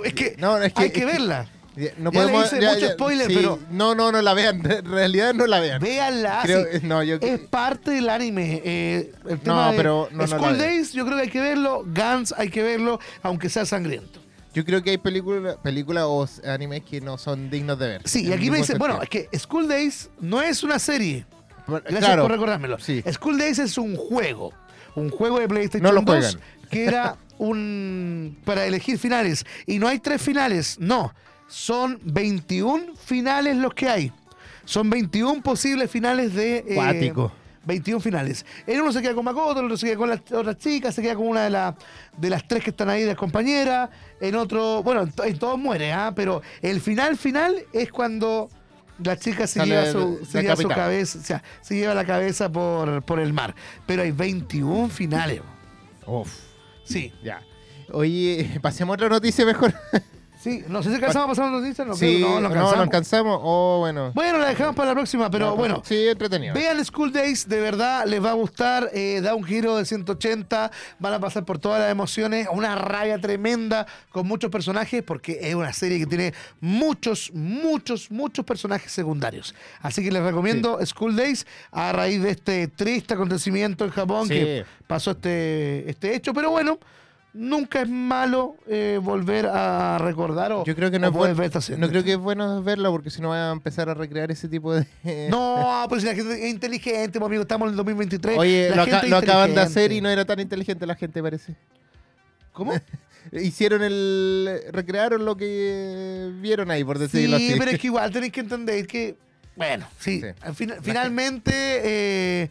Es 0.03 0.13
que, 0.13 0.35
No, 0.37 0.57
es 0.57 0.73
que- 0.73 0.83
hay 0.83 0.89
que 0.91 1.05
verla. 1.05 1.47
Ya, 1.75 1.89
No 1.97 2.09
Ya 2.11 2.23
le 2.23 2.31
podemos... 2.31 2.53
mucho 2.53 2.89
spoiler, 2.93 3.27
pero- 3.27 3.59
No, 3.69 3.95
no, 3.95 4.09
no 4.11 4.21
la 4.21 4.33
vean. 4.33 4.61
En 4.71 4.85
realidad 4.85 5.33
no 5.33 5.45
la 5.45 5.59
vean. 5.59 5.81
Véanla. 5.81 6.39
Creo- 6.43 6.65
sí. 6.71 6.79
no, 6.83 7.03
yo- 7.03 7.17
Es 7.21 7.39
parte 7.39 7.91
del 7.91 8.09
anime. 8.09 8.61
eh, 8.63 9.11
el 9.29 9.39
tema 9.41 9.65
No, 9.65 9.71
de 9.71 9.77
pero 9.77 10.07
no, 10.11 10.17
no 10.19 10.27
School 10.27 10.53
veo. 10.53 10.57
Days, 10.57 10.93
yo 10.93 11.05
creo 11.05 11.17
que 11.17 11.23
hay 11.23 11.29
que 11.29 11.41
verlo. 11.41 11.83
Guns, 11.85 12.33
hay 12.37 12.49
que 12.49 12.63
verlo, 12.63 12.99
aunque 13.23 13.49
sea 13.49 13.65
sangriento. 13.65 14.21
Yo 14.55 14.65
creo 14.65 14.81
que 14.81 14.89
hay 14.91 14.97
películas 14.97 15.57
películas 15.61 16.05
o 16.07 16.27
animes 16.47 16.81
que 16.83 17.01
no 17.01 17.17
son 17.19 17.49
dignos 17.51 17.77
de 17.77 17.87
ver. 17.89 18.01
Sí, 18.05 18.25
y 18.25 18.33
aquí 18.33 18.49
me 18.49 18.57
dicen, 18.57 18.77
bueno, 18.79 18.99
es 19.01 19.09
que 19.09 19.29
School 19.37 19.67
Days 19.67 20.09
no 20.19 20.41
es 20.41 20.63
una 20.63 20.79
serie. 20.79 21.25
Gracias 21.67 21.99
claro, 21.99 22.21
por 22.23 22.31
recordármelo. 22.31 22.79
Sí. 22.79 23.03
School 23.11 23.37
Days 23.37 23.59
es 23.59 23.77
un 23.77 23.95
juego. 23.95 24.53
Un 24.95 25.09
juego 25.09 25.39
de 25.39 25.47
PlayStation 25.47 25.83
No 25.83 25.91
lo 25.91 26.01
2 26.01 26.15
juegan. 26.15 26.41
que 26.69 26.85
era 26.85 27.17
un 27.37 28.37
para 28.45 28.65
elegir 28.65 28.97
finales. 28.97 29.45
Y 29.67 29.77
no 29.77 29.87
hay 29.89 29.99
tres 29.99 30.21
finales, 30.21 30.77
no. 30.79 31.13
Son 31.47 31.99
21 32.03 32.95
finales 32.95 33.57
los 33.57 33.73
que 33.73 33.89
hay. 33.89 34.11
Son 34.63 34.89
21 34.89 35.41
posibles 35.43 35.91
finales 35.91 36.33
de... 36.33 36.57
eh, 36.59 36.75
Cuático. 36.75 37.31
21 37.65 37.99
finales. 37.99 38.45
En 38.67 38.81
uno 38.81 38.91
se 38.91 39.01
queda 39.01 39.13
con 39.13 39.25
Makoto, 39.25 39.59
en 39.59 39.65
otro 39.65 39.77
se 39.77 39.87
queda 39.87 39.97
con 39.97 40.09
las 40.09 40.21
otras 40.31 40.57
chicas, 40.57 40.93
se 40.95 41.01
queda 41.01 41.15
con 41.15 41.27
una 41.27 41.43
de, 41.43 41.49
la- 41.49 41.75
de 42.17 42.29
las 42.29 42.47
tres 42.47 42.63
que 42.63 42.69
están 42.69 42.89
ahí 42.89 43.03
de 43.03 43.15
compañeras. 43.15 43.89
En 44.21 44.35
otro, 44.35 44.83
bueno, 44.83 45.01
en, 45.03 45.11
to- 45.11 45.23
en 45.23 45.37
todos 45.39 45.57
muere, 45.59 45.91
¿ah? 45.91 46.13
pero 46.15 46.41
el 46.61 46.79
final 46.81 47.17
final 47.17 47.55
es 47.73 47.91
cuando 47.91 48.49
la 49.03 49.17
chica 49.17 49.45
se 49.47 49.59
Sale 49.59 49.71
lleva 49.71 49.91
su, 49.91 50.25
se 50.25 50.41
lleva 50.41 50.55
su 50.55 50.67
cabeza, 50.69 51.19
o 51.19 51.21
sea, 51.23 51.43
se 51.61 51.75
lleva 51.75 51.93
la 51.93 52.05
cabeza 52.05 52.49
por, 52.51 53.03
por 53.03 53.19
el 53.19 53.33
mar. 53.33 53.53
Pero 53.85 54.03
hay 54.03 54.11
21 54.11 54.87
finales. 54.89 55.41
Uf, 56.05 56.31
Sí, 56.83 57.11
ya. 57.23 57.41
Oye, 57.91 58.59
pasemos 58.61 58.93
a 58.93 58.95
otra 58.95 59.09
noticia 59.09 59.45
mejor. 59.45 59.73
Sí, 60.45 60.63
no 60.67 60.83
sé 60.83 60.89
si 60.89 60.95
alcanzamos 60.95 61.25
a 61.25 61.41
pasar 61.41 61.51
noticias. 61.51 61.87
No, 61.87 61.95
sí, 61.95 62.19
no, 62.21 62.35
no 62.35 62.41
no, 62.41 62.47
alcanzamos. 62.49 62.75
no 62.75 62.81
alcanzamos. 62.83 63.39
Oh, 63.41 63.77
bueno. 63.79 64.11
Bueno, 64.13 64.37
la 64.37 64.49
dejamos 64.49 64.75
para 64.75 64.89
la 64.89 64.93
próxima, 64.93 65.27
pero 65.31 65.47
No, 65.47 65.55
bueno. 65.55 65.81
Sí, 65.83 66.07
entretenido. 66.07 66.53
Vean 66.53 66.85
School 66.85 67.11
Days, 67.11 67.49
de 67.49 67.59
verdad 67.59 68.05
les 68.05 68.23
va 68.23 68.29
a 68.29 68.33
gustar, 68.33 68.91
eh, 68.93 69.21
da 69.23 69.33
un 69.33 69.43
giro 69.43 69.75
de 69.75 69.85
180, 69.85 70.69
van 70.99 71.13
a 71.13 71.19
pasar 71.19 71.45
por 71.45 71.57
todas 71.57 71.79
las 71.79 71.91
emociones, 71.91 72.47
una 72.51 72.75
rabia 72.75 73.17
tremenda 73.19 73.87
con 74.11 74.27
muchos 74.27 74.51
personajes, 74.51 75.01
porque 75.01 75.39
es 75.41 75.55
una 75.55 75.73
serie 75.73 75.97
que 75.97 76.05
tiene 76.05 76.33
muchos, 76.61 77.31
muchos, 77.33 78.11
muchos 78.11 78.45
personajes 78.45 78.91
secundarios. 78.91 79.55
Así 79.81 80.03
que 80.03 80.11
les 80.11 80.21
recomiendo 80.21 80.77
School 80.85 81.15
Days 81.15 81.47
a 81.71 81.91
raíz 81.91 82.21
de 82.21 82.29
este 82.29 82.67
triste 82.67 83.15
acontecimiento 83.15 83.83
en 83.83 83.89
Japón 83.89 84.27
Sí. 84.27 84.35
que 84.35 84.65
pasó 84.85 85.09
este, 85.11 85.89
este 85.89 86.15
hecho, 86.15 86.35
pero 86.35 86.51
bueno. 86.51 86.77
Nunca 87.37 87.81
es 87.81 87.89
malo 87.89 88.55
eh, 88.65 88.97
volver 89.03 89.45
a 89.47 89.97
recordar 89.97 90.53
o, 90.53 90.63
Yo 90.63 90.73
creo 90.73 90.89
que 90.89 90.99
no 90.99 91.07
es 91.07 91.13
bueno. 91.13 91.35
ver. 91.35 91.51
No 91.77 91.89
creo 91.89 92.01
que 92.01 92.13
es 92.13 92.17
bueno 92.17 92.63
verla 92.63 92.89
porque 92.89 93.09
si 93.09 93.21
no 93.21 93.27
va 93.29 93.49
a 93.49 93.51
empezar 93.51 93.89
a 93.89 93.93
recrear 93.93 94.31
ese 94.31 94.47
tipo 94.47 94.73
de. 94.73 94.87
No, 95.29 95.85
pero 95.89 95.99
si 95.99 96.07
la 96.07 96.15
gente 96.15 96.33
es 96.45 96.49
inteligente, 96.49 97.19
pues, 97.19 97.27
amigo, 97.27 97.41
estamos 97.41 97.65
en 97.67 97.71
el 97.71 97.75
2023. 97.77 98.37
Oye, 98.37 98.69
la 98.69 98.77
lo, 98.77 98.85
gente 98.85 99.09
lo 99.09 99.17
acaban 99.17 99.53
de 99.53 99.59
hacer 99.59 99.91
y 99.91 99.99
no 99.99 100.07
era 100.09 100.23
tan 100.23 100.39
inteligente 100.39 100.85
la 100.85 100.95
gente, 100.95 101.21
parece. 101.21 101.55
¿Cómo? 102.53 102.71
Hicieron 103.33 103.83
el. 103.83 104.61
recrearon 104.71 105.25
lo 105.25 105.35
que 105.35 106.31
vieron 106.39 106.71
ahí, 106.71 106.85
por 106.85 106.97
Sí, 106.97 107.03
decirlo 107.03 107.35
así. 107.35 107.55
pero 107.59 107.71
es 107.71 107.79
que 107.79 107.87
igual 107.87 108.11
tenéis 108.11 108.31
que 108.31 108.39
entender 108.39 108.87
que, 108.87 109.17
bueno, 109.57 109.85
sí, 109.99 110.21
Sí. 110.21 110.27
al 110.39 110.55
fin- 110.55 110.73
finalmente, 110.81 111.51
eh, 111.53 112.49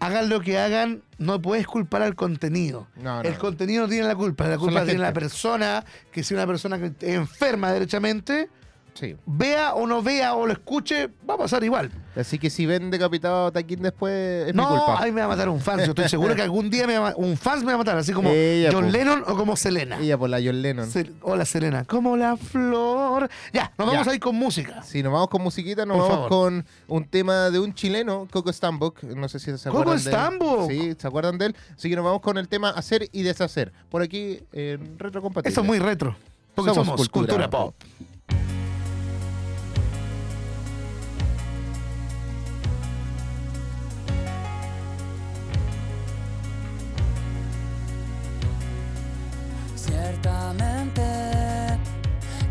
hagan 0.00 0.28
lo 0.28 0.40
que 0.40 0.58
hagan, 0.58 1.02
no 1.18 1.40
puedes 1.40 1.66
culpar 1.66 2.02
al 2.02 2.14
contenido. 2.14 2.88
No, 2.96 3.22
no, 3.22 3.28
el 3.28 3.38
contenido 3.38 3.82
no 3.82 3.88
tiene 3.88 4.06
la 4.06 4.14
culpa, 4.14 4.46
la 4.46 4.58
culpa 4.58 4.80
la 4.80 4.84
tiene 4.84 5.00
la 5.00 5.12
persona, 5.12 5.84
que 6.12 6.22
si 6.22 6.34
una 6.34 6.46
persona 6.46 6.78
que 6.78 7.14
enferma 7.14 7.72
derechamente, 7.72 8.50
Sí. 8.98 9.14
vea 9.26 9.74
o 9.74 9.86
no 9.86 10.02
vea 10.02 10.34
o 10.34 10.46
lo 10.46 10.52
escuche, 10.52 11.08
va 11.28 11.34
a 11.34 11.38
pasar 11.38 11.62
igual. 11.62 11.90
Así 12.16 12.38
que 12.38 12.48
si 12.48 12.64
ven 12.64 12.90
decapitado 12.90 13.46
a 13.48 13.52
Taquín 13.52 13.82
después, 13.82 14.48
es 14.48 14.54
mi 14.54 14.60
No, 14.62 14.68
culpa. 14.68 15.02
a 15.02 15.04
mí 15.04 15.12
me 15.12 15.20
va 15.20 15.26
a 15.26 15.28
matar 15.28 15.50
un 15.50 15.60
fan. 15.60 15.78
Yo 15.80 15.84
estoy 15.90 16.08
seguro 16.08 16.34
que 16.34 16.40
algún 16.40 16.70
día 16.70 16.86
me 16.86 16.96
va 16.96 17.12
un 17.16 17.36
fan 17.36 17.58
me 17.60 17.66
va 17.66 17.74
a 17.74 17.78
matar, 17.78 17.98
así 17.98 18.12
como 18.14 18.30
Ella, 18.30 18.70
John 18.72 18.86
po. 18.86 18.90
Lennon 18.90 19.22
o 19.26 19.36
como 19.36 19.54
Selena. 19.54 19.98
Ella 20.00 20.16
por 20.16 20.30
la 20.30 20.38
John 20.42 20.62
Lennon. 20.62 20.88
Sel- 20.90 21.12
Hola 21.20 21.44
Selena, 21.44 21.84
como 21.84 22.16
la 22.16 22.38
flor. 22.38 23.28
Ya, 23.52 23.70
nos 23.76 23.86
vamos 23.86 24.06
Ya. 24.06 24.12
a 24.12 24.14
ir 24.14 24.20
con 24.20 24.34
música. 24.34 24.82
Si 24.82 25.02
nos 25.02 25.12
vamos 25.12 25.28
con 25.28 25.42
musiquita, 25.42 25.84
nos 25.84 25.98
Por 25.98 26.08
vamos 26.08 26.16
favor. 26.28 26.30
con 26.30 26.66
un 26.88 27.04
tema 27.04 27.50
de 27.50 27.58
un 27.60 27.74
chileno, 27.74 28.26
Coco 28.30 28.50
Stambuk. 28.50 29.02
No 29.02 29.28
sé 29.28 29.38
si 29.38 29.56
se 29.58 29.68
Coco 29.70 29.82
acuerdan 29.82 30.02
de 30.04 30.10
él. 30.10 30.16
Stambuk. 30.16 30.70
Sí, 30.70 30.94
¿se 30.98 31.06
acuerdan 31.06 31.36
de 31.38 31.46
él? 31.46 31.56
Así 31.76 31.90
que 31.90 31.96
nos 31.96 32.04
vamos 32.04 32.22
con 32.22 32.38
el 32.38 32.48
tema 32.48 32.70
Hacer 32.70 33.08
y 33.12 33.22
Deshacer. 33.24 33.72
Por 33.90 34.00
aquí 34.00 34.40
en 34.52 34.98
Retrocompatible. 34.98 35.50
Eso 35.52 35.60
es 35.60 35.66
muy 35.66 35.78
retro. 35.78 36.16
Porque 36.54 36.70
Somos 36.70 36.86
somos, 36.86 37.08
cultura 37.10 37.46
cultura, 37.46 37.50
pop. 37.50 37.74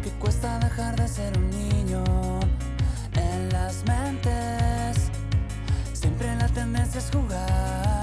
Que 0.04 0.10
cuesta 0.20 0.60
dejar 0.60 0.96
de 0.96 1.08
ser 1.08 1.38
un 1.38 1.50
niño 1.50 2.04
en 3.14 3.50
las 3.50 3.84
mentes. 3.86 5.12
Siempre 5.94 6.36
la 6.38 6.48
tendencia 6.48 7.00
es 7.00 7.12
jugar. 7.12 7.95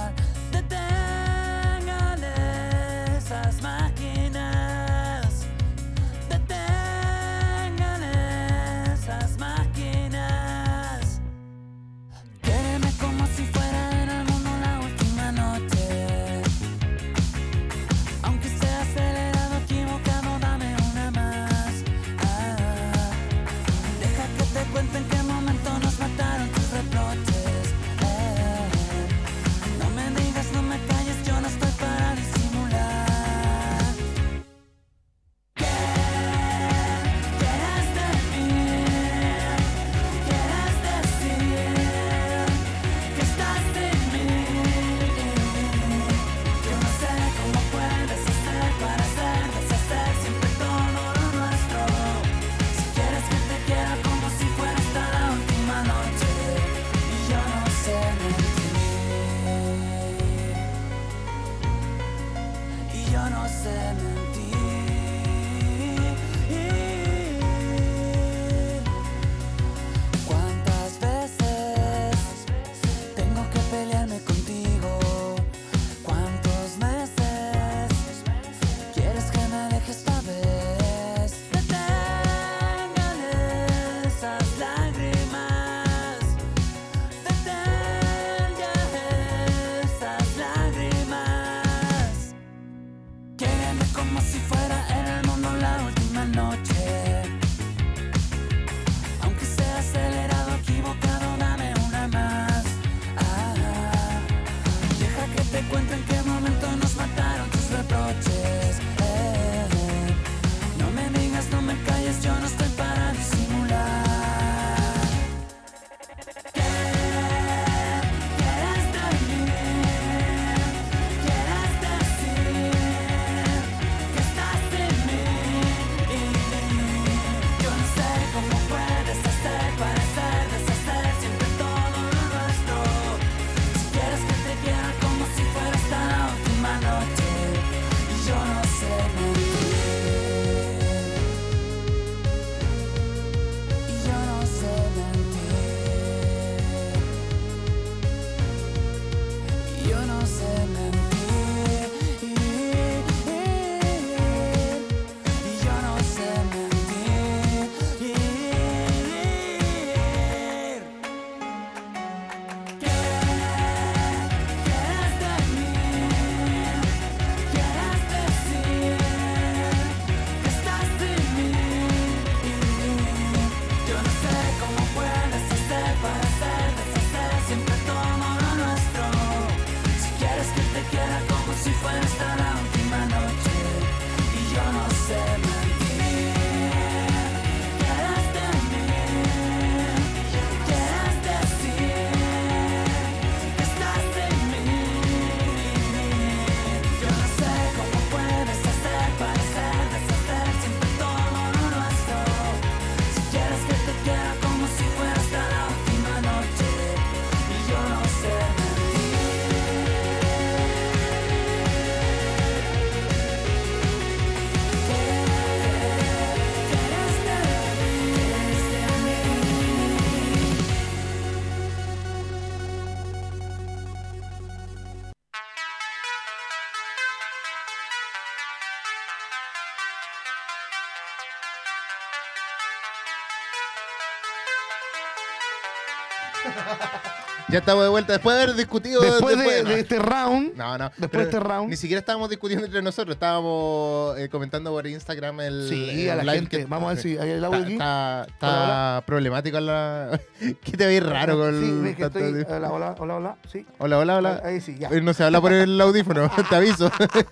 Ya 237.52 237.58
estamos 237.58 237.84
de 237.84 237.90
vuelta 237.90 238.14
después 238.14 238.34
de 238.34 238.42
haber 238.44 238.56
discutido. 238.56 239.02
Después 239.02 239.36
de, 239.36 239.44
después- 239.44 239.64
de 239.68 239.80
este 239.80 239.98
round, 239.98 240.56
No, 240.56 240.78
no. 240.78 240.90
después 240.96 241.24
de 241.24 241.30
este 241.30 241.38
round. 241.38 241.68
Ni 241.68 241.76
siquiera 241.76 242.00
estábamos 242.00 242.30
discutiendo 242.30 242.64
entre 242.64 242.80
nosotros, 242.80 243.14
estábamos 243.14 244.18
eh, 244.18 244.30
comentando 244.30 244.70
por 244.70 244.86
Instagram 244.86 245.38
el. 245.42 245.66
Sí, 245.68 246.08
el 246.08 246.18
a 246.20 246.24
la 246.24 246.32
gente. 246.32 246.58
que- 246.60 246.64
Vamos 246.64 246.90
a 246.90 246.94
ver 246.94 247.02
si 247.02 247.18
hay 247.18 247.30
el 247.32 247.44
audio 247.44 247.62
aquí. 247.62 247.72
está, 247.74 248.24
está 248.26 249.02
problemático 249.06 249.60
la. 249.60 250.18
¿Qué 250.64 250.76
te 250.78 250.86
veis 250.86 251.02
raro 251.04 251.36
con 251.38 251.60
Sí, 251.60 251.70
ves 251.82 251.96
que 251.96 252.02
tanto- 252.04 252.18
estoy. 252.20 252.56
Hola, 252.56 252.72
hola, 252.72 252.94
hola, 252.98 253.14
hola. 253.16 253.36
Sí. 253.52 253.66
Hola, 253.78 253.98
hola, 253.98 254.16
hola. 254.16 254.40
Ahí 254.44 254.62
sí, 254.62 254.76
ya. 254.78 254.88
No 254.88 255.12
se 255.12 255.22
habla 255.22 255.38
por 255.42 255.52
el 255.52 255.78
audífono, 255.78 256.30
te 256.48 256.56
aviso. 256.56 256.90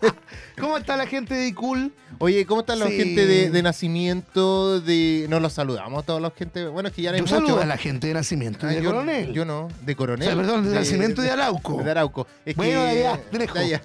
¿Cómo 0.61 0.77
está 0.77 0.99
la 0.99 1.07
gente 1.07 1.33
de 1.35 1.55
Cool? 1.55 1.95
Oye, 2.19 2.45
¿cómo 2.45 2.61
está 2.61 2.77
la 2.77 2.89
Sí. 2.89 2.97
gente 2.99 3.27
de, 3.27 3.49
de 3.51 3.63
nacimiento? 3.63 4.81
De... 4.83 5.25
No 5.31 5.41
los 5.41 5.55
saludamos 5.55 6.03
a 6.03 6.07
toda 6.07 6.21
la 6.21 6.31
gente. 6.31 6.67
Bueno, 6.67 6.91
es 6.91 6.95
que 6.95 7.01
ya 7.01 7.11
no 7.11 7.15
hay 7.15 7.21
Yo 7.21 7.25
mucho. 7.25 7.47
saludo 7.47 7.63
a 7.63 7.65
la 7.65 7.79
gente 7.79 8.09
de 8.09 8.15
nacimiento 8.15 8.67
y 8.67 8.71
Ah, 8.71 8.73
de 8.75 8.83
yo, 8.83 8.91
coronel. 8.91 9.33
yo 9.33 9.47
no, 9.47 9.69
de 9.81 9.97
coronel. 9.97 10.10
O 10.15 10.17
sea, 10.23 10.37
perdón, 10.37 10.69
de 10.69 10.75
nacimiento 10.75 11.23
de 11.23 11.31
Arauco. 11.31 11.83
De 11.83 11.91
Arauco. 11.91 12.27
Es 12.45 12.57
Bueno, 12.57 12.81
que- 12.81 12.95
de 12.95 13.07
allá, 13.07 13.21
de 13.33 13.39
lejos. 13.39 13.57
allá. 13.59 13.83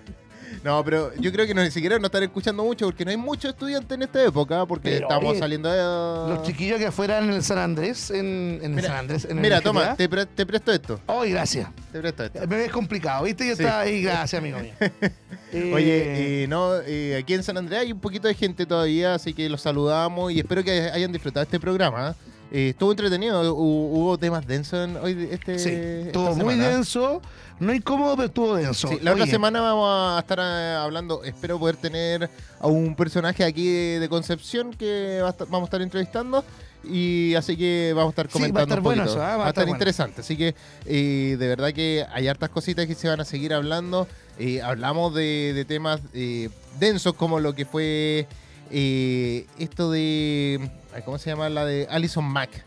No, 0.64 0.84
pero 0.84 1.14
yo 1.18 1.32
creo 1.32 1.46
que 1.46 1.54
no, 1.54 1.62
ni 1.64 1.70
siquiera 1.70 1.98
nos 1.98 2.06
están 2.06 2.24
escuchando 2.24 2.64
mucho 2.64 2.86
porque 2.86 3.06
no 3.06 3.12
hay 3.12 3.18
muchos 3.18 3.52
estudiantes 3.52 3.92
en 3.96 4.02
esta 4.02 4.24
época 4.24 4.66
porque 4.66 4.90
Pero, 4.94 5.08
estamos 5.08 5.30
oye, 5.32 5.40
saliendo 5.40 5.70
de... 5.70 6.34
Los 6.34 6.42
chiquillos 6.44 6.80
que 6.80 6.88
afuera 6.88 7.20
en 7.20 7.30
el 7.30 7.44
San 7.44 7.60
Andrés, 7.60 8.10
en, 8.10 8.60
en 8.62 8.64
el 8.64 8.70
Mira, 8.72 8.88
San 8.88 8.98
Andrés. 8.98 9.28
En 9.30 9.42
Mira, 9.42 9.62
toma, 9.62 9.96
te, 9.96 10.10
pre- 10.10 10.26
te 10.26 10.44
presto 10.44 10.72
esto. 10.72 11.00
Ay, 11.06 11.32
gracias. 11.32 11.70
Te 11.92 12.00
presto 12.00 12.24
esto. 12.24 12.40
Me 12.48 12.56
ves 12.58 12.72
complicado, 12.72 13.26
¿viste? 13.26 13.48
Yo 13.48 13.56
Sí. 13.56 13.62
estaba 13.64 13.82
ahí, 13.82 14.02
gracias, 14.02 14.40
amigo 14.40 14.58
mío. 14.60 14.74
Eh, 15.54 15.72
Oye, 15.74 16.44
eh, 16.44 16.48
no, 16.48 16.82
eh, 16.86 17.16
aquí 17.22 17.34
en 17.34 17.42
San 17.44 17.56
Andrés 17.58 17.80
hay 17.80 17.92
un 17.94 18.00
poquito 18.02 18.28
de 18.28 18.34
gente 18.34 18.66
todavía, 18.66 19.14
así 19.14 19.34
que 19.34 19.48
los 19.48 19.62
saludamos 19.62 20.34
y 20.34 20.40
espero 20.40 20.64
que 20.66 20.90
hayan 20.92 21.14
disfrutado 21.14 21.44
este 21.44 21.60
programa. 21.62 22.14
Eh, 22.20 22.35
estuvo 22.70 22.92
entretenido, 22.92 23.42
hu- 23.56 23.58
hubo 23.98 24.18
temas 24.18 24.46
densos 24.48 24.88
en 24.90 24.98
hoy 24.98 25.28
este. 25.32 25.60
sí, 25.60 25.70
estuvo 25.72 26.36
muy 26.36 26.56
denso. 26.56 27.22
No 27.60 27.74
incómodo, 27.74 28.16
pero 28.18 28.28
estuvo 28.28 28.56
denso. 28.56 28.90
Sí, 28.90 28.98
la 29.02 29.12
otra 29.12 29.24
Oye, 29.24 29.32
semana 29.32 29.62
vamos 29.62 29.88
a 29.90 30.20
estar 30.20 30.40
eh, 30.42 30.76
hablando, 30.78 31.24
espero 31.24 31.58
poder 31.58 31.78
tener 31.78 32.30
a 32.60 32.68
un 32.68 32.96
personaje 32.96 33.44
aquí 33.46 33.66
de, 33.68 34.00
de 34.02 34.10
Concepción 34.10 34.72
que 34.74 35.20
va 35.22 35.30
a 35.30 35.32
estar- 35.32 35.48
vamos 35.48 35.62
a 35.62 35.70
estar 35.70 35.82
entrevistando 35.82 36.44
y 36.84 37.34
así 37.36 37.56
que 37.56 37.94
vamos 37.96 38.10
a 38.10 38.22
estar 38.22 38.28
Sí, 38.30 38.40
va 38.40 38.46
a 38.46 38.50
comentando 38.50 38.64
estar 38.76 38.78
un 38.80 38.84
bueno 38.84 39.04
eso, 39.06 39.24
¿ah? 39.24 39.38
va, 39.38 39.46
a 39.46 39.50
estar 39.50 39.68
interesante, 39.70 40.20
así 40.22 40.36
que 40.36 40.54
eh, 40.86 41.38
de 41.40 41.48
verdad 41.48 41.72
que 41.74 42.06
hay 42.14 42.28
hartas 42.28 42.50
cositas 42.50 42.86
que 42.88 42.94
se 42.94 43.08
van 43.08 43.22
a 43.22 43.26
seguir 43.26 43.54
hablando. 43.54 44.06
Eh, 44.38 44.62
hablamos 44.62 45.16
de, 45.16 45.54
de 45.56 45.64
temas 45.64 46.02
eh, 46.14 46.50
densos 46.78 47.14
como 47.14 47.40
lo 47.40 47.56
que 47.56 47.66
fue 47.66 48.28
eh, 48.72 49.46
esto 49.60 49.92
de, 49.92 50.70
¿cómo 51.06 51.18
se 51.18 51.30
llama? 51.30 51.50
La 51.50 51.66
de 51.66 51.88
Alison 51.90 52.26
Mack. 52.26 52.64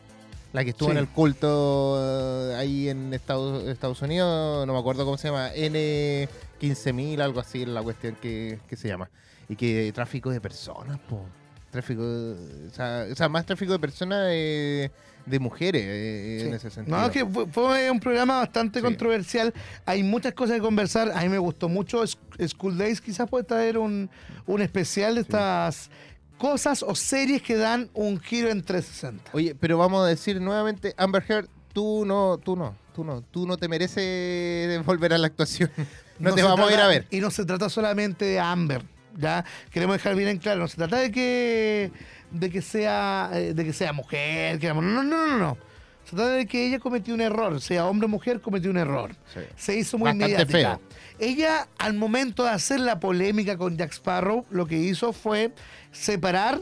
La 0.52 0.64
que 0.64 0.70
estuvo 0.70 0.88
Sí. 0.88 0.92
en 0.92 0.98
el 0.98 1.08
culto 1.08 1.98
eh, 2.00 2.54
ahí 2.56 2.88
en 2.88 3.12
Estados, 3.12 3.64
Estados 3.68 4.00
Unidos, 4.00 4.66
no 4.66 4.72
me 4.72 4.78
acuerdo 4.78 5.04
cómo 5.04 5.18
se 5.18 5.28
llama, 5.28 5.50
N15000, 5.54 7.20
algo 7.20 7.40
así 7.40 7.66
la 7.66 7.82
cuestión 7.82 8.16
que, 8.20 8.58
que 8.68 8.76
se 8.76 8.88
llama. 8.88 9.10
Y 9.48 9.56
que 9.56 9.92
tráfico 9.94 10.30
de 10.30 10.40
personas, 10.40 10.98
po. 11.00 11.22
Tráfico, 11.70 12.02
o 12.02 12.74
sea, 12.74 13.06
o 13.12 13.14
sea, 13.14 13.28
más 13.28 13.44
tráfico 13.44 13.72
de 13.72 13.78
personas 13.78 14.26
eh, 14.30 14.90
de 15.28 15.38
mujeres 15.38 15.82
eh, 15.84 16.40
en 16.42 16.48
Sí. 16.50 16.54
ese 16.56 16.70
sentido. 16.70 16.96
No, 16.96 17.06
es 17.06 17.10
que 17.12 17.24
fue, 17.26 17.46
fue 17.46 17.90
un 17.90 18.00
programa 18.00 18.38
bastante 18.38 18.80
Sí. 18.80 18.84
controversial. 18.84 19.52
Hay 19.86 20.02
muchas 20.02 20.32
cosas 20.34 20.56
que 20.56 20.62
conversar. 20.62 21.12
A 21.14 21.20
mí 21.22 21.28
me 21.28 21.38
gustó 21.38 21.68
mucho. 21.68 22.02
Sch- 22.04 22.16
School 22.48 22.76
Days 22.78 23.00
quizás 23.00 23.28
puede 23.28 23.44
traer 23.44 23.78
un, 23.78 24.08
un 24.46 24.62
especial 24.62 25.14
de 25.16 25.20
estas 25.22 25.90
cosas 26.38 26.82
o 26.82 26.94
series 26.94 27.42
que 27.42 27.56
dan 27.56 27.90
un 27.94 28.20
giro 28.20 28.48
en 28.50 28.62
360. 28.62 29.30
Oye, 29.32 29.54
pero 29.54 29.76
vamos 29.78 30.04
a 30.04 30.06
decir 30.08 30.40
nuevamente, 30.40 30.94
Amber 30.96 31.24
Heard, 31.28 31.48
tú 31.72 32.04
no, 32.06 32.38
tú 32.38 32.54
no, 32.56 32.76
tú 32.94 33.02
no, 33.04 33.22
tú 33.22 33.46
no 33.46 33.56
te 33.56 33.68
mereces 33.68 34.84
volver 34.84 35.12
a 35.14 35.18
la 35.18 35.26
actuación. 35.26 35.70
No, 36.20 36.34
te 36.34 36.42
vamos 36.42 36.68
a 36.68 36.74
ir 36.74 36.80
a 36.80 36.88
ver. 36.88 37.06
Y 37.10 37.20
no 37.20 37.30
se 37.30 37.44
trata 37.44 37.68
solamente 37.68 38.24
de 38.24 38.40
Amber. 38.40 38.82
Ya 39.16 39.44
queremos 39.70 39.94
dejar 39.94 40.16
bien 40.16 40.28
en 40.28 40.38
claro. 40.38 40.58
No 40.58 40.66
se 40.66 40.76
trata 40.76 40.96
de 40.96 41.12
que 41.12 41.92
de 42.30 42.50
que 42.50 42.62
sea 42.62 43.30
eh, 43.34 43.54
de 43.54 43.64
que 43.64 43.72
sea 43.72 43.92
mujer. 43.92 44.58
Que, 44.58 44.68
no, 44.68 44.82
no, 44.82 45.02
no, 45.02 45.26
no, 45.26 45.38
no. 45.38 45.58
Se 46.04 46.16
trata 46.16 46.30
de 46.32 46.46
que 46.46 46.66
ella 46.66 46.78
cometió 46.78 47.12
un 47.14 47.20
error. 47.20 47.60
Sea 47.60 47.86
hombre 47.86 48.06
o 48.06 48.08
mujer, 48.08 48.40
cometió 48.40 48.70
un 48.70 48.78
error. 48.78 49.14
Sí. 49.34 49.40
Se 49.56 49.76
hizo 49.76 49.98
muy 49.98 50.06
Bastante 50.06 50.32
mediática. 50.32 50.78
feo. 50.78 50.80
Ella, 51.18 51.68
al 51.78 51.94
momento 51.94 52.44
de 52.44 52.50
hacer 52.50 52.80
la 52.80 52.98
polémica 52.98 53.58
con 53.58 53.76
Jack 53.76 53.92
Sparrow, 53.92 54.46
lo 54.50 54.66
que 54.66 54.76
hizo 54.78 55.12
fue 55.12 55.52
separar 55.92 56.60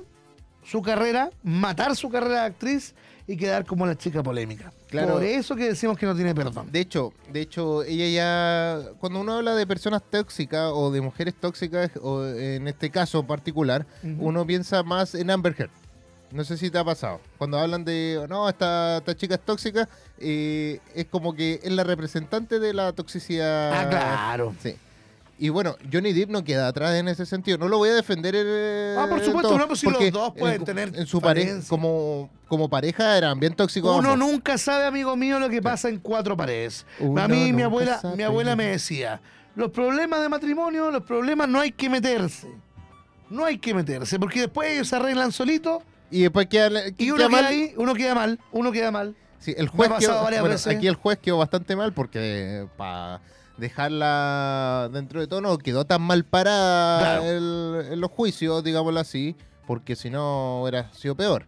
su 0.65 0.83
carrera, 0.83 1.31
matar 1.45 1.95
su 1.95 2.11
carrera 2.11 2.41
de 2.41 2.47
actriz 2.47 2.95
y 3.29 3.37
quedar 3.37 3.65
como 3.65 3.87
la 3.87 3.97
chica 3.97 4.23
polémica. 4.23 4.73
Claro. 4.89 5.15
Por 5.15 5.25
eso 5.25 5.57
que 5.57 5.65
decimos 5.65 5.99
que 5.99 6.07
no 6.07 6.15
tiene 6.15 6.35
perdón. 6.35 6.71
De 6.71 6.81
hecho, 6.81 7.13
de 7.33 7.41
hecho, 7.41 7.83
ella 7.83 8.09
ya, 8.09 8.91
cuando 9.01 9.21
uno 9.21 9.35
habla 9.35 9.55
de 9.55 9.67
personas 9.67 10.03
tóxicas 10.09 10.71
o 10.73 10.91
de 10.91 11.01
mujeres 11.01 11.35
tóxicas, 11.35 11.91
o 12.01 12.25
en 12.25 12.69
este 12.69 12.91
caso 12.91 13.27
particular, 13.27 13.87
uno 14.19 14.47
piensa 14.47 14.83
más 14.83 15.15
en 15.15 15.31
Amber 15.31 15.55
Heard. 15.59 15.71
No 16.33 16.45
sé 16.45 16.57
si 16.57 16.71
te 16.71 16.79
ha 16.79 16.85
pasado. 16.85 17.21
Cuando 17.39 17.59
hablan 17.59 17.85
de, 17.85 18.27
no, 18.29 18.49
esta, 18.49 18.99
esta 18.99 19.17
chica 19.17 19.37
es 19.37 19.41
tóxica, 19.41 19.89
eh, 20.19 20.81
es 20.95 21.07
como 21.07 21.35
que 21.35 21.61
es 21.63 21.71
la 21.71 21.85
representante 21.85 22.59
de 22.59 22.75
la 22.75 22.93
toxicidad. 22.93 23.73
Ah, 23.73 23.89
claro. 23.89 24.55
Sí. 24.61 24.77
Y 25.39 25.51
bueno, 25.51 25.77
Johnny 25.93 26.15
Depp 26.15 26.31
no 26.31 26.43
queda 26.45 26.67
atrás 26.69 26.95
en 26.95 27.09
ese 27.09 27.27
sentido. 27.27 27.59
No 27.59 27.69
lo 27.69 27.77
voy 27.79 27.91
a 27.91 27.95
defender. 27.95 28.35
eh, 28.37 28.97
Ah, 28.99 29.07
por 29.09 29.21
supuesto, 29.23 29.49
todo, 29.51 29.59
no, 29.59 29.69
pues 29.69 29.81
sí, 29.81 29.87
los 29.91 30.11
dos 30.11 30.33
pueden 30.35 30.57
en- 30.61 30.65
tener 30.65 30.93
En 30.97 31.07
su 31.07 31.21
pareja, 31.21 31.49
falencias. 31.49 31.69
como, 31.69 32.31
como 32.49 32.71
pareja 32.71 33.19
eran 33.19 33.39
bien 33.39 33.55
tóxicos. 33.55 33.99
Uno 33.99 34.13
ambos. 34.13 34.29
nunca 34.31 34.57
sabe, 34.57 34.87
amigo 34.87 35.15
mío, 35.17 35.39
lo 35.39 35.51
que 35.51 35.61
pasa 35.61 35.91
en 35.91 35.99
cuatro 35.99 36.37
paredes. 36.39 36.87
Uno 37.01 37.21
a 37.23 37.29
mí 37.29 37.53
mi 37.53 37.63
abuela, 37.63 37.99
sabe. 38.01 38.17
mi 38.17 38.23
abuela 38.23 38.57
me 38.57 38.65
decía, 38.65 39.21
los 39.55 39.71
problemas 39.73 40.23
de 40.23 40.29
matrimonio, 40.31 40.91
los 40.91 41.03
problemas 41.03 41.49
no 41.49 41.61
hay 41.61 41.71
que 41.73 41.91
meterse. 41.91 42.49
No 43.29 43.45
hay 43.45 43.59
que 43.59 43.75
meterse, 43.75 44.19
porque 44.19 44.41
después 44.41 44.71
ellos 44.71 44.89
se 44.89 44.97
arreglan 44.97 45.33
solitos 45.33 45.83
Y 46.11 46.23
después 46.23 46.47
queda, 46.47 46.87
y 46.89 46.93
queda 46.93 47.15
uno 47.15 47.29
mal. 47.29 47.41
queda 47.41 47.49
ahí, 47.51 47.75
uno 47.77 47.95
queda 47.95 48.15
mal, 48.15 48.39
uno 48.53 48.73
queda 48.73 48.91
mal. 48.91 49.15
Sí, 49.39 49.55
el 49.59 49.69
juez 49.69 49.91
quedó, 49.99 50.23
bueno, 50.23 50.57
aquí 50.71 50.87
el 50.87 50.95
juez 50.95 51.19
quedó 51.19 51.37
bastante 51.39 51.77
mal 51.77 51.93
porque 51.93 52.67
para 52.77 53.21
dejarla 53.59 54.89
dentro 54.93 55.21
de 55.21 55.27
todo 55.27 55.41
no 55.41 55.59
quedó 55.59 55.85
tan 55.85 56.03
mal 56.03 56.25
para 56.25 56.99
Claro. 57.01 57.23
el- 57.25 57.93
en 57.93 58.01
los 58.01 58.11
juicios, 58.11 58.63
digámoslo 58.65 59.01
así, 59.01 59.37
porque 59.67 59.97
si 59.97 60.11
no 60.11 60.63
hubiera 60.63 60.93
sido 60.93 61.15
peor. 61.15 61.47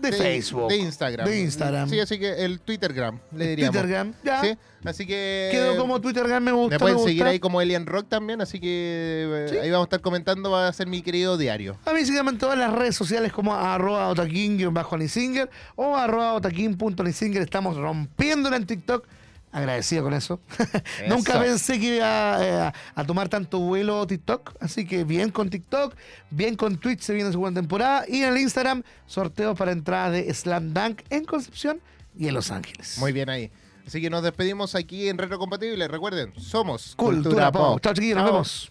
de, 0.00 0.12
Facebook. 0.12 0.68
De 0.68 0.76
Instagram. 0.76 1.26
De 1.26 1.40
Instagram. 1.40 1.88
Sí, 1.88 2.00
así 2.00 2.18
que 2.18 2.44
el 2.44 2.60
Twittergram, 2.60 3.18
le 3.36 3.48
diríamos. 3.48 3.74
Twittergram, 3.74 4.14
ya. 4.24 4.40
Sí, 4.40 4.56
así 4.84 5.06
que... 5.06 5.48
Quedó 5.52 5.76
como 5.76 6.00
Twittergram, 6.00 6.42
me 6.42 6.52
gusta. 6.52 6.76
Me 6.76 6.78
pueden 6.78 6.96
me 6.96 7.02
seguir 7.02 7.24
ahí 7.24 7.38
como 7.38 7.60
Alien 7.60 7.86
Rock 7.86 8.08
también, 8.08 8.40
así 8.40 8.58
que 8.60 9.26
eh, 9.28 9.46
Sí. 9.50 9.56
ahí 9.58 9.70
vamos 9.70 9.84
a 9.84 9.88
estar 9.88 10.00
comentando, 10.00 10.50
va 10.50 10.68
a 10.68 10.72
ser 10.72 10.86
mi 10.86 11.02
querido 11.02 11.36
diario. 11.36 11.76
A 11.84 11.92
mí 11.92 12.04
síganme 12.04 12.30
en 12.30 12.38
todas 12.38 12.58
las 12.58 12.72
redes 12.72 12.96
sociales 12.96 13.32
como 13.32 13.54
arroba 13.54 14.08
otaquín-nisinger 14.10 15.50
o 15.76 15.96
arroba 15.96 16.34
otaquín.nisinger. 16.34 17.42
Estamos 17.42 17.76
rompiéndola 17.76 18.56
en 18.56 18.66
TikTok. 18.66 19.06
Agradecido 19.52 20.04
con 20.04 20.14
eso. 20.14 20.40
Nunca 21.08 21.40
pensé 21.40 21.80
que 21.80 21.96
iba 21.96 22.44
eh, 22.44 22.52
a, 22.60 22.74
a 22.94 23.04
tomar 23.04 23.28
tanto 23.28 23.58
vuelo 23.58 24.06
TikTok. 24.06 24.54
Así 24.60 24.86
que 24.86 25.04
bien 25.04 25.30
con 25.30 25.50
TikTok, 25.50 25.94
bien 26.30 26.56
con 26.56 26.78
Twitch, 26.78 27.00
se 27.00 27.14
viene 27.14 27.32
su 27.32 27.40
buena 27.40 27.60
temporada. 27.60 28.04
Y 28.06 28.22
en 28.22 28.32
el 28.32 28.38
Instagram, 28.38 28.82
sorteos 29.06 29.58
para 29.58 29.72
entradas 29.72 30.12
de 30.12 30.32
Slam 30.32 30.72
Dunk 30.72 31.02
en 31.10 31.24
Concepción 31.24 31.80
y 32.16 32.28
en 32.28 32.34
Los 32.34 32.50
Ángeles. 32.50 32.98
Muy 32.98 33.12
bien 33.12 33.28
ahí. 33.28 33.50
Así 33.86 34.00
que 34.00 34.08
nos 34.08 34.22
despedimos 34.22 34.76
aquí 34.76 35.08
en 35.08 35.18
Retro 35.18 35.38
Compatible. 35.38 35.88
Recuerden, 35.88 36.32
somos 36.38 36.94
Cultura 36.94 37.50
Pop. 37.50 37.80
Chao, 37.80 37.92
chiquillos, 37.92 38.18
nos 38.18 38.26
vemos. 38.26 38.70